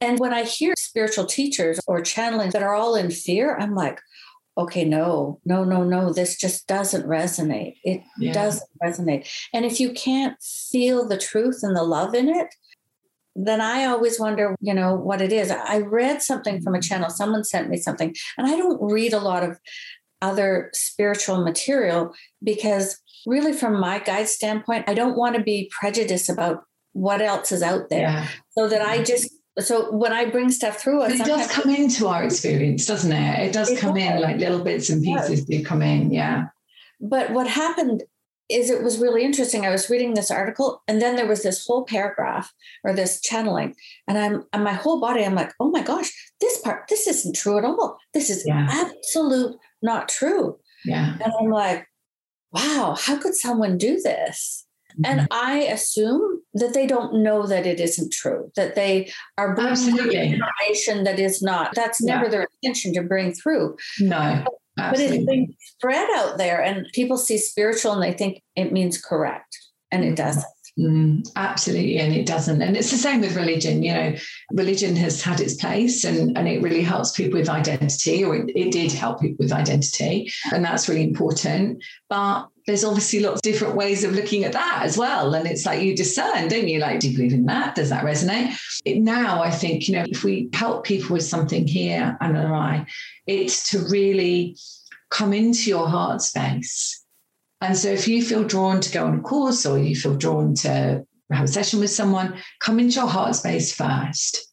And 0.00 0.16
when 0.20 0.32
I 0.32 0.44
hear 0.44 0.74
spiritual 0.78 1.26
teachers 1.26 1.80
or 1.88 2.00
channeling 2.02 2.50
that 2.50 2.62
are 2.62 2.76
all 2.76 2.94
in 2.94 3.10
fear, 3.10 3.56
I'm 3.58 3.74
like, 3.74 4.00
okay, 4.56 4.84
no, 4.84 5.40
no, 5.44 5.64
no, 5.64 5.82
no, 5.82 6.12
this 6.12 6.36
just 6.36 6.68
doesn't 6.68 7.04
resonate. 7.04 7.78
It 7.82 8.02
yeah. 8.16 8.32
doesn't 8.32 8.70
resonate. 8.80 9.28
And 9.52 9.64
if 9.64 9.80
you 9.80 9.92
can't 9.92 10.40
feel 10.40 11.08
the 11.08 11.18
truth 11.18 11.64
and 11.64 11.74
the 11.74 11.82
love 11.82 12.14
in 12.14 12.28
it, 12.28 12.54
then 13.34 13.60
I 13.60 13.86
always 13.86 14.20
wonder, 14.20 14.54
you 14.60 14.72
know, 14.72 14.94
what 14.94 15.20
it 15.20 15.32
is. 15.32 15.50
I 15.50 15.78
read 15.78 16.22
something 16.22 16.62
from 16.62 16.76
a 16.76 16.78
mm-hmm. 16.78 16.82
channel, 16.82 17.10
someone 17.10 17.42
sent 17.42 17.68
me 17.68 17.76
something, 17.76 18.14
and 18.38 18.46
I 18.46 18.56
don't 18.56 18.80
read 18.80 19.14
a 19.14 19.18
lot 19.18 19.42
of 19.42 19.58
other 20.22 20.70
spiritual 20.74 21.42
material 21.42 22.14
because 22.42 23.00
really 23.26 23.52
from 23.52 23.78
my 23.78 23.98
guide 23.98 24.28
standpoint, 24.28 24.88
I 24.88 24.94
don't 24.94 25.16
want 25.16 25.36
to 25.36 25.42
be 25.42 25.70
prejudiced 25.78 26.28
about 26.28 26.64
what 26.92 27.20
else 27.22 27.52
is 27.52 27.62
out 27.62 27.88
there. 27.90 28.02
Yeah. 28.02 28.28
So 28.56 28.68
that 28.68 28.82
I 28.82 29.02
just 29.02 29.30
so 29.58 29.90
when 29.92 30.12
I 30.12 30.26
bring 30.26 30.50
stuff 30.50 30.80
through 30.80 31.04
it, 31.04 31.12
it 31.12 31.26
does 31.26 31.50
come 31.50 31.74
into 31.74 32.08
our 32.08 32.24
experience, 32.24 32.86
doesn't 32.86 33.12
it? 33.12 33.48
It 33.48 33.52
does 33.52 33.70
it 33.70 33.78
come 33.78 33.94
does. 33.94 34.04
in 34.04 34.20
like 34.20 34.38
little 34.38 34.62
bits 34.62 34.88
and 34.88 35.02
pieces 35.02 35.44
do 35.44 35.64
come 35.64 35.82
in, 35.82 36.12
yeah. 36.12 36.46
But 37.00 37.30
what 37.32 37.46
happened 37.46 38.04
is 38.48 38.68
it 38.68 38.82
was 38.82 38.98
really 38.98 39.24
interesting. 39.24 39.64
I 39.64 39.70
was 39.70 39.88
reading 39.88 40.14
this 40.14 40.30
article, 40.30 40.82
and 40.88 41.00
then 41.00 41.16
there 41.16 41.26
was 41.26 41.42
this 41.42 41.64
whole 41.64 41.84
paragraph 41.84 42.52
or 42.84 42.92
this 42.92 43.20
channeling, 43.20 43.74
and 44.08 44.18
I'm 44.18 44.44
and 44.52 44.64
my 44.64 44.72
whole 44.72 45.00
body, 45.00 45.24
I'm 45.24 45.34
like, 45.34 45.52
oh 45.60 45.70
my 45.70 45.82
gosh, 45.82 46.10
this 46.40 46.58
part, 46.58 46.88
this 46.88 47.06
isn't 47.06 47.36
true 47.36 47.58
at 47.58 47.64
all. 47.64 47.98
This 48.14 48.30
is 48.30 48.44
yeah. 48.46 48.66
absolute 48.70 49.56
not 49.82 50.08
true. 50.08 50.58
Yeah. 50.84 51.14
And 51.22 51.32
I'm 51.40 51.50
like, 51.50 51.86
wow, 52.52 52.96
how 52.98 53.16
could 53.16 53.34
someone 53.34 53.78
do 53.78 54.00
this? 54.00 54.66
Mm-hmm. 54.92 55.02
And 55.04 55.28
I 55.30 55.60
assume 55.62 56.42
that 56.54 56.74
they 56.74 56.86
don't 56.86 57.22
know 57.22 57.46
that 57.46 57.66
it 57.66 57.80
isn't 57.80 58.12
true, 58.12 58.50
that 58.56 58.74
they 58.74 59.12
are 59.38 59.54
bringing 59.54 60.12
information 60.12 61.04
that 61.04 61.18
is 61.18 61.42
not. 61.42 61.74
That's 61.74 62.02
never 62.02 62.24
yeah. 62.24 62.30
their 62.30 62.48
intention 62.62 62.92
to 62.94 63.02
bring 63.02 63.32
through. 63.32 63.76
No. 64.00 64.44
But, 64.76 64.92
but 64.92 65.00
it's 65.00 65.24
being 65.24 65.54
spread 65.60 66.08
out 66.16 66.38
there, 66.38 66.62
and 66.62 66.86
people 66.92 67.18
see 67.18 67.38
spiritual 67.38 67.92
and 67.92 68.02
they 68.02 68.16
think 68.16 68.42
it 68.56 68.72
means 68.72 69.00
correct, 69.00 69.56
and 69.90 70.02
it 70.02 70.08
mm-hmm. 70.08 70.14
doesn't. 70.16 70.44
Mm, 70.80 71.30
absolutely, 71.36 71.98
and 71.98 72.14
it 72.14 72.24
doesn't. 72.24 72.62
And 72.62 72.74
it's 72.74 72.90
the 72.90 72.96
same 72.96 73.20
with 73.20 73.36
religion. 73.36 73.82
You 73.82 73.92
know, 73.92 74.14
religion 74.52 74.96
has 74.96 75.20
had 75.20 75.38
its 75.40 75.54
place 75.54 76.04
and, 76.04 76.36
and 76.38 76.48
it 76.48 76.62
really 76.62 76.82
helps 76.82 77.12
people 77.12 77.38
with 77.38 77.50
identity, 77.50 78.24
or 78.24 78.36
it, 78.36 78.50
it 78.56 78.72
did 78.72 78.90
help 78.90 79.20
people 79.20 79.44
with 79.44 79.52
identity. 79.52 80.32
And 80.52 80.64
that's 80.64 80.88
really 80.88 81.04
important. 81.04 81.84
But 82.08 82.46
there's 82.66 82.84
obviously 82.84 83.20
lots 83.20 83.36
of 83.38 83.42
different 83.42 83.74
ways 83.74 84.04
of 84.04 84.12
looking 84.12 84.44
at 84.44 84.52
that 84.52 84.80
as 84.82 84.96
well. 84.96 85.34
And 85.34 85.46
it's 85.46 85.66
like 85.66 85.82
you 85.82 85.94
discern, 85.94 86.48
don't 86.48 86.68
you? 86.68 86.78
Like, 86.78 87.00
do 87.00 87.10
you 87.10 87.16
believe 87.16 87.34
in 87.34 87.44
that? 87.46 87.74
Does 87.74 87.90
that 87.90 88.04
resonate? 88.04 88.56
It, 88.86 89.00
now, 89.00 89.42
I 89.42 89.50
think, 89.50 89.86
you 89.86 89.96
know, 89.96 90.04
if 90.08 90.24
we 90.24 90.48
help 90.54 90.84
people 90.84 91.12
with 91.12 91.24
something 91.24 91.66
here, 91.66 92.16
and 92.22 92.38
I, 92.38 92.86
it's 93.26 93.70
to 93.72 93.80
really 93.80 94.56
come 95.10 95.34
into 95.34 95.68
your 95.68 95.88
heart 95.88 96.22
space 96.22 96.99
And 97.60 97.76
so 97.76 97.88
if 97.88 98.08
you 98.08 98.24
feel 98.24 98.44
drawn 98.44 98.80
to 98.80 98.92
go 98.92 99.06
on 99.06 99.18
a 99.18 99.22
course 99.22 99.66
or 99.66 99.78
you 99.78 99.94
feel 99.94 100.16
drawn 100.16 100.54
to 100.56 101.04
have 101.30 101.44
a 101.44 101.48
session 101.48 101.80
with 101.80 101.90
someone, 101.90 102.36
come 102.60 102.78
into 102.80 102.96
your 102.96 103.08
heart 103.08 103.34
space 103.36 103.74
first 103.74 104.48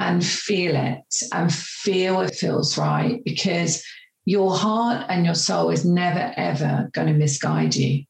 and 0.00 0.24
feel 0.24 0.76
it 0.76 1.14
and 1.32 1.52
feel 1.52 2.20
it 2.20 2.34
feels 2.34 2.76
right 2.76 3.22
because 3.24 3.84
your 4.24 4.54
heart 4.54 5.06
and 5.08 5.24
your 5.24 5.34
soul 5.34 5.70
is 5.70 5.84
never 5.84 6.32
ever 6.36 6.90
going 6.92 7.06
to 7.06 7.14
misguide 7.14 7.74
you. 7.74 8.04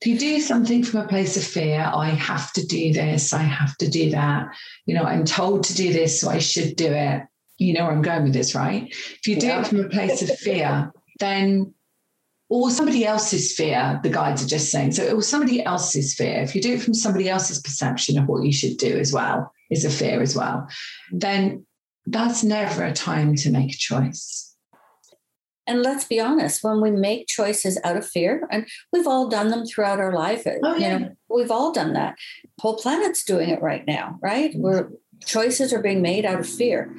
If 0.00 0.06
you 0.06 0.18
do 0.18 0.40
something 0.40 0.82
from 0.82 1.00
a 1.00 1.08
place 1.08 1.36
of 1.36 1.44
fear, 1.44 1.90
I 1.92 2.10
have 2.10 2.52
to 2.52 2.66
do 2.66 2.92
this, 2.92 3.32
I 3.32 3.42
have 3.42 3.76
to 3.78 3.90
do 3.90 4.10
that, 4.10 4.46
you 4.86 4.94
know, 4.94 5.02
I'm 5.02 5.24
told 5.24 5.64
to 5.64 5.74
do 5.74 5.92
this, 5.92 6.20
so 6.20 6.30
I 6.30 6.38
should 6.38 6.76
do 6.76 6.86
it. 6.86 7.22
You 7.58 7.74
know 7.74 7.84
where 7.84 7.92
I'm 7.92 8.00
going 8.00 8.22
with 8.22 8.32
this, 8.32 8.54
right? 8.54 8.86
If 8.88 9.26
you 9.26 9.36
do 9.38 9.48
yeah. 9.48 9.60
it 9.60 9.66
from 9.66 9.80
a 9.80 9.88
place 9.88 10.22
of 10.22 10.38
fear, 10.38 10.90
then 11.18 11.74
or 12.50 12.68
somebody 12.68 13.06
else's 13.06 13.52
fear, 13.52 14.00
the 14.02 14.10
guides 14.10 14.44
are 14.44 14.48
just 14.48 14.72
saying. 14.72 14.90
So 14.90 15.04
it 15.04 15.16
was 15.16 15.28
somebody 15.28 15.62
else's 15.64 16.14
fear. 16.14 16.42
If 16.42 16.54
you 16.54 16.60
do 16.60 16.74
it 16.74 16.82
from 16.82 16.94
somebody 16.94 17.28
else's 17.28 17.62
perception 17.62 18.18
of 18.18 18.26
what 18.26 18.44
you 18.44 18.52
should 18.52 18.76
do 18.76 18.98
as 18.98 19.12
well, 19.12 19.52
is 19.70 19.84
a 19.84 19.90
fear 19.90 20.20
as 20.20 20.34
well, 20.34 20.66
then 21.12 21.64
that's 22.06 22.42
never 22.42 22.84
a 22.84 22.92
time 22.92 23.36
to 23.36 23.50
make 23.50 23.72
a 23.72 23.78
choice. 23.78 24.56
And 25.68 25.82
let's 25.82 26.04
be 26.04 26.18
honest, 26.18 26.64
when 26.64 26.80
we 26.80 26.90
make 26.90 27.28
choices 27.28 27.78
out 27.84 27.96
of 27.96 28.04
fear, 28.04 28.48
and 28.50 28.66
we've 28.92 29.06
all 29.06 29.28
done 29.28 29.50
them 29.50 29.64
throughout 29.64 30.00
our 30.00 30.12
life, 30.12 30.42
oh, 30.44 30.76
yeah. 30.76 30.98
you 30.98 30.98
know, 30.98 31.16
we've 31.28 31.52
all 31.52 31.70
done 31.70 31.92
that. 31.92 32.16
Whole 32.60 32.76
planet's 32.76 33.22
doing 33.22 33.50
it 33.50 33.62
right 33.62 33.86
now, 33.86 34.18
right? 34.20 34.52
Where 34.56 34.90
choices 35.24 35.72
are 35.72 35.82
being 35.82 36.02
made 36.02 36.24
out 36.24 36.40
of 36.40 36.48
fear. 36.48 36.92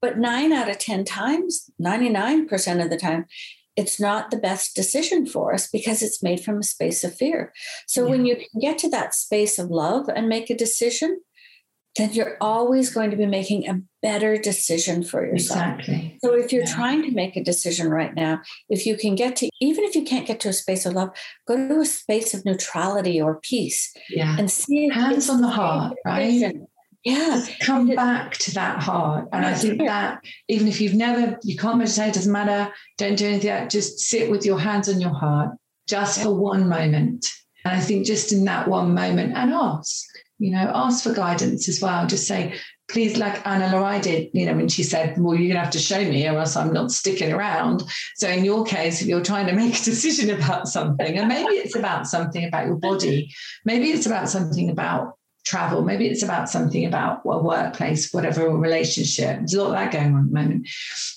But 0.00 0.16
nine 0.16 0.52
out 0.54 0.70
of 0.70 0.78
10 0.78 1.04
times, 1.04 1.68
99% 1.82 2.82
of 2.82 2.88
the 2.88 2.96
time, 2.96 3.26
it's 3.76 4.00
not 4.00 4.30
the 4.30 4.38
best 4.38 4.74
decision 4.74 5.26
for 5.26 5.54
us 5.54 5.68
because 5.68 6.02
it's 6.02 6.22
made 6.22 6.40
from 6.40 6.58
a 6.58 6.62
space 6.62 7.04
of 7.04 7.14
fear. 7.14 7.52
So 7.86 8.04
yeah. 8.04 8.10
when 8.10 8.26
you 8.26 8.36
can 8.36 8.60
get 8.60 8.78
to 8.78 8.90
that 8.90 9.14
space 9.14 9.58
of 9.58 9.70
love 9.70 10.08
and 10.08 10.28
make 10.28 10.50
a 10.50 10.56
decision, 10.56 11.20
then 11.96 12.12
you're 12.12 12.36
always 12.40 12.92
going 12.92 13.10
to 13.10 13.16
be 13.16 13.26
making 13.26 13.68
a 13.68 13.80
better 14.02 14.36
decision 14.36 15.02
for 15.02 15.24
yourself. 15.26 15.78
Exactly. 15.78 16.18
So 16.22 16.34
if 16.34 16.52
you're 16.52 16.64
yeah. 16.64 16.74
trying 16.74 17.02
to 17.02 17.10
make 17.10 17.36
a 17.36 17.44
decision 17.44 17.90
right 17.90 18.14
now, 18.14 18.42
if 18.68 18.86
you 18.86 18.96
can 18.96 19.14
get 19.14 19.36
to, 19.36 19.48
even 19.60 19.84
if 19.84 19.94
you 19.94 20.04
can't 20.04 20.26
get 20.26 20.40
to 20.40 20.48
a 20.48 20.52
space 20.52 20.84
of 20.84 20.92
love, 20.92 21.10
go 21.46 21.56
to 21.56 21.80
a 21.80 21.86
space 21.86 22.34
of 22.34 22.44
neutrality 22.44 23.20
or 23.20 23.40
peace. 23.40 23.94
Yeah. 24.10 24.36
And 24.38 24.50
see 24.50 24.88
hands 24.88 25.30
on 25.30 25.40
the 25.40 25.48
heart, 25.48 25.96
right? 26.04 26.54
Yeah. 27.06 27.40
Just 27.46 27.60
come 27.60 27.86
back 27.86 28.32
to 28.38 28.54
that 28.54 28.82
heart. 28.82 29.28
And 29.32 29.46
I 29.46 29.54
think 29.54 29.78
that 29.78 30.24
even 30.48 30.66
if 30.66 30.80
you've 30.80 30.94
never, 30.94 31.38
you 31.44 31.56
can't 31.56 31.78
meditate, 31.78 32.14
doesn't 32.14 32.32
matter, 32.32 32.72
don't 32.98 33.16
do 33.16 33.28
anything, 33.28 33.68
just 33.68 34.00
sit 34.00 34.28
with 34.28 34.44
your 34.44 34.58
hands 34.58 34.88
on 34.88 35.00
your 35.00 35.14
heart 35.14 35.50
just 35.86 36.20
for 36.20 36.34
one 36.34 36.68
moment. 36.68 37.30
And 37.64 37.76
I 37.76 37.80
think 37.80 38.06
just 38.06 38.32
in 38.32 38.44
that 38.46 38.66
one 38.66 38.92
moment 38.92 39.34
and 39.36 39.54
ask, 39.54 40.04
you 40.40 40.50
know, 40.50 40.68
ask 40.74 41.04
for 41.04 41.14
guidance 41.14 41.68
as 41.68 41.80
well. 41.80 42.08
Just 42.08 42.26
say, 42.26 42.56
please, 42.88 43.16
like 43.16 43.46
Ana 43.46 43.70
La 43.72 43.78
Rai 43.78 44.00
did, 44.00 44.30
you 44.34 44.44
know, 44.44 44.56
when 44.56 44.68
she 44.68 44.82
said, 44.82 45.16
well, 45.16 45.36
you're 45.36 45.46
going 45.46 45.60
to 45.60 45.60
have 45.60 45.70
to 45.74 45.78
show 45.78 46.04
me 46.04 46.26
or 46.26 46.38
else 46.38 46.56
I'm 46.56 46.72
not 46.72 46.90
sticking 46.90 47.32
around. 47.32 47.84
So 48.16 48.28
in 48.28 48.44
your 48.44 48.64
case, 48.64 49.00
if 49.00 49.06
you're 49.06 49.22
trying 49.22 49.46
to 49.46 49.52
make 49.52 49.80
a 49.80 49.84
decision 49.84 50.30
about 50.30 50.66
something, 50.66 51.16
and 51.16 51.28
maybe 51.28 51.54
it's 51.54 51.76
about 51.76 52.08
something 52.08 52.44
about 52.44 52.66
your 52.66 52.78
body, 52.78 53.32
maybe 53.64 53.90
it's 53.90 54.06
about 54.06 54.28
something 54.28 54.70
about 54.70 55.16
travel, 55.46 55.82
maybe 55.82 56.06
it's 56.06 56.24
about 56.24 56.50
something 56.50 56.84
about 56.84 57.22
a 57.24 57.38
workplace, 57.38 58.12
whatever, 58.12 58.46
a 58.46 58.54
relationship. 58.54 59.38
There's 59.38 59.54
a 59.54 59.62
lot 59.62 59.68
of 59.68 59.72
that 59.74 59.92
going 59.92 60.12
on 60.12 60.20
at 60.20 60.26
the 60.26 60.34
moment. 60.34 60.68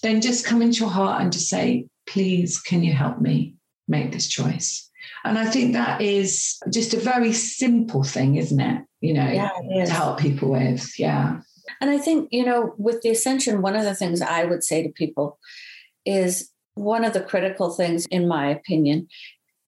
Then 0.04 0.22
just 0.22 0.46
come 0.46 0.62
into 0.62 0.82
your 0.82 0.90
heart 0.90 1.22
and 1.22 1.34
just 1.34 1.50
say, 1.50 1.88
please, 2.08 2.62
can 2.62 2.84
you 2.84 2.94
help 2.94 3.20
me 3.20 3.56
make 3.88 4.12
this 4.12 4.28
choice? 4.28 4.90
And 5.26 5.38
I 5.38 5.46
think 5.46 5.74
that 5.74 6.02
is 6.02 6.58
just 6.70 6.94
a 6.94 7.00
very 7.00 7.34
simple 7.34 8.04
thing, 8.04 8.36
isn't 8.36 8.60
it? 8.60 8.84
You 9.02 9.14
know, 9.16 9.28
yeah, 9.28 9.86
to 9.86 9.92
help 9.92 10.20
people 10.20 10.52
with. 10.52 10.98
Yeah. 11.00 11.42
And 11.82 11.90
I 11.90 11.98
think, 11.98 12.30
you 12.32 12.46
know, 12.46 12.74
with 12.78 13.02
the 13.02 13.10
ascension, 13.10 13.62
one 13.62 13.76
of 13.76 13.84
the 13.84 13.96
things 13.96 14.22
I 14.22 14.46
would 14.46 14.64
say 14.64 14.84
to 14.84 14.90
people 14.90 15.40
is 16.06 16.52
one 16.76 17.04
of 17.04 17.14
the 17.14 17.22
critical 17.22 17.72
things, 17.72 18.06
in 18.08 18.28
my 18.28 18.50
opinion, 18.50 19.08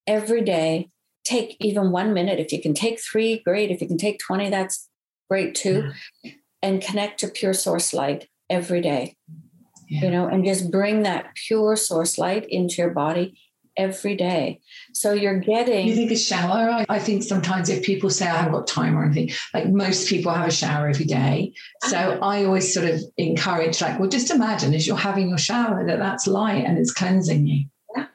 every 0.08 0.42
day, 0.42 0.90
take 1.24 1.58
even 1.60 1.92
one 1.92 2.14
minute. 2.14 2.40
If 2.40 2.52
you 2.52 2.62
can 2.62 2.74
take 2.74 3.00
three, 3.02 3.40
great. 3.40 3.72
If 3.72 3.82
you 3.82 3.88
can 3.88 3.98
take 3.98 4.20
20, 4.20 4.50
that's 4.50 4.90
great 5.30 5.56
too. 5.56 5.92
Yeah. 6.24 6.32
And 6.64 6.82
connect 6.82 7.20
to 7.22 7.28
pure 7.28 7.54
source 7.54 7.94
light 7.94 8.28
every 8.50 8.82
day. 8.82 9.16
Yeah. 9.90 10.06
You 10.06 10.12
know, 10.12 10.28
and 10.28 10.46
just 10.46 10.72
bring 10.72 11.04
that 11.04 11.34
pure 11.36 11.76
source 11.76 12.18
light 12.18 12.46
into 12.48 12.76
your 12.82 12.92
body 12.92 13.38
every 13.78 14.16
day. 14.16 14.60
So 14.94 15.14
you're 15.14 15.40
getting. 15.40 15.88
You 15.88 15.96
think 15.96 16.12
a 16.12 16.18
shower? 16.18 16.86
I 16.88 17.00
think 17.00 17.24
sometimes 17.24 17.70
if 17.70 17.84
people 17.84 18.10
say 18.10 18.28
I 18.28 18.38
haven't 18.38 18.54
got 18.54 18.68
time 18.68 18.98
or 18.98 19.06
anything, 19.06 19.32
like 19.54 19.70
most 19.70 20.08
people 20.08 20.32
have 20.32 20.48
a 20.48 20.52
shower 20.52 20.90
every 20.90 21.06
day. 21.06 21.54
So 21.84 22.20
ah. 22.22 22.26
I 22.26 22.46
always 22.46 22.74
sort 22.74 22.90
of 22.90 23.02
encourage, 23.18 23.82
like, 23.82 24.00
well, 24.00 24.10
just 24.10 24.32
imagine 24.32 24.74
as 24.74 24.86
you're 24.86 24.98
having 24.98 25.30
your 25.30 25.38
shower 25.38 25.86
that 25.86 26.00
that's 26.00 26.28
light 26.28 26.66
and 26.66 26.78
it's 26.78 26.94
cleansing 26.94 27.48
you. 27.48 27.66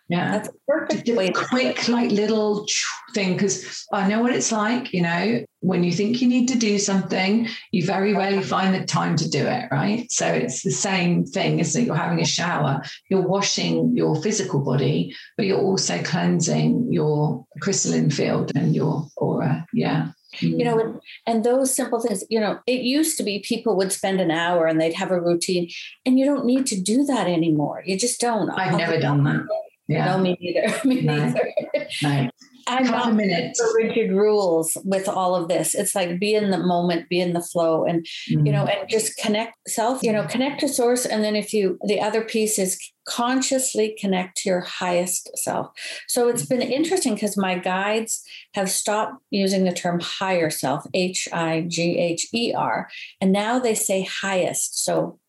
Yeah. 0.08 0.30
That's 0.30 0.48
perfect. 0.68 1.06
Just 1.06 1.20
a 1.20 1.32
quick, 1.32 1.88
like 1.88 2.12
little 2.12 2.64
thing, 3.12 3.32
because 3.32 3.86
I 3.92 4.08
know 4.08 4.22
what 4.22 4.32
it's 4.32 4.52
like, 4.52 4.92
you 4.92 5.02
know, 5.02 5.44
when 5.60 5.82
you 5.82 5.90
think 5.90 6.22
you 6.22 6.28
need 6.28 6.46
to 6.48 6.58
do 6.58 6.78
something, 6.78 7.48
you 7.72 7.84
very 7.84 8.14
rarely 8.14 8.42
find 8.42 8.72
the 8.72 8.84
time 8.84 9.16
to 9.16 9.28
do 9.28 9.44
it, 9.44 9.68
right? 9.72 10.10
So 10.12 10.26
it's 10.26 10.62
the 10.62 10.70
same 10.70 11.24
thing 11.24 11.60
as 11.60 11.72
that 11.72 11.82
you're 11.82 11.96
having 11.96 12.20
a 12.20 12.26
shower, 12.26 12.82
you're 13.10 13.26
washing 13.26 13.96
your 13.96 14.14
physical 14.22 14.60
body, 14.60 15.14
but 15.36 15.46
you're 15.46 15.60
also 15.60 16.00
cleansing 16.02 16.92
your 16.92 17.44
crystalline 17.60 18.10
field 18.10 18.52
and 18.54 18.76
your 18.76 19.08
aura. 19.16 19.66
Yeah 19.72 20.12
you 20.40 20.64
know 20.64 20.76
mm. 20.76 20.84
and, 20.84 21.00
and, 21.26 21.44
those 21.44 21.74
simple 21.74 21.98
things 21.98 22.22
you 22.28 22.38
know 22.38 22.58
it 22.66 22.82
used 22.82 23.16
to 23.16 23.22
be 23.22 23.38
people 23.38 23.76
would 23.76 23.92
spend 23.92 24.20
an 24.20 24.30
hour 24.30 24.66
and 24.66 24.78
they'd 24.78 24.92
have 24.92 25.10
a 25.10 25.20
routine 25.20 25.66
and 26.04 26.18
you 26.18 26.26
don't 26.26 26.44
need 26.44 26.66
to 26.66 26.78
do 26.78 27.04
that 27.04 27.26
anymore 27.26 27.82
you 27.86 27.96
just 27.96 28.20
don't 28.20 28.50
i've 28.50 28.76
never 28.76 28.98
done 28.98 29.24
that 29.24 29.46
yeah. 29.88 30.04
No, 30.06 30.18
me 30.18 30.36
neither. 30.40 30.80
me 30.84 31.02
neither. 31.02 31.52
I'm 32.68 32.84
not 32.86 33.14
minutes. 33.14 33.62
rigid 33.76 34.10
rules 34.10 34.76
with 34.84 35.08
all 35.08 35.36
of 35.36 35.48
this. 35.48 35.74
It's 35.74 35.94
like 35.94 36.18
be 36.18 36.34
in 36.34 36.50
the 36.50 36.58
moment, 36.58 37.08
be 37.08 37.20
in 37.20 37.32
the 37.32 37.40
flow, 37.40 37.84
and 37.84 38.04
mm-hmm. 38.04 38.44
you 38.44 38.52
know, 38.52 38.64
mm-hmm. 38.64 38.80
and 38.80 38.88
just 38.88 39.16
connect 39.18 39.56
self. 39.68 40.02
You 40.02 40.12
know, 40.12 40.26
connect 40.26 40.60
to 40.60 40.68
source, 40.68 41.06
and 41.06 41.22
then 41.22 41.36
if 41.36 41.52
you, 41.52 41.78
the 41.86 42.00
other 42.00 42.22
piece 42.22 42.58
is 42.58 42.78
consciously 43.08 43.96
connect 44.00 44.38
to 44.38 44.48
your 44.48 44.62
highest 44.62 45.30
self. 45.38 45.68
So 46.08 46.26
it's 46.28 46.44
been 46.44 46.62
interesting 46.62 47.14
because 47.14 47.36
my 47.36 47.56
guides 47.56 48.24
have 48.54 48.68
stopped 48.68 49.22
using 49.30 49.64
the 49.64 49.72
term 49.72 50.00
higher 50.00 50.50
self, 50.50 50.84
H 50.92 51.28
I 51.32 51.66
G 51.68 51.98
H 51.98 52.26
E 52.34 52.52
R, 52.52 52.88
and 53.20 53.32
now 53.32 53.60
they 53.60 53.74
say 53.74 54.02
highest. 54.02 54.84
So 54.84 55.20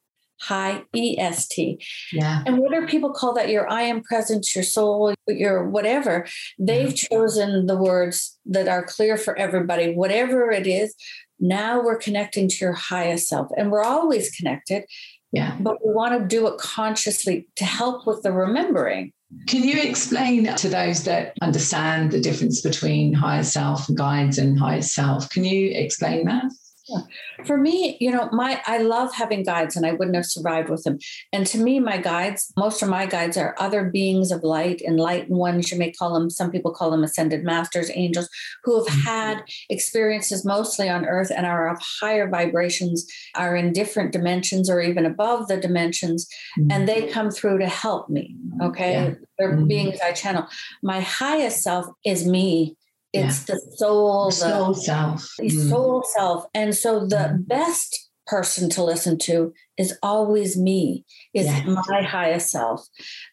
high 0.41 0.83
EST. 0.95 1.83
Yeah. 2.13 2.43
And 2.45 2.59
whether 2.59 2.87
people 2.87 3.11
call 3.11 3.33
that 3.35 3.49
your 3.49 3.69
I 3.69 3.83
am 3.83 4.03
presence, 4.03 4.55
your 4.55 4.63
soul, 4.63 5.13
your 5.27 5.69
whatever, 5.69 6.27
they've 6.59 6.93
mm-hmm. 6.93 7.15
chosen 7.15 7.65
the 7.65 7.77
words 7.77 8.37
that 8.45 8.67
are 8.67 8.83
clear 8.83 9.17
for 9.17 9.37
everybody, 9.37 9.93
whatever 9.93 10.51
it 10.51 10.67
is. 10.67 10.95
Now 11.39 11.81
we're 11.83 11.97
connecting 11.97 12.49
to 12.49 12.55
your 12.59 12.73
highest 12.73 13.27
self, 13.27 13.47
and 13.57 13.71
we're 13.71 13.83
always 13.83 14.31
connected. 14.31 14.85
Yeah. 15.31 15.57
But 15.59 15.85
we 15.85 15.93
want 15.93 16.19
to 16.19 16.27
do 16.27 16.47
it 16.47 16.57
consciously 16.57 17.47
to 17.57 17.65
help 17.65 18.07
with 18.07 18.23
the 18.23 18.31
remembering. 18.31 19.11
Can 19.47 19.63
you 19.63 19.79
explain 19.81 20.55
to 20.55 20.69
those 20.69 21.03
that 21.03 21.33
understand 21.41 22.11
the 22.11 22.21
difference 22.21 22.61
between 22.61 23.13
higher 23.13 23.43
self 23.43 23.89
and 23.89 23.97
guides 23.97 24.37
and 24.37 24.57
higher 24.57 24.81
self? 24.81 25.29
Can 25.29 25.43
you 25.43 25.71
explain 25.73 26.25
that? 26.25 26.45
For 27.45 27.57
me, 27.57 27.97
you 27.99 28.11
know, 28.11 28.29
my 28.31 28.61
I 28.65 28.79
love 28.79 29.13
having 29.13 29.43
guides 29.43 29.75
and 29.75 29.85
I 29.85 29.93
wouldn't 29.93 30.15
have 30.15 30.25
survived 30.25 30.69
with 30.69 30.83
them. 30.83 30.97
And 31.33 31.45
to 31.47 31.57
me, 31.57 31.79
my 31.79 31.97
guides, 31.97 32.51
most 32.57 32.81
of 32.81 32.89
my 32.89 33.05
guides 33.05 33.37
are 33.37 33.55
other 33.59 33.85
beings 33.85 34.31
of 34.31 34.43
light, 34.43 34.81
enlightened 34.81 35.37
ones, 35.37 35.71
you 35.71 35.77
may 35.77 35.91
call 35.91 36.13
them, 36.13 36.29
some 36.29 36.51
people 36.51 36.71
call 36.71 36.91
them 36.91 37.03
ascended 37.03 37.43
masters, 37.43 37.91
angels, 37.93 38.29
who 38.63 38.77
have 38.77 38.87
mm-hmm. 38.87 39.07
had 39.07 39.43
experiences 39.69 40.45
mostly 40.45 40.89
on 40.89 41.05
earth 41.05 41.31
and 41.35 41.45
are 41.45 41.69
of 41.69 41.81
higher 42.01 42.29
vibrations, 42.29 43.07
are 43.35 43.55
in 43.55 43.73
different 43.73 44.11
dimensions 44.11 44.69
or 44.69 44.81
even 44.81 45.05
above 45.05 45.47
the 45.47 45.57
dimensions, 45.57 46.27
mm-hmm. 46.57 46.71
and 46.71 46.87
they 46.87 47.07
come 47.07 47.31
through 47.31 47.59
to 47.59 47.67
help 47.67 48.09
me. 48.09 48.35
Okay. 48.61 48.93
Yeah. 48.93 49.13
They're 49.37 49.53
mm-hmm. 49.53 49.67
beings 49.67 49.99
I 50.03 50.13
channel. 50.13 50.47
My 50.81 51.01
highest 51.01 51.61
self 51.61 51.85
is 52.05 52.25
me 52.25 52.76
it's 53.13 53.47
yeah. 53.47 53.55
the 53.55 53.61
soul, 53.77 54.25
the 54.27 54.35
soul 54.35 54.73
self. 54.73 55.29
The 55.37 55.49
mm. 55.49 55.69
soul 55.69 56.03
self. 56.15 56.45
And 56.53 56.75
so 56.75 57.05
the 57.05 57.15
mm. 57.15 57.47
best 57.47 58.09
person 58.25 58.69
to 58.69 58.83
listen 58.83 59.17
to 59.17 59.53
is 59.77 59.97
always 60.03 60.57
me, 60.57 61.05
is 61.33 61.45
yes. 61.45 61.65
my 61.65 62.01
higher 62.01 62.39
self. 62.39 62.85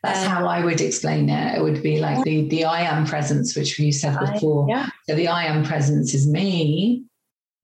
That's 0.02 0.24
um, 0.24 0.30
how 0.30 0.46
I 0.46 0.64
would 0.64 0.80
explain 0.80 1.28
it. 1.28 1.58
It 1.58 1.62
would 1.62 1.82
be 1.82 1.98
like 1.98 2.24
the 2.24 2.48
the 2.48 2.64
I 2.64 2.82
am 2.82 3.04
presence, 3.06 3.56
which 3.56 3.78
you 3.78 3.92
said 3.92 4.18
before. 4.20 4.66
I, 4.70 4.74
yeah. 4.74 4.88
So 5.08 5.16
the 5.16 5.28
I 5.28 5.44
am 5.44 5.64
presence 5.64 6.14
is 6.14 6.28
me. 6.28 7.04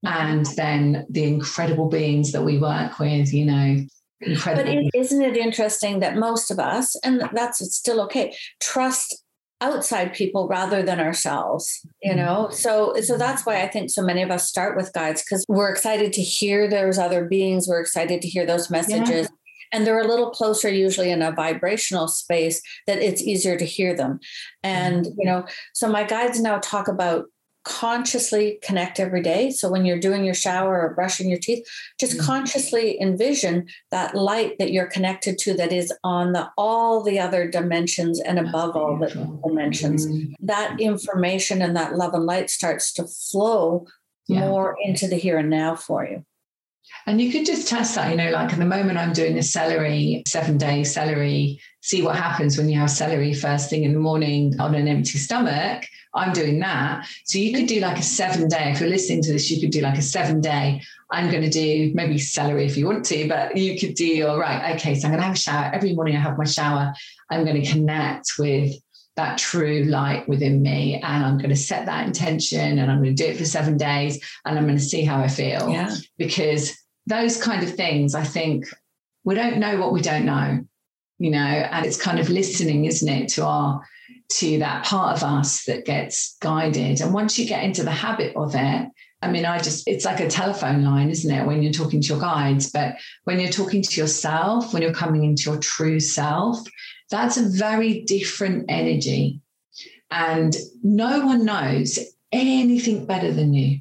And 0.03 0.47
then 0.57 1.07
the 1.11 1.25
incredible 1.25 1.91
beings 1.91 2.33
that 2.33 2.43
we 2.43 2.59
work 2.59 2.99
with, 2.99 3.35
you 3.35 3.45
know, 3.45 3.85
incredible. 4.23 4.73
But 4.73 4.99
is 4.99 5.13
not 5.13 5.29
it 5.29 5.37
interesting 5.37 6.01
that 6.01 6.17
most 6.17 6.51
of 6.51 6.59
us, 6.59 6.97
and 7.05 7.23
that's 7.35 7.61
it's 7.61 7.77
still 7.77 8.01
okay, 8.05 8.35
trust 8.61 9.23
outside 9.61 10.15
people 10.15 10.49
rather 10.49 10.83
than 10.83 11.01
ourselves 11.01 11.87
you 12.03 12.15
know 12.15 12.47
mm-hmm. 12.47 12.55
so 12.55 12.95
so 13.03 13.17
that's 13.19 13.45
why 13.45 13.63
i 13.63 13.69
think 13.69 13.91
so 13.91 14.03
many 14.03 14.23
of 14.23 14.31
us 14.31 14.49
start 14.49 14.77
with 14.77 14.93
guides 14.93 15.23
because 15.23 15.45
we're 15.49 15.71
excited 15.71 16.13
to 16.13 16.23
hear 16.23 16.69
those 16.69 16.99
other 16.99 17.25
beings 17.25 17.67
we're 17.69 17.81
excited 17.81 18.23
to 18.23 18.29
hear 18.29 18.47
those 18.47 18.71
messages 18.71 19.29
yeah. 19.29 19.69
and 19.73 19.87
they're 19.87 20.01
a 20.01 20.09
little 20.09 20.31
closer 20.31 20.69
usually 20.69 21.11
in 21.11 21.23
a 21.23 21.33
vibrational 21.33 22.09
space 22.09 22.63
that 22.87 22.99
it's 22.99 23.23
easier 23.23 23.57
to 23.57 23.65
hear 23.65 23.95
them 23.95 24.19
and 24.63 25.07
you 25.19 25.25
know 25.25 25.45
so 25.75 25.89
my 25.89 26.05
guides 26.05 26.41
now 26.41 26.59
talk 26.59 26.89
about 26.89 27.27
consciously 27.65 28.59
connect 28.63 28.99
every 28.99 29.23
day. 29.23 29.51
So 29.51 29.71
when 29.71 29.85
you're 29.85 29.99
doing 29.99 30.25
your 30.25 30.35
shower 30.35 30.81
or 30.81 30.95
brushing 30.95 31.29
your 31.29 31.39
teeth, 31.39 31.67
just 31.99 32.17
mm-hmm. 32.17 32.27
consciously 32.27 33.01
envision 33.01 33.67
that 33.91 34.15
light 34.15 34.59
that 34.59 34.73
you're 34.73 34.87
connected 34.87 35.39
to 35.39 35.55
that 35.55 35.73
is 35.73 35.93
on 36.03 36.33
the 36.33 36.51
all 36.57 37.03
the 37.03 37.19
other 37.19 37.49
dimensions 37.49 38.21
and 38.21 38.39
above 38.39 38.77
all 38.77 38.99
the 38.99 39.09
dimensions. 39.47 40.07
Mm-hmm. 40.07 40.33
That 40.47 40.81
information 40.81 41.61
and 41.63 41.77
that 41.77 41.97
love 41.97 42.15
and 42.15 42.25
light 42.25 42.51
starts 42.51 42.93
to 42.95 43.07
flow 43.07 43.87
yeah. 44.27 44.41
more 44.41 44.77
into 44.83 45.07
the 45.07 45.17
here 45.17 45.39
and 45.39 45.51
now 45.51 45.75
for 45.77 46.05
you. 46.07 46.25
And 47.07 47.21
you 47.21 47.33
could 47.33 47.47
just 47.47 47.69
test 47.69 47.95
that, 47.95 48.11
you 48.11 48.17
know, 48.17 48.31
like 48.31 48.53
at 48.53 48.59
the 48.59 48.67
moment 48.67 48.99
I'm 48.99 49.13
doing 49.13 49.39
a 49.39 49.43
celery, 49.43 50.23
seven 50.27 50.59
day 50.59 50.85
celery, 50.85 51.61
see 51.81 52.03
what 52.03 52.17
happens 52.17 52.57
when 52.57 52.69
you 52.69 52.79
have 52.79 52.91
celery 52.91 53.35
first 53.35 53.71
thing 53.71 53.85
in 53.85 53.93
the 53.93 53.99
morning 53.99 54.59
on 54.61 54.75
an 54.75 54.89
empty 54.89 55.19
stomach. 55.19 55.85
I'm 56.15 56.33
doing 56.33 56.59
that. 56.61 57.07
So 57.25 57.39
you 57.39 57.53
could 57.53 57.67
do 57.67 57.81
like 57.81 57.99
a 57.99 58.03
seven 58.03 58.49
day, 58.49 58.73
if 58.73 58.81
you're 58.81 58.89
listening 58.89 59.23
to 59.23 59.33
this, 59.33 59.51
you 59.51 59.61
could 59.61 59.71
do 59.71 59.81
like 59.81 59.99
a 59.99 60.03
seven 60.03 60.41
day. 60.41 60.83
I'm 61.11 61.31
going 61.31 61.43
to 61.43 61.51
do 61.51 61.93
maybe 61.95 62.19
celery 62.19 62.67
if 62.67 62.77
you 62.77 62.87
want 62.87 63.05
to, 63.07 63.29
but 63.29 63.57
you 63.57 63.79
could 63.79 63.95
do 63.95 64.07
your 64.07 64.39
right. 64.39 64.77
Okay, 64.77 64.95
so 64.95 65.07
I'm 65.07 65.13
going 65.13 65.21
to 65.21 65.27
have 65.27 65.37
a 65.37 65.39
shower. 65.39 65.71
Every 65.73 65.95
morning 65.95 66.17
I 66.17 66.21
have 66.21 66.39
my 66.39 66.45
shower. 66.45 66.93
I'm 67.31 67.45
going 67.45 67.63
to 67.63 67.71
connect 67.71 68.33
with 68.39 68.75
that 69.17 69.39
true 69.39 69.85
light 69.85 70.29
within 70.29 70.63
me 70.63 70.95
and 70.95 71.25
I'm 71.25 71.37
going 71.37 71.51
to 71.51 71.57
set 71.57 71.87
that 71.87 72.07
intention 72.07 72.79
and 72.79 72.91
I'm 72.91 73.03
going 73.03 73.15
to 73.15 73.23
do 73.23 73.29
it 73.29 73.37
for 73.37 73.45
seven 73.45 73.77
days 73.77 74.19
and 74.45 74.57
I'm 74.57 74.65
going 74.65 74.79
to 74.79 74.83
see 74.83 75.05
how 75.05 75.21
I 75.21 75.29
feel. 75.29 75.69
Yeah. 75.69 75.95
Because 76.17 76.77
those 77.11 77.37
kind 77.43 77.63
of 77.63 77.75
things, 77.75 78.15
I 78.15 78.25
think 78.25 78.67
we 79.25 79.35
don't 79.35 79.59
know 79.59 79.79
what 79.79 79.93
we 79.93 80.01
don't 80.01 80.25
know, 80.25 80.65
you 81.19 81.31
know, 81.31 81.39
and 81.39 81.85
it's 81.85 82.01
kind 82.01 82.19
of 82.19 82.31
listening, 82.31 82.87
isn't 82.87 83.09
it, 83.09 83.29
to 83.31 83.45
our 83.45 83.83
to 84.31 84.59
that 84.61 84.85
part 84.85 85.17
of 85.17 85.25
us 85.25 85.65
that 85.65 85.85
gets 85.85 86.37
guided. 86.41 87.01
And 87.01 87.13
once 87.13 87.39
you 87.39 87.47
get 87.47 87.65
into 87.65 87.83
the 87.83 87.91
habit 87.91 88.35
of 88.37 88.55
it, 88.55 88.89
I 89.23 89.31
mean, 89.31 89.45
I 89.45 89.59
just, 89.59 89.87
it's 89.87 90.05
like 90.05 90.21
a 90.21 90.31
telephone 90.31 90.85
line, 90.85 91.11
isn't 91.11 91.31
it, 91.31 91.47
when 91.47 91.63
you're 91.63 91.73
talking 91.73 92.01
to 92.01 92.09
your 92.09 92.21
guides? 92.21 92.71
But 92.71 92.97
when 93.25 93.41
you're 93.41 93.51
talking 93.51 93.83
to 93.83 94.01
yourself, 94.01 94.73
when 94.73 94.83
you're 94.83 94.95
coming 94.95 95.25
into 95.25 95.51
your 95.51 95.59
true 95.59 96.01
self, 96.01 96.59
that's 97.11 97.37
a 97.37 97.49
very 97.49 98.03
different 98.03 98.67
energy. 98.69 99.41
And 100.11 100.57
no 100.83 101.27
one 101.27 101.45
knows 101.45 101.99
anything 102.33 103.05
better 103.05 103.33
than 103.33 103.53
you. 103.53 103.81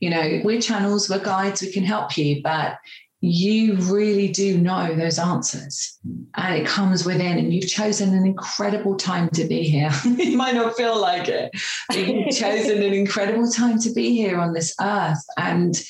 You 0.00 0.10
know, 0.10 0.40
we're 0.44 0.60
channels, 0.60 1.08
we're 1.10 1.18
guides, 1.18 1.62
we 1.62 1.72
can 1.72 1.84
help 1.84 2.16
you, 2.16 2.40
but 2.42 2.78
you 3.20 3.74
really 3.74 4.28
do 4.28 4.58
know 4.58 4.94
those 4.94 5.18
answers. 5.18 5.98
And 6.36 6.54
it 6.54 6.66
comes 6.66 7.04
within 7.04 7.38
and 7.38 7.52
you've 7.52 7.68
chosen 7.68 8.14
an 8.14 8.24
incredible 8.24 8.96
time 8.96 9.28
to 9.30 9.44
be 9.44 9.64
here. 9.64 9.90
You 10.04 10.36
might 10.36 10.54
not 10.54 10.76
feel 10.76 11.00
like 11.00 11.28
it 11.28 11.50
but 11.88 11.98
you've 11.98 12.28
chosen 12.36 12.82
an 12.82 12.92
incredible 12.92 13.50
time 13.50 13.78
to 13.80 13.92
be 13.92 14.14
here 14.14 14.38
on 14.38 14.52
this 14.52 14.74
earth. 14.80 15.22
And 15.36 15.80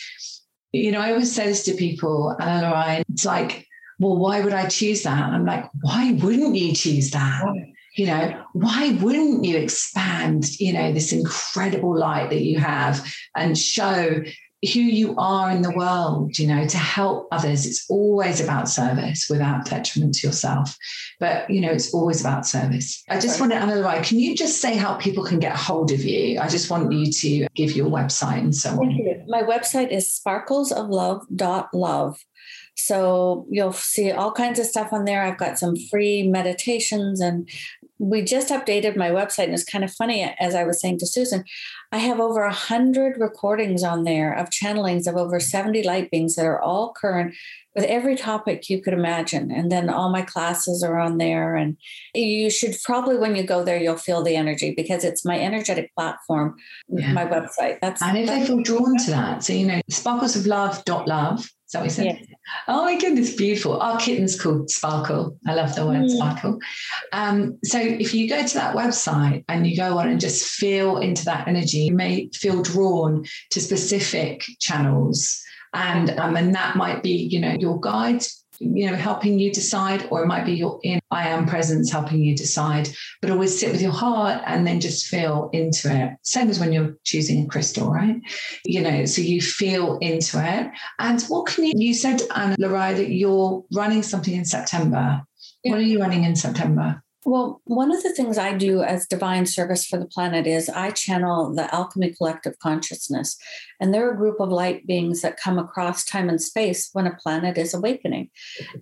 you 0.73 0.93
know 0.93 1.01
i 1.01 1.11
always 1.13 1.35
say 1.35 1.47
this 1.47 1.65
to 1.65 1.75
people 1.75 2.37
and 2.39 2.63
Lorraine, 2.63 3.05
it's 3.11 3.25
like 3.25 3.67
well 3.99 4.17
why 4.17 4.41
would 4.41 4.53
i 4.53 4.67
choose 4.69 5.03
that? 5.03 5.23
I'm 5.23 5.45
like 5.45 5.65
why 5.81 6.13
wouldn't 6.13 6.57
you 6.57 6.75
choose 6.75 7.11
that 7.11 7.45
you 7.99 8.07
know 8.07 8.45
why 8.53 8.97
wouldn't 9.03 9.45
you 9.45 9.57
expand 9.57 10.59
you 10.61 10.73
know 10.73 10.93
this 10.93 11.13
incredible 11.13 11.97
light 11.97 12.31
that 12.31 12.43
you 12.43 12.59
have 12.59 13.05
and 13.37 13.59
show 13.59 14.23
who 14.63 14.81
you 14.81 15.15
are 15.17 15.51
in 15.51 15.63
the 15.63 15.71
world, 15.71 16.37
you 16.37 16.47
know, 16.47 16.67
to 16.67 16.77
help 16.77 17.29
others. 17.31 17.65
It's 17.65 17.89
always 17.89 18.41
about 18.41 18.69
service 18.69 19.29
without 19.31 19.67
detriment 19.67 20.15
to 20.17 20.27
yourself. 20.27 20.77
But, 21.21 21.49
you 21.49 21.61
know, 21.61 21.71
it's 21.71 21.95
always 21.95 22.21
about 22.21 22.45
service. 22.45 23.05
I 23.09 23.21
just 23.21 23.39
want 23.39 23.53
to, 23.53 23.59
Ana 23.59 24.03
can 24.03 24.19
you 24.19 24.35
just 24.35 24.61
say 24.61 24.77
how 24.77 24.95
people 24.95 25.25
can 25.25 25.39
get 25.39 25.55
hold 25.55 25.93
of 25.93 26.05
you? 26.05 26.41
I 26.41 26.49
just 26.49 26.71
want 26.71 26.93
you 26.93 27.13
to 27.13 27.47
give 27.55 27.77
your 27.77 27.89
website 27.89 28.39
and 28.39 28.55
so 28.55 28.71
on. 28.71 29.25
My 29.29 29.43
website 29.43 29.93
is 29.93 30.21
sparklesoflove.love. 30.27 32.19
So 32.79 33.47
you'll 33.51 33.73
see 33.73 34.13
all 34.13 34.31
kinds 34.33 34.59
of 34.61 34.67
stuff 34.67 34.93
on 34.93 35.05
there. 35.05 35.23
I've 35.23 35.39
got 35.39 35.59
some 35.59 35.75
free 35.91 36.23
meditations 36.27 37.21
and 37.21 37.49
we 37.99 38.23
just 38.23 38.49
updated 38.49 38.97
my 38.97 39.11
website 39.11 39.45
and 39.45 39.55
it's 39.55 39.65
kind 39.65 39.85
of 39.85 39.93
funny 39.93 40.23
as 40.39 40.55
i 40.55 40.65
was 40.65 40.81
saying 40.81 40.99
to 40.99 41.07
susan 41.07 41.45
i 41.93 41.99
have 41.99 42.21
over 42.21 42.43
100 42.43 43.19
recordings 43.19 43.83
on 43.83 44.05
there 44.05 44.33
of 44.33 44.51
channelings 44.51 45.07
of 45.07 45.17
over 45.17 45.41
70 45.41 45.83
light 45.83 46.11
beings 46.11 46.37
that 46.37 46.47
are 46.47 46.61
all 46.61 46.93
current 46.93 47.35
with 47.75 47.85
every 47.85 48.17
topic 48.17 48.69
you 48.69 48.81
could 48.81 48.93
imagine 48.93 49.51
and 49.51 49.71
then 49.71 49.89
all 49.89 50.11
my 50.11 50.23
classes 50.23 50.83
are 50.83 50.99
on 50.99 51.19
there 51.19 51.55
and 51.55 51.77
you 52.15 52.51
should 52.51 52.75
probably 52.85 53.17
when 53.17 53.37
you 53.37 53.43
go 53.43 53.65
there 53.65 53.81
you'll 53.81 53.97
feel 53.97 54.23
the 54.23 54.37
energy 54.37 54.73
because 54.77 55.05
it's 55.05 55.25
my 55.25 55.39
energetic 55.39 55.95
platform 55.95 56.57
yeah. 56.89 57.13
my 57.13 57.25
website 57.25 57.79
that's 57.81 58.03
and 58.03 58.17
if 58.19 58.27
they 58.27 58.47
feel 58.47 58.63
drawn 58.63 58.97
to 58.97 59.11
that 59.11 59.45
so 59.45 59.53
you 59.53 59.67
know 59.67 59.81
sparkles 59.89 60.37
of 60.37 60.47
love 60.47 60.85
dot 60.85 61.07
love 61.07 61.49
is 61.69 61.73
that 61.73 61.81
what 61.81 61.85
you 61.85 61.91
said? 61.91 62.27
Oh 62.67 62.87
my 62.87 62.99
goodness, 62.99 63.35
beautiful. 63.35 63.79
Our 63.79 63.99
kitten's 63.99 64.41
called 64.41 64.71
Sparkle. 64.71 65.37
I 65.47 65.53
love 65.53 65.75
the 65.75 65.85
word 65.85 66.05
mm. 66.05 66.11
Sparkle. 66.11 66.59
Um, 67.13 67.59
so 67.63 67.79
if 67.79 68.15
you 68.15 68.27
go 68.27 68.47
to 68.47 68.55
that 68.55 68.75
website 68.75 69.45
and 69.51 69.67
you 69.67 69.77
go 69.77 69.99
on 69.99 70.09
and 70.09 70.19
just 70.19 70.49
feel 70.49 70.97
into 70.97 71.27
that 71.27 71.47
energy, 71.47 71.81
you 71.81 71.95
may 71.95 72.31
feel 72.33 72.63
drawn 72.63 73.27
to 73.51 73.61
specific 73.61 74.45
channels. 74.61 75.43
And 75.75 76.09
um, 76.19 76.39
and 76.39 76.55
that 76.55 76.77
might 76.77 77.03
be, 77.03 77.11
you 77.11 77.39
know, 77.39 77.55
your 77.61 77.79
guides 77.79 78.47
you 78.61 78.91
know, 78.91 78.97
helping 78.97 79.39
you 79.39 79.53
decide, 79.53 80.07
or 80.11 80.23
it 80.23 80.27
might 80.27 80.45
be 80.45 80.53
your 80.53 80.81
in 80.83 81.01
I 81.11 81.29
am 81.29 81.47
presence 81.47 81.91
helping 81.91 82.23
you 82.23 82.37
decide. 82.37 82.89
But 83.21 83.31
always 83.31 83.59
sit 83.59 83.73
with 83.73 83.81
your 83.81 83.93
heart 83.93 84.43
and 84.47 84.67
then 84.67 84.81
just 84.81 85.07
feel 85.07 85.49
into 85.53 85.89
it. 85.91 86.13
Same 86.23 86.51
as 86.51 86.61
when 86.61 86.73
you're 86.73 86.97
choosing 87.05 87.45
a 87.45 87.49
crystal, 87.49 87.91
right? 87.91 88.17
You 88.65 88.83
know, 88.83 89.05
so 89.07 89.23
you 89.23 89.41
feel 89.41 89.99
into 89.99 90.39
it. 90.39 90.71
And 90.99 91.23
what 91.23 91.47
can 91.47 91.65
you 91.65 91.73
you 91.77 91.95
said, 91.95 92.23
Ana 92.35 92.57
La 92.59 92.69
Rai, 92.69 92.95
that 92.95 93.11
you're 93.11 93.65
running 93.73 94.03
something 94.03 94.35
in 94.35 94.45
September. 94.45 95.23
Yeah. 95.65 95.73
What 95.73 95.81
are 95.81 95.85
you 95.85 96.01
running 96.01 96.25
in 96.25 96.37
September? 96.37 97.03
Well, 97.29 97.61
one 97.67 97.95
of 97.95 98.03
the 98.03 98.15
things 98.15 98.39
I 98.39 98.55
do 98.55 98.81
as 98.81 99.07
divine 99.07 99.45
service 99.45 99.87
for 99.87 99.99
the 99.99 100.07
planet 100.07 100.47
is 100.47 100.71
I 100.71 100.93
channel 100.93 101.55
the 101.55 101.73
Alchemy 101.75 102.15
Collective 102.15 102.59
Consciousness. 102.59 103.37
And 103.79 103.93
they're 103.93 104.11
a 104.11 104.17
group 104.17 104.41
of 104.41 104.49
light 104.49 104.87
beings 104.87 105.21
that 105.21 105.37
come 105.37 105.59
across 105.59 106.07
time 106.07 106.31
and 106.31 106.41
space 106.41 106.89
when 106.95 107.07
a 107.07 107.15
planet 107.17 107.59
is 107.59 107.75
awakening. 107.75 108.31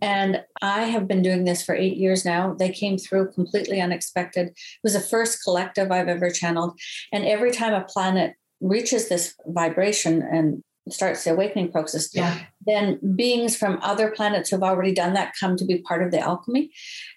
And 0.00 0.44
I 0.62 0.82
have 0.82 1.08
been 1.08 1.22
doing 1.22 1.42
this 1.42 1.64
for 1.64 1.74
eight 1.74 1.96
years 1.96 2.24
now. 2.24 2.54
They 2.54 2.70
came 2.70 2.98
through 2.98 3.32
completely 3.32 3.80
unexpected. 3.80 4.46
It 4.50 4.54
was 4.84 4.92
the 4.92 5.00
first 5.00 5.42
collective 5.42 5.90
I've 5.90 6.06
ever 6.06 6.30
channeled. 6.30 6.78
And 7.12 7.26
every 7.26 7.50
time 7.50 7.74
a 7.74 7.82
planet 7.82 8.34
reaches 8.60 9.08
this 9.08 9.34
vibration 9.48 10.22
and 10.22 10.62
starts 10.90 11.24
the 11.24 11.32
awakening 11.32 11.72
process, 11.72 12.14
yeah. 12.14 12.38
then 12.64 12.98
beings 13.16 13.56
from 13.56 13.78
other 13.82 14.10
planets 14.10 14.50
who've 14.50 14.62
already 14.62 14.92
done 14.92 15.14
that 15.14 15.34
come 15.38 15.56
to 15.56 15.64
be 15.64 15.78
part 15.78 16.02
of 16.02 16.10
the 16.10 16.20
alchemy. 16.20 16.70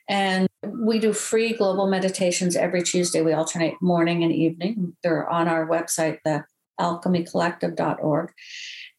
And 0.08 0.48
we 0.64 1.00
do 1.00 1.14
free 1.14 1.54
global 1.54 1.88
meditations 1.88 2.56
every 2.56 2.82
Tuesday. 2.82 3.22
We 3.22 3.34
alternate 3.34 3.76
morning 3.82 4.24
and 4.24 4.34
evening. 4.34 4.96
They're 5.04 5.30
on 5.30 5.48
our 5.48 5.68
website, 5.68 6.20
the 6.26 6.46
alchemycollective.org. 6.80 8.32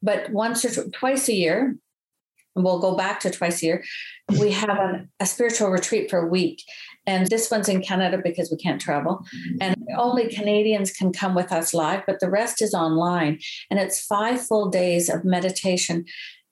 But 0.03 0.31
once 0.31 0.65
or 0.65 0.89
twice 0.91 1.29
a 1.29 1.35
year, 1.35 1.77
and 2.57 2.65
we'll 2.65 2.81
go 2.81 2.97
back 2.97 3.21
to 3.21 3.31
twice 3.31 3.63
a 3.63 3.67
year, 3.67 3.85
we 4.39 4.53
have 4.53 4.71
a, 4.71 5.09
a 5.19 5.27
spiritual 5.27 5.71
retreat 5.71 6.11
for 6.11 6.19
a 6.19 6.27
week. 6.27 6.63
And 7.11 7.27
this 7.27 7.51
one's 7.51 7.69
in 7.69 7.83
Canada 7.83 8.21
because 8.23 8.53
we 8.53 8.57
can't 8.57 8.81
travel. 8.81 9.25
And 9.61 9.75
only 9.99 10.29
Canadians 10.29 10.93
can 10.93 11.13
come 11.13 11.35
with 11.35 11.51
us 11.51 11.75
live, 11.75 12.05
but 12.07 12.21
the 12.21 12.31
rest 12.31 12.63
is 12.63 12.73
online. 12.73 13.41
And 13.69 13.81
it's 13.81 14.07
five 14.07 14.41
full 14.41 14.69
days 14.71 15.09
of 15.09 15.25
meditation 15.25 16.05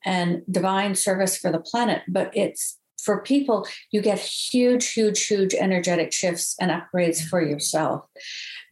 and 0.05 0.43
divine 0.51 0.97
service 0.97 1.39
for 1.39 1.53
the 1.53 1.61
planet. 1.61 2.03
But 2.09 2.33
it's 2.35 2.77
for 3.01 3.23
people, 3.23 3.69
you 3.93 4.03
get 4.03 4.19
huge, 4.19 4.91
huge, 4.91 5.27
huge 5.27 5.55
energetic 5.55 6.13
shifts 6.13 6.57
and 6.61 6.73
upgrades 6.73 7.23
for 7.23 7.41
yourself. 7.41 8.03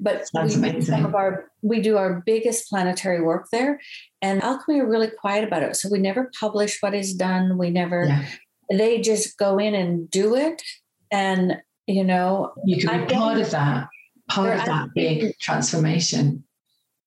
But 0.00 0.28
we, 0.34 0.40
amazing. 0.40 0.82
some 0.82 1.06
of 1.06 1.14
our 1.14 1.52
we 1.62 1.80
do 1.80 1.96
our 1.96 2.20
biggest 2.26 2.68
planetary 2.68 3.22
work 3.22 3.46
there, 3.52 3.80
and 4.20 4.42
alchemy 4.42 4.80
are 4.80 4.90
really 4.90 5.10
quiet 5.20 5.44
about 5.44 5.62
it. 5.62 5.76
So 5.76 5.88
we 5.88 6.00
never 6.00 6.30
publish 6.38 6.78
what 6.80 6.94
is 6.94 7.14
done. 7.14 7.56
We 7.56 7.70
never. 7.70 8.06
Yeah. 8.06 8.26
They 8.68 9.00
just 9.00 9.38
go 9.38 9.58
in 9.58 9.76
and 9.76 10.10
do 10.10 10.34
it, 10.34 10.60
and 11.12 11.62
you 11.86 12.04
know 12.04 12.52
you 12.64 12.86
can 12.86 13.06
be 13.06 13.14
part 13.14 13.38
of 13.38 13.50
that 13.50 13.88
part 14.28 14.58
of 14.58 14.64
that 14.64 14.88
big 14.94 15.38
transformation 15.38 16.44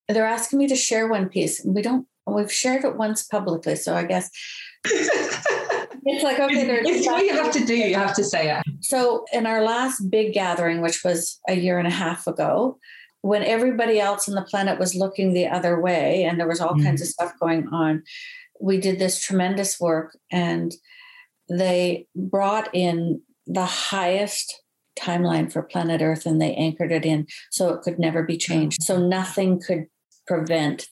they're 0.08 0.26
asking 0.26 0.60
me 0.60 0.68
to 0.68 0.76
share 0.76 1.08
one 1.08 1.30
piece 1.30 1.62
we 1.66 1.82
don't 1.82 2.08
we've 2.26 2.52
shared 2.52 2.84
it 2.84 2.96
once 2.96 3.24
publicly 3.24 3.76
so 3.76 3.96
i 3.96 4.04
guess 4.04 4.30
it's 6.06 6.24
like 6.24 6.40
okay, 6.40 6.82
it's 6.86 7.08
what 7.08 7.26
you 7.26 7.34
have 7.34 7.52
to 7.52 7.66
do. 7.66 7.76
You 7.76 7.96
have 7.96 8.16
to 8.16 8.24
say 8.24 8.56
it. 8.56 8.64
So 8.82 9.26
in 9.34 9.46
our 9.46 9.62
last 9.62 10.10
big 10.10 10.34
gathering, 10.34 10.82
which 10.82 11.04
was 11.04 11.40
a 11.48 11.54
year 11.54 11.78
and 11.78 11.88
a 11.88 11.92
half 11.92 12.28
ago, 12.28 12.78
when 13.22 13.44
everybody 13.44 14.00
else 14.00 14.30
on 14.30 14.36
the 14.36 14.42
planet 14.44 14.80
was 14.80 14.96
looking 14.96 15.34
the 15.34 15.48
other 15.48 15.82
way 15.82 16.24
and 16.24 16.40
there 16.40 16.48
was 16.48 16.62
all 16.62 16.76
mm. 16.76 16.84
kinds 16.84 17.02
of 17.02 17.08
stuff 17.08 17.34
going 17.40 17.68
on, 17.68 18.04
we 18.62 18.80
did 18.80 19.00
this 19.00 19.22
tremendous 19.22 19.80
work 19.80 20.18
and 20.32 20.74
they 21.50 22.08
brought 22.16 22.70
in 22.74 23.22
the 23.46 23.66
highest 23.66 24.62
timeline 25.00 25.52
for 25.52 25.62
planet 25.64 26.02
Earth 26.02 26.26
and 26.26 26.42
they 26.42 26.54
anchored 26.56 26.92
it 26.92 27.06
in 27.06 27.28
so 27.52 27.70
it 27.70 27.82
could 27.82 28.00
never 28.00 28.24
be 28.24 28.38
changed. 28.38 28.84
So 28.84 28.98
nothing 28.98 29.62
could 29.62 29.86
prevent 30.28 30.88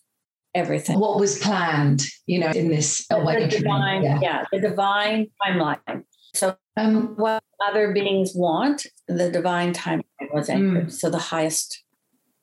everything. 0.55 0.99
What 0.99 1.19
was 1.19 1.39
planned, 1.39 2.03
you 2.25 2.39
know, 2.39 2.49
in 2.49 2.69
this 2.69 3.05
the, 3.07 3.17
the 3.17 3.47
divine, 3.47 4.03
yeah. 4.03 4.19
yeah, 4.21 4.43
the 4.51 4.59
divine 4.59 5.27
timeline. 5.45 6.03
So 6.33 6.55
um, 6.75 7.15
what 7.15 7.43
other 7.67 7.91
beings 7.93 8.31
want, 8.35 8.85
the 9.07 9.31
divine 9.31 9.73
timeline 9.73 10.33
was 10.33 10.49
anchored. 10.49 10.87
Mm. 10.87 10.91
So 10.91 11.09
the 11.09 11.19
highest 11.19 11.83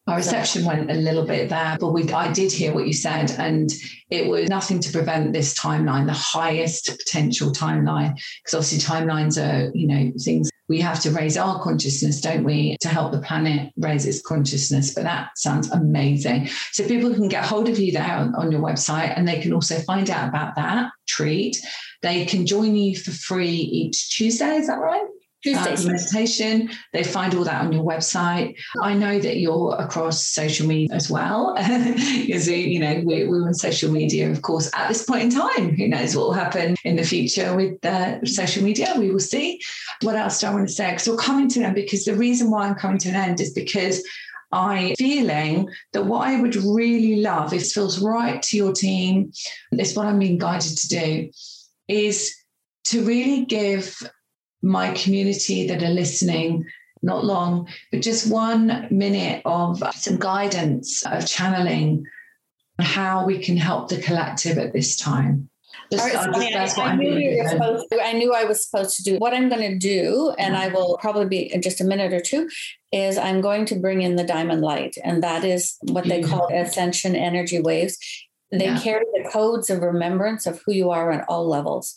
our 0.06 0.16
reception 0.16 0.66
went 0.66 0.90
a 0.90 0.94
little 0.94 1.24
bit 1.24 1.48
there, 1.48 1.78
but 1.80 1.92
we 1.92 2.12
I 2.12 2.30
did 2.30 2.52
hear 2.52 2.74
what 2.74 2.86
you 2.86 2.92
said, 2.92 3.30
and 3.38 3.70
it 4.10 4.28
was 4.28 4.50
nothing 4.50 4.78
to 4.80 4.92
prevent 4.92 5.32
this 5.32 5.58
timeline, 5.58 6.06
the 6.06 6.12
highest 6.12 6.90
potential 6.98 7.52
timeline, 7.52 8.14
because 8.42 8.54
obviously 8.54 8.80
timelines 8.80 9.38
are, 9.40 9.70
you 9.74 9.86
know, 9.86 10.12
things 10.22 10.50
we 10.68 10.80
have 10.80 11.00
to 11.00 11.10
raise 11.10 11.36
our 11.36 11.62
consciousness, 11.62 12.20
don't 12.20 12.44
we, 12.44 12.76
to 12.80 12.88
help 12.88 13.12
the 13.12 13.20
planet 13.20 13.72
raise 13.76 14.06
its 14.06 14.22
consciousness. 14.22 14.94
But 14.94 15.04
that 15.04 15.36
sounds 15.36 15.70
amazing. 15.70 16.48
So 16.72 16.86
people 16.86 17.12
can 17.14 17.28
get 17.28 17.44
hold 17.44 17.68
of 17.68 17.78
you 17.78 17.92
there 17.92 18.16
on, 18.16 18.34
on 18.34 18.50
your 18.50 18.62
website, 18.62 19.16
and 19.16 19.28
they 19.28 19.40
can 19.40 19.52
also 19.52 19.78
find 19.80 20.08
out 20.10 20.28
about 20.28 20.56
that 20.56 20.90
treat. 21.06 21.56
They 22.02 22.24
can 22.24 22.46
join 22.46 22.76
you 22.76 22.96
for 22.96 23.10
free 23.10 23.50
each 23.50 24.16
Tuesday. 24.16 24.56
Is 24.56 24.66
that 24.68 24.78
right? 24.78 25.06
Meditation. 25.46 26.70
They 26.92 27.04
find 27.04 27.34
all 27.34 27.44
that 27.44 27.64
on 27.64 27.72
your 27.72 27.84
website. 27.84 28.56
I 28.82 28.94
know 28.94 29.18
that 29.18 29.38
you're 29.38 29.76
across 29.78 30.26
social 30.26 30.66
media 30.66 30.94
as 30.94 31.10
well. 31.10 31.54
because, 31.56 32.48
you 32.48 32.78
know, 32.78 33.02
we're, 33.04 33.28
we're, 33.28 33.46
on 33.46 33.54
social 33.54 33.90
media, 33.90 34.30
of 34.30 34.42
course, 34.42 34.70
at 34.74 34.88
this 34.88 35.04
point 35.04 35.22
in 35.24 35.30
time. 35.30 35.76
Who 35.76 35.88
knows 35.88 36.16
what 36.16 36.26
will 36.26 36.32
happen 36.32 36.76
in 36.84 36.96
the 36.96 37.04
future 37.04 37.54
with 37.54 37.84
uh, 37.84 38.24
social 38.24 38.62
media? 38.62 38.94
We 38.96 39.10
will 39.10 39.20
see. 39.20 39.60
What 40.02 40.16
else 40.16 40.40
do 40.40 40.46
I 40.46 40.54
want 40.54 40.68
to 40.68 40.74
say? 40.74 40.90
Because 40.90 41.08
we're 41.08 41.16
coming 41.16 41.48
to 41.48 41.60
an 41.60 41.66
end 41.66 41.74
because 41.74 42.04
the 42.04 42.14
reason 42.14 42.50
why 42.50 42.66
I'm 42.66 42.74
coming 42.74 42.98
to 42.98 43.08
an 43.10 43.16
end 43.16 43.40
is 43.40 43.52
because 43.52 44.02
I 44.52 44.94
feeling 44.96 45.68
that 45.92 46.06
what 46.06 46.28
I 46.28 46.40
would 46.40 46.54
really 46.56 47.16
love, 47.16 47.52
if 47.52 47.62
it 47.62 47.72
feels 47.72 47.98
right 47.98 48.40
to 48.40 48.56
your 48.56 48.72
team, 48.72 49.32
it's 49.72 49.96
what 49.96 50.06
I'm 50.06 50.20
being 50.20 50.38
guided 50.38 50.78
to 50.78 50.88
do, 50.88 51.30
is 51.88 52.34
to 52.84 53.04
really 53.04 53.44
give 53.44 53.98
my 54.64 54.92
community 54.94 55.68
that 55.68 55.82
are 55.82 55.90
listening 55.90 56.64
not 57.02 57.24
long, 57.24 57.68
but 57.92 58.00
just 58.00 58.30
one 58.30 58.88
minute 58.90 59.42
of 59.44 59.82
some 59.94 60.18
guidance 60.18 61.04
of 61.06 61.26
channeling 61.26 62.04
how 62.80 63.26
we 63.26 63.38
can 63.38 63.56
help 63.56 63.88
the 63.88 64.00
collective 64.00 64.58
at 64.58 64.72
this 64.72 64.96
time. 64.96 65.48
Just, 65.92 66.02
right, 66.02 66.12
so 66.12 66.40
just, 66.40 66.78
I, 66.78 66.92
I, 66.92 66.96
knew 66.96 67.10
to, 67.10 67.98
I, 68.02 68.12
knew 68.12 68.32
I 68.32 68.44
was 68.44 68.64
supposed 68.66 68.96
to 68.96 69.02
do. 69.02 69.18
What 69.18 69.34
I'm 69.34 69.50
going 69.50 69.70
to 69.70 69.78
do, 69.78 70.34
and 70.38 70.56
I 70.56 70.68
will 70.68 70.98
probably 71.00 71.26
be 71.26 71.52
in 71.52 71.60
just 71.60 71.80
a 71.80 71.84
minute 71.84 72.12
or 72.12 72.20
two, 72.20 72.48
is 72.90 73.18
I'm 73.18 73.42
going 73.42 73.66
to 73.66 73.76
bring 73.76 74.00
in 74.00 74.16
the 74.16 74.24
diamond 74.24 74.62
light, 74.62 74.94
and 75.04 75.22
that 75.22 75.44
is 75.44 75.76
what 75.82 76.06
they 76.06 76.22
call 76.22 76.48
mm-hmm. 76.48 76.64
ascension 76.64 77.14
energy 77.14 77.60
waves. 77.60 77.98
They 78.50 78.66
yeah. 78.66 78.80
carry 78.80 79.04
the 79.12 79.28
codes 79.30 79.68
of 79.68 79.82
remembrance 79.82 80.46
of 80.46 80.62
who 80.64 80.72
you 80.72 80.90
are 80.90 81.12
at 81.12 81.26
all 81.28 81.48
levels. 81.48 81.94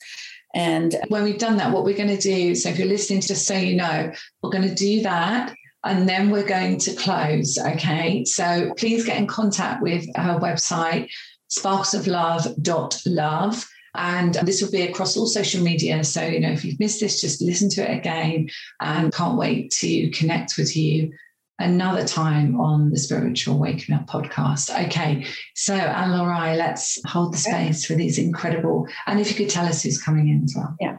And 0.58 0.96
when 1.10 1.24
we've 1.24 1.38
done 1.38 1.58
that, 1.58 1.72
what 1.72 1.84
we're 1.84 1.96
going 1.96 2.10
to 2.10 2.18
do, 2.18 2.56
so 2.56 2.70
if 2.70 2.80
you're 2.80 2.88
listening, 2.88 3.22
just 3.22 3.46
so 3.46 3.54
you 3.54 3.76
know, 3.76 4.12
we're 4.42 4.50
going 4.50 4.68
to 4.68 4.74
do 4.74 5.04
that 5.04 5.54
and 5.84 6.10
then 6.10 6.32
we're 6.32 6.48
going 6.48 6.80
to 6.80 6.96
close. 6.96 7.60
Okay. 7.60 8.26
So 8.26 8.74
please 8.76 9.06
get 9.06 9.18
in 9.18 9.28
contact 9.28 9.84
with 9.84 10.08
our 10.16 10.40
website, 10.40 11.12
sparksoflove.love. 11.52 13.70
And 13.94 14.34
this 14.34 14.64
will 14.64 14.72
be 14.72 14.82
across 14.82 15.16
all 15.16 15.28
social 15.28 15.64
media. 15.64 16.04
So, 16.04 16.24
you 16.24 16.40
know, 16.40 16.50
if 16.50 16.66
you've 16.66 16.80
missed 16.80 17.02
this, 17.02 17.22
just 17.22 17.40
listen 17.40 17.70
to 17.70 17.88
it 17.88 17.96
again 17.96 18.50
and 18.82 19.14
can't 19.14 19.38
wait 19.38 19.70
to 19.74 20.10
connect 20.10 20.58
with 20.58 20.76
you 20.76 21.14
another 21.60 22.06
time 22.06 22.60
on 22.60 22.92
the 22.92 22.98
Spiritual 22.98 23.58
Waking 23.58 23.96
Up 23.96 24.08
podcast. 24.08 24.70
Okay, 24.88 25.26
so 25.56 25.74
Ana 25.74 26.18
La 26.18 26.26
Rai, 26.26 26.56
let's 26.56 27.00
hold 27.06 27.34
the 27.34 27.38
space 27.38 27.86
for 27.86 27.96
these 27.96 28.18
incredible. 28.18 28.88
And 29.06 29.20
if 29.20 29.30
you 29.30 29.36
could 29.36 29.50
tell 29.50 29.66
us 29.66 29.84
who's 29.84 30.02
coming 30.02 30.28
in 30.30 30.44
as 30.44 30.54
well. 30.56 30.76
Yeah. 30.80 30.98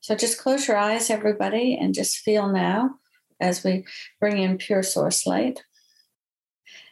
So 0.00 0.14
just 0.14 0.38
close 0.38 0.68
your 0.68 0.76
eyes, 0.76 1.10
everybody, 1.10 1.76
and 1.76 1.94
just 1.94 2.18
feel 2.18 2.48
now 2.48 2.90
as 3.40 3.64
we 3.64 3.84
bring 4.20 4.38
in 4.38 4.58
pure 4.58 4.82
source 4.82 5.26
light. 5.26 5.62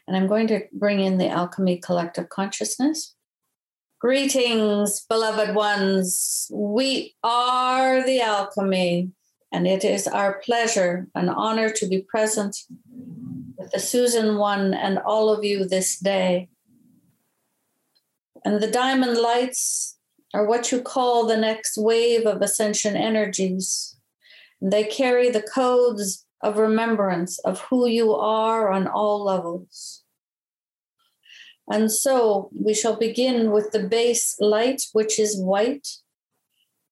And 0.07 0.17
I'm 0.17 0.27
going 0.27 0.47
to 0.49 0.63
bring 0.73 1.01
in 1.01 1.19
the 1.19 1.29
Alchemy 1.29 1.79
Collective 1.79 2.29
Consciousness. 2.29 3.15
Greetings, 4.01 5.05
beloved 5.09 5.55
ones. 5.55 6.49
We 6.53 7.17
are 7.23 8.05
the 8.05 8.21
Alchemy 8.21 9.11
and 9.53 9.67
it 9.67 9.85
is 9.85 10.07
our 10.07 10.41
pleasure 10.41 11.07
and 11.15 11.31
honor 11.31 11.71
to 11.71 11.87
be 11.87 12.03
present 12.03 12.57
with 13.57 13.71
the 13.71 13.79
Susan 13.79 14.37
One 14.39 14.75
and 14.75 14.99
all 14.99 15.31
of 15.31 15.45
you 15.45 15.67
this 15.67 15.99
day. 15.99 16.49
And 18.45 18.61
the 18.61 18.71
diamond 18.71 19.19
lights 19.19 19.99
are 20.35 20.47
what 20.47 20.71
you 20.71 20.81
call 20.81 21.27
the 21.27 21.37
next 21.37 21.79
wave 21.79 22.27
of 22.27 22.43
ascension 22.43 22.97
energies. 22.97 23.97
They 24.61 24.85
carry 24.85 25.31
the 25.31 25.43
codes 25.43 26.27
of 26.43 26.59
remembrance 26.59 27.39
of 27.41 27.61
who 27.63 27.89
you 27.89 28.15
are 28.15 28.71
on 28.71 28.87
all 28.87 29.25
levels. 29.25 30.05
And 31.69 31.91
so 31.91 32.51
we 32.55 32.75
shall 32.75 32.97
begin 32.97 33.51
with 33.51 33.73
the 33.73 33.83
base 33.83 34.37
light, 34.39 34.83
which 34.93 35.19
is 35.19 35.41
white 35.41 35.89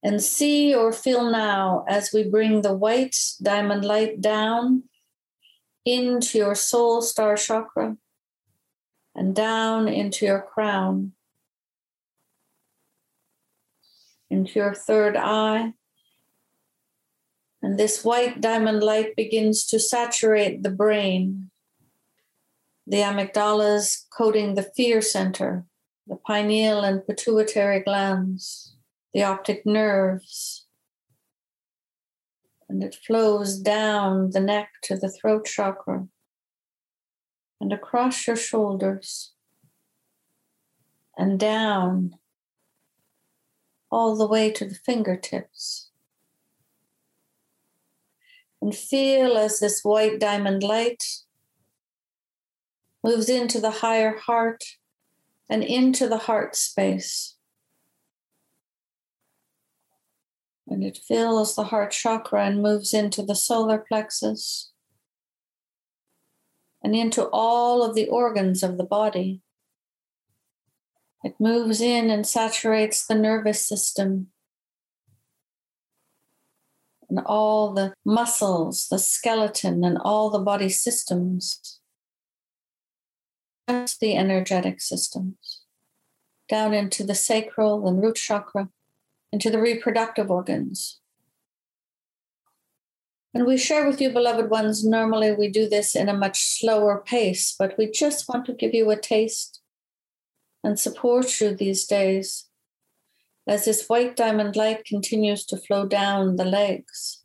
and 0.04 0.22
see 0.22 0.74
or 0.74 0.92
feel 0.92 1.30
now 1.30 1.82
as 1.88 2.12
we 2.12 2.22
bring 2.22 2.60
the 2.60 2.74
white 2.74 3.16
diamond 3.42 3.86
light 3.86 4.20
down 4.20 4.82
into 5.86 6.36
your 6.36 6.54
soul 6.54 7.00
star 7.00 7.36
chakra 7.36 7.96
and 9.14 9.34
down 9.34 9.88
into 9.88 10.26
your 10.26 10.42
crown, 10.42 11.12
into 14.28 14.58
your 14.58 14.74
third 14.74 15.16
eye. 15.16 15.72
And 17.62 17.78
this 17.78 18.04
white 18.04 18.42
diamond 18.42 18.82
light 18.82 19.16
begins 19.16 19.64
to 19.68 19.80
saturate 19.80 20.62
the 20.62 20.70
brain, 20.70 21.50
the 22.86 22.98
amygdalas 22.98 24.04
coating 24.14 24.54
the 24.54 24.70
fear 24.76 25.00
center, 25.00 25.64
the 26.06 26.16
pineal 26.16 26.80
and 26.80 27.06
pituitary 27.06 27.80
glands 27.80 28.73
the 29.14 29.22
optic 29.22 29.64
nerves. 29.64 30.66
And 32.68 32.82
it 32.82 32.96
flows 33.06 33.58
down 33.58 34.30
the 34.32 34.40
neck 34.40 34.68
to 34.82 34.96
the 34.96 35.10
throat 35.10 35.46
chakra 35.46 36.08
and 37.60 37.72
across 37.72 38.26
your 38.26 38.36
shoulders 38.36 39.32
and 41.16 41.38
down 41.38 42.16
all 43.90 44.16
the 44.16 44.26
way 44.26 44.50
to 44.50 44.64
the 44.64 44.74
fingertips. 44.74 45.90
And 48.60 48.74
feel 48.74 49.36
as 49.36 49.60
this 49.60 49.82
white 49.84 50.18
diamond 50.18 50.62
light 50.62 51.04
moves 53.04 53.28
into 53.28 53.60
the 53.60 53.70
higher 53.70 54.16
heart 54.16 54.64
and 55.48 55.62
into 55.62 56.08
the 56.08 56.18
heart 56.18 56.56
space. 56.56 57.33
And 60.74 60.82
it 60.82 60.98
fills 60.98 61.54
the 61.54 61.62
heart 61.62 61.92
chakra 61.92 62.44
and 62.44 62.60
moves 62.60 62.92
into 62.92 63.22
the 63.22 63.36
solar 63.36 63.78
plexus 63.78 64.72
and 66.82 66.96
into 66.96 67.26
all 67.28 67.84
of 67.84 67.94
the 67.94 68.08
organs 68.08 68.64
of 68.64 68.76
the 68.76 68.84
body. 68.84 69.40
It 71.22 71.36
moves 71.38 71.80
in 71.80 72.10
and 72.10 72.26
saturates 72.26 73.06
the 73.06 73.14
nervous 73.14 73.64
system 73.64 74.32
and 77.08 77.20
all 77.24 77.72
the 77.72 77.94
muscles, 78.04 78.88
the 78.90 78.98
skeleton, 78.98 79.84
and 79.84 79.96
all 79.96 80.28
the 80.28 80.40
body 80.40 80.68
systems. 80.68 81.78
Just 83.68 84.00
the 84.00 84.16
energetic 84.16 84.80
systems 84.80 85.62
down 86.48 86.74
into 86.74 87.04
the 87.04 87.14
sacral 87.14 87.86
and 87.86 88.02
root 88.02 88.16
chakra 88.16 88.68
into 89.34 89.50
the 89.50 89.60
reproductive 89.60 90.30
organs. 90.30 91.00
And 93.34 93.44
we 93.44 93.56
share 93.56 93.84
with 93.84 94.00
you, 94.00 94.10
beloved 94.10 94.48
ones, 94.48 94.84
normally 94.84 95.32
we 95.32 95.48
do 95.48 95.68
this 95.68 95.96
in 95.96 96.08
a 96.08 96.16
much 96.16 96.60
slower 96.60 97.02
pace, 97.04 97.52
but 97.58 97.76
we 97.76 97.90
just 97.90 98.28
want 98.28 98.46
to 98.46 98.52
give 98.52 98.72
you 98.72 98.88
a 98.92 98.96
taste 98.96 99.60
and 100.62 100.78
support 100.78 101.40
you 101.40 101.52
these 101.52 101.84
days 101.84 102.46
as 103.48 103.64
this 103.64 103.88
white 103.88 104.14
diamond 104.14 104.54
light 104.54 104.84
continues 104.84 105.44
to 105.46 105.56
flow 105.56 105.84
down 105.84 106.36
the 106.36 106.44
legs. 106.44 107.24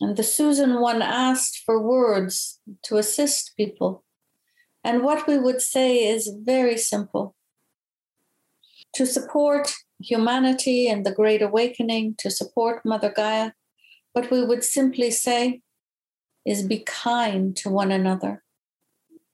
And 0.00 0.16
the 0.16 0.24
Susan 0.24 0.80
one 0.80 1.00
asked 1.00 1.62
for 1.64 1.80
words 1.80 2.58
to 2.86 2.96
assist 2.96 3.56
people. 3.56 4.02
And 4.82 5.04
what 5.04 5.28
we 5.28 5.38
would 5.38 5.62
say 5.62 6.04
is 6.04 6.36
very 6.42 6.76
simple 6.76 7.36
to 8.96 9.04
support 9.04 9.74
humanity 10.00 10.88
and 10.88 11.04
the 11.04 11.12
Great 11.12 11.42
Awakening, 11.42 12.14
to 12.16 12.30
support 12.30 12.80
Mother 12.82 13.12
Gaia, 13.14 13.50
what 14.14 14.30
we 14.30 14.42
would 14.42 14.64
simply 14.64 15.10
say 15.10 15.60
is 16.46 16.66
be 16.66 16.78
kind 16.78 17.54
to 17.56 17.68
one 17.68 17.92
another, 17.92 18.42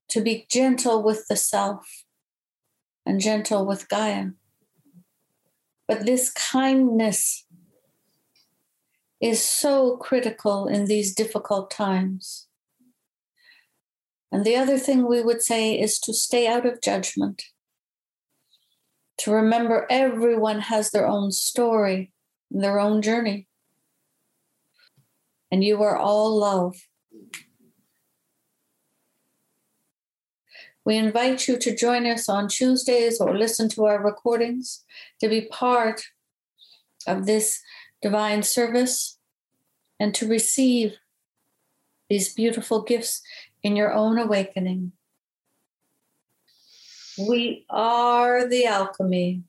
to 0.08 0.20
be 0.20 0.46
gentle 0.50 1.00
with 1.00 1.28
the 1.28 1.36
self 1.36 2.04
and 3.06 3.20
gentle 3.20 3.64
with 3.64 3.88
Gaia. 3.88 4.30
But 5.86 6.06
this 6.06 6.32
kindness 6.32 7.46
is 9.20 9.46
so 9.46 9.96
critical 9.96 10.66
in 10.66 10.86
these 10.86 11.14
difficult 11.14 11.70
times. 11.70 12.48
And 14.32 14.44
the 14.44 14.56
other 14.56 14.78
thing 14.78 15.06
we 15.06 15.22
would 15.22 15.40
say 15.40 15.78
is 15.78 16.00
to 16.00 16.12
stay 16.12 16.48
out 16.48 16.66
of 16.66 16.80
judgment, 16.80 17.44
to 19.22 19.30
remember 19.30 19.86
everyone 19.88 20.58
has 20.58 20.90
their 20.90 21.06
own 21.06 21.30
story, 21.30 22.10
their 22.50 22.80
own 22.80 23.00
journey. 23.00 23.46
And 25.52 25.62
you 25.62 25.80
are 25.84 25.96
all 25.96 26.36
love. 26.36 26.74
We 30.84 30.96
invite 30.96 31.46
you 31.46 31.56
to 31.56 31.76
join 31.76 32.04
us 32.04 32.28
on 32.28 32.48
Tuesdays 32.48 33.20
or 33.20 33.38
listen 33.38 33.68
to 33.70 33.84
our 33.84 34.02
recordings 34.02 34.84
to 35.20 35.28
be 35.28 35.42
part 35.42 36.02
of 37.06 37.26
this 37.26 37.60
divine 38.00 38.42
service 38.42 39.18
and 40.00 40.12
to 40.16 40.26
receive 40.26 40.96
these 42.10 42.34
beautiful 42.34 42.82
gifts 42.82 43.22
in 43.62 43.76
your 43.76 43.92
own 43.92 44.18
awakening. 44.18 44.90
We 47.18 47.66
are 47.68 48.48
the 48.48 48.66
alchemy. 48.66 49.42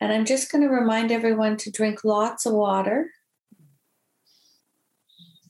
And 0.00 0.12
I'm 0.12 0.24
just 0.24 0.50
going 0.50 0.62
to 0.62 0.68
remind 0.68 1.12
everyone 1.12 1.56
to 1.58 1.70
drink 1.70 2.04
lots 2.04 2.46
of 2.46 2.52
water. 2.52 3.10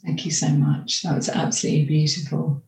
Thank 0.05 0.25
you 0.25 0.31
so 0.31 0.49
much. 0.49 1.03
That 1.03 1.17
was 1.17 1.29
absolutely 1.29 1.87
beautiful. 1.87 2.63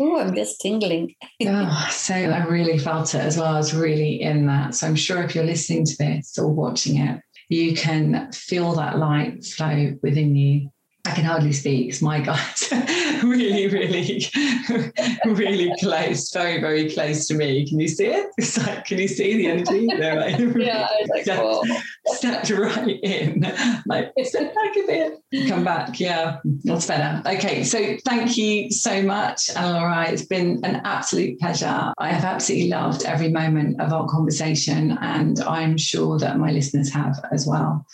Oh, 0.00 0.18
I'm 0.18 0.34
just 0.34 0.60
tingling. 0.60 1.14
oh, 1.46 1.88
so 1.90 2.14
I 2.14 2.44
really 2.46 2.78
felt 2.78 3.14
it 3.14 3.20
as 3.20 3.36
well. 3.36 3.54
I 3.54 3.58
was 3.58 3.74
really 3.74 4.20
in 4.20 4.46
that. 4.46 4.74
So 4.74 4.86
I'm 4.86 4.96
sure 4.96 5.22
if 5.22 5.34
you're 5.34 5.44
listening 5.44 5.84
to 5.84 5.96
this 5.96 6.38
or 6.38 6.48
watching 6.48 6.98
it, 6.98 7.20
you 7.48 7.76
can 7.76 8.32
feel 8.32 8.72
that 8.74 8.98
light 8.98 9.44
flow 9.44 9.94
within 10.02 10.34
you. 10.34 10.70
I 11.04 11.10
can 11.10 11.24
hardly 11.24 11.52
speak. 11.52 11.88
It's 11.88 12.00
my 12.00 12.20
guys 12.20 12.68
really, 13.24 13.66
really, 13.66 14.24
really 15.24 15.72
close, 15.80 16.32
very, 16.32 16.60
very 16.60 16.92
close 16.92 17.26
to 17.26 17.34
me. 17.34 17.68
Can 17.68 17.80
you 17.80 17.88
see 17.88 18.06
it? 18.06 18.28
It's 18.38 18.56
like, 18.64 18.84
can 18.84 18.98
you 18.98 19.08
see 19.08 19.36
the 19.36 19.46
energy? 19.48 19.88
They're 19.88 20.20
like, 20.20 20.38
yeah, 20.56 20.86
like, 21.08 21.22
stepped, 21.22 21.66
stepped 22.06 22.50
right 22.50 23.00
in. 23.02 23.44
Like, 23.84 24.12
step 24.22 24.54
back 24.54 24.76
a 24.76 24.86
bit, 24.86 25.48
come 25.48 25.64
back. 25.64 25.98
Yeah, 25.98 26.38
that's 26.62 26.86
better. 26.86 27.20
Okay, 27.28 27.64
so 27.64 27.96
thank 28.04 28.36
you 28.36 28.70
so 28.70 29.02
much, 29.02 29.50
Laura. 29.56 30.08
It's 30.08 30.24
been 30.24 30.60
an 30.62 30.82
absolute 30.84 31.40
pleasure. 31.40 31.92
I 31.98 32.12
have 32.12 32.24
absolutely 32.24 32.68
loved 32.68 33.04
every 33.04 33.28
moment 33.28 33.80
of 33.80 33.92
our 33.92 34.06
conversation, 34.08 34.96
and 35.00 35.40
I'm 35.40 35.76
sure 35.76 36.20
that 36.20 36.38
my 36.38 36.52
listeners 36.52 36.92
have 36.92 37.18
as 37.32 37.44
well. 37.44 37.84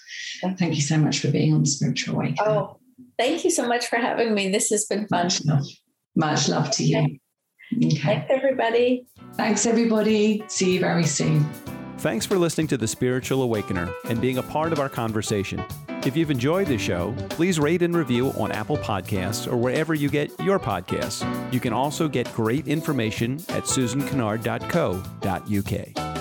Thank 0.58 0.76
you 0.76 0.82
so 0.82 0.98
much 0.98 1.20
for 1.20 1.30
being 1.30 1.54
on 1.54 1.64
Spiritual 1.64 2.16
Awakening. 2.16 2.38
Oh, 2.40 2.77
Thank 3.18 3.44
you 3.44 3.50
so 3.50 3.66
much 3.66 3.88
for 3.88 3.96
having 3.96 4.34
me. 4.34 4.50
This 4.50 4.70
has 4.70 4.86
been 4.86 5.06
fun. 5.08 5.24
Much 5.24 5.44
love, 5.44 5.64
Much 6.16 6.48
love 6.48 6.70
to 6.72 6.84
you. 6.84 7.18
Okay. 7.76 7.96
Thanks, 7.96 8.26
everybody. 8.30 9.06
Thanks, 9.34 9.66
everybody. 9.66 10.42
See 10.46 10.74
you 10.74 10.80
very 10.80 11.04
soon. 11.04 11.44
Thanks 11.98 12.24
for 12.24 12.38
listening 12.38 12.68
to 12.68 12.76
The 12.76 12.86
Spiritual 12.86 13.48
Awakener 13.48 13.92
and 14.08 14.20
being 14.20 14.38
a 14.38 14.42
part 14.42 14.72
of 14.72 14.78
our 14.78 14.88
conversation. 14.88 15.64
If 16.06 16.16
you've 16.16 16.30
enjoyed 16.30 16.68
the 16.68 16.78
show, 16.78 17.12
please 17.30 17.58
rate 17.58 17.82
and 17.82 17.94
review 17.94 18.28
on 18.38 18.52
Apple 18.52 18.78
Podcasts 18.78 19.52
or 19.52 19.56
wherever 19.56 19.94
you 19.94 20.08
get 20.08 20.30
your 20.40 20.60
podcasts. 20.60 21.24
You 21.52 21.58
can 21.58 21.72
also 21.72 22.08
get 22.08 22.32
great 22.34 22.68
information 22.68 23.40
at 23.48 23.64
susankennard.co.uk. 23.64 26.17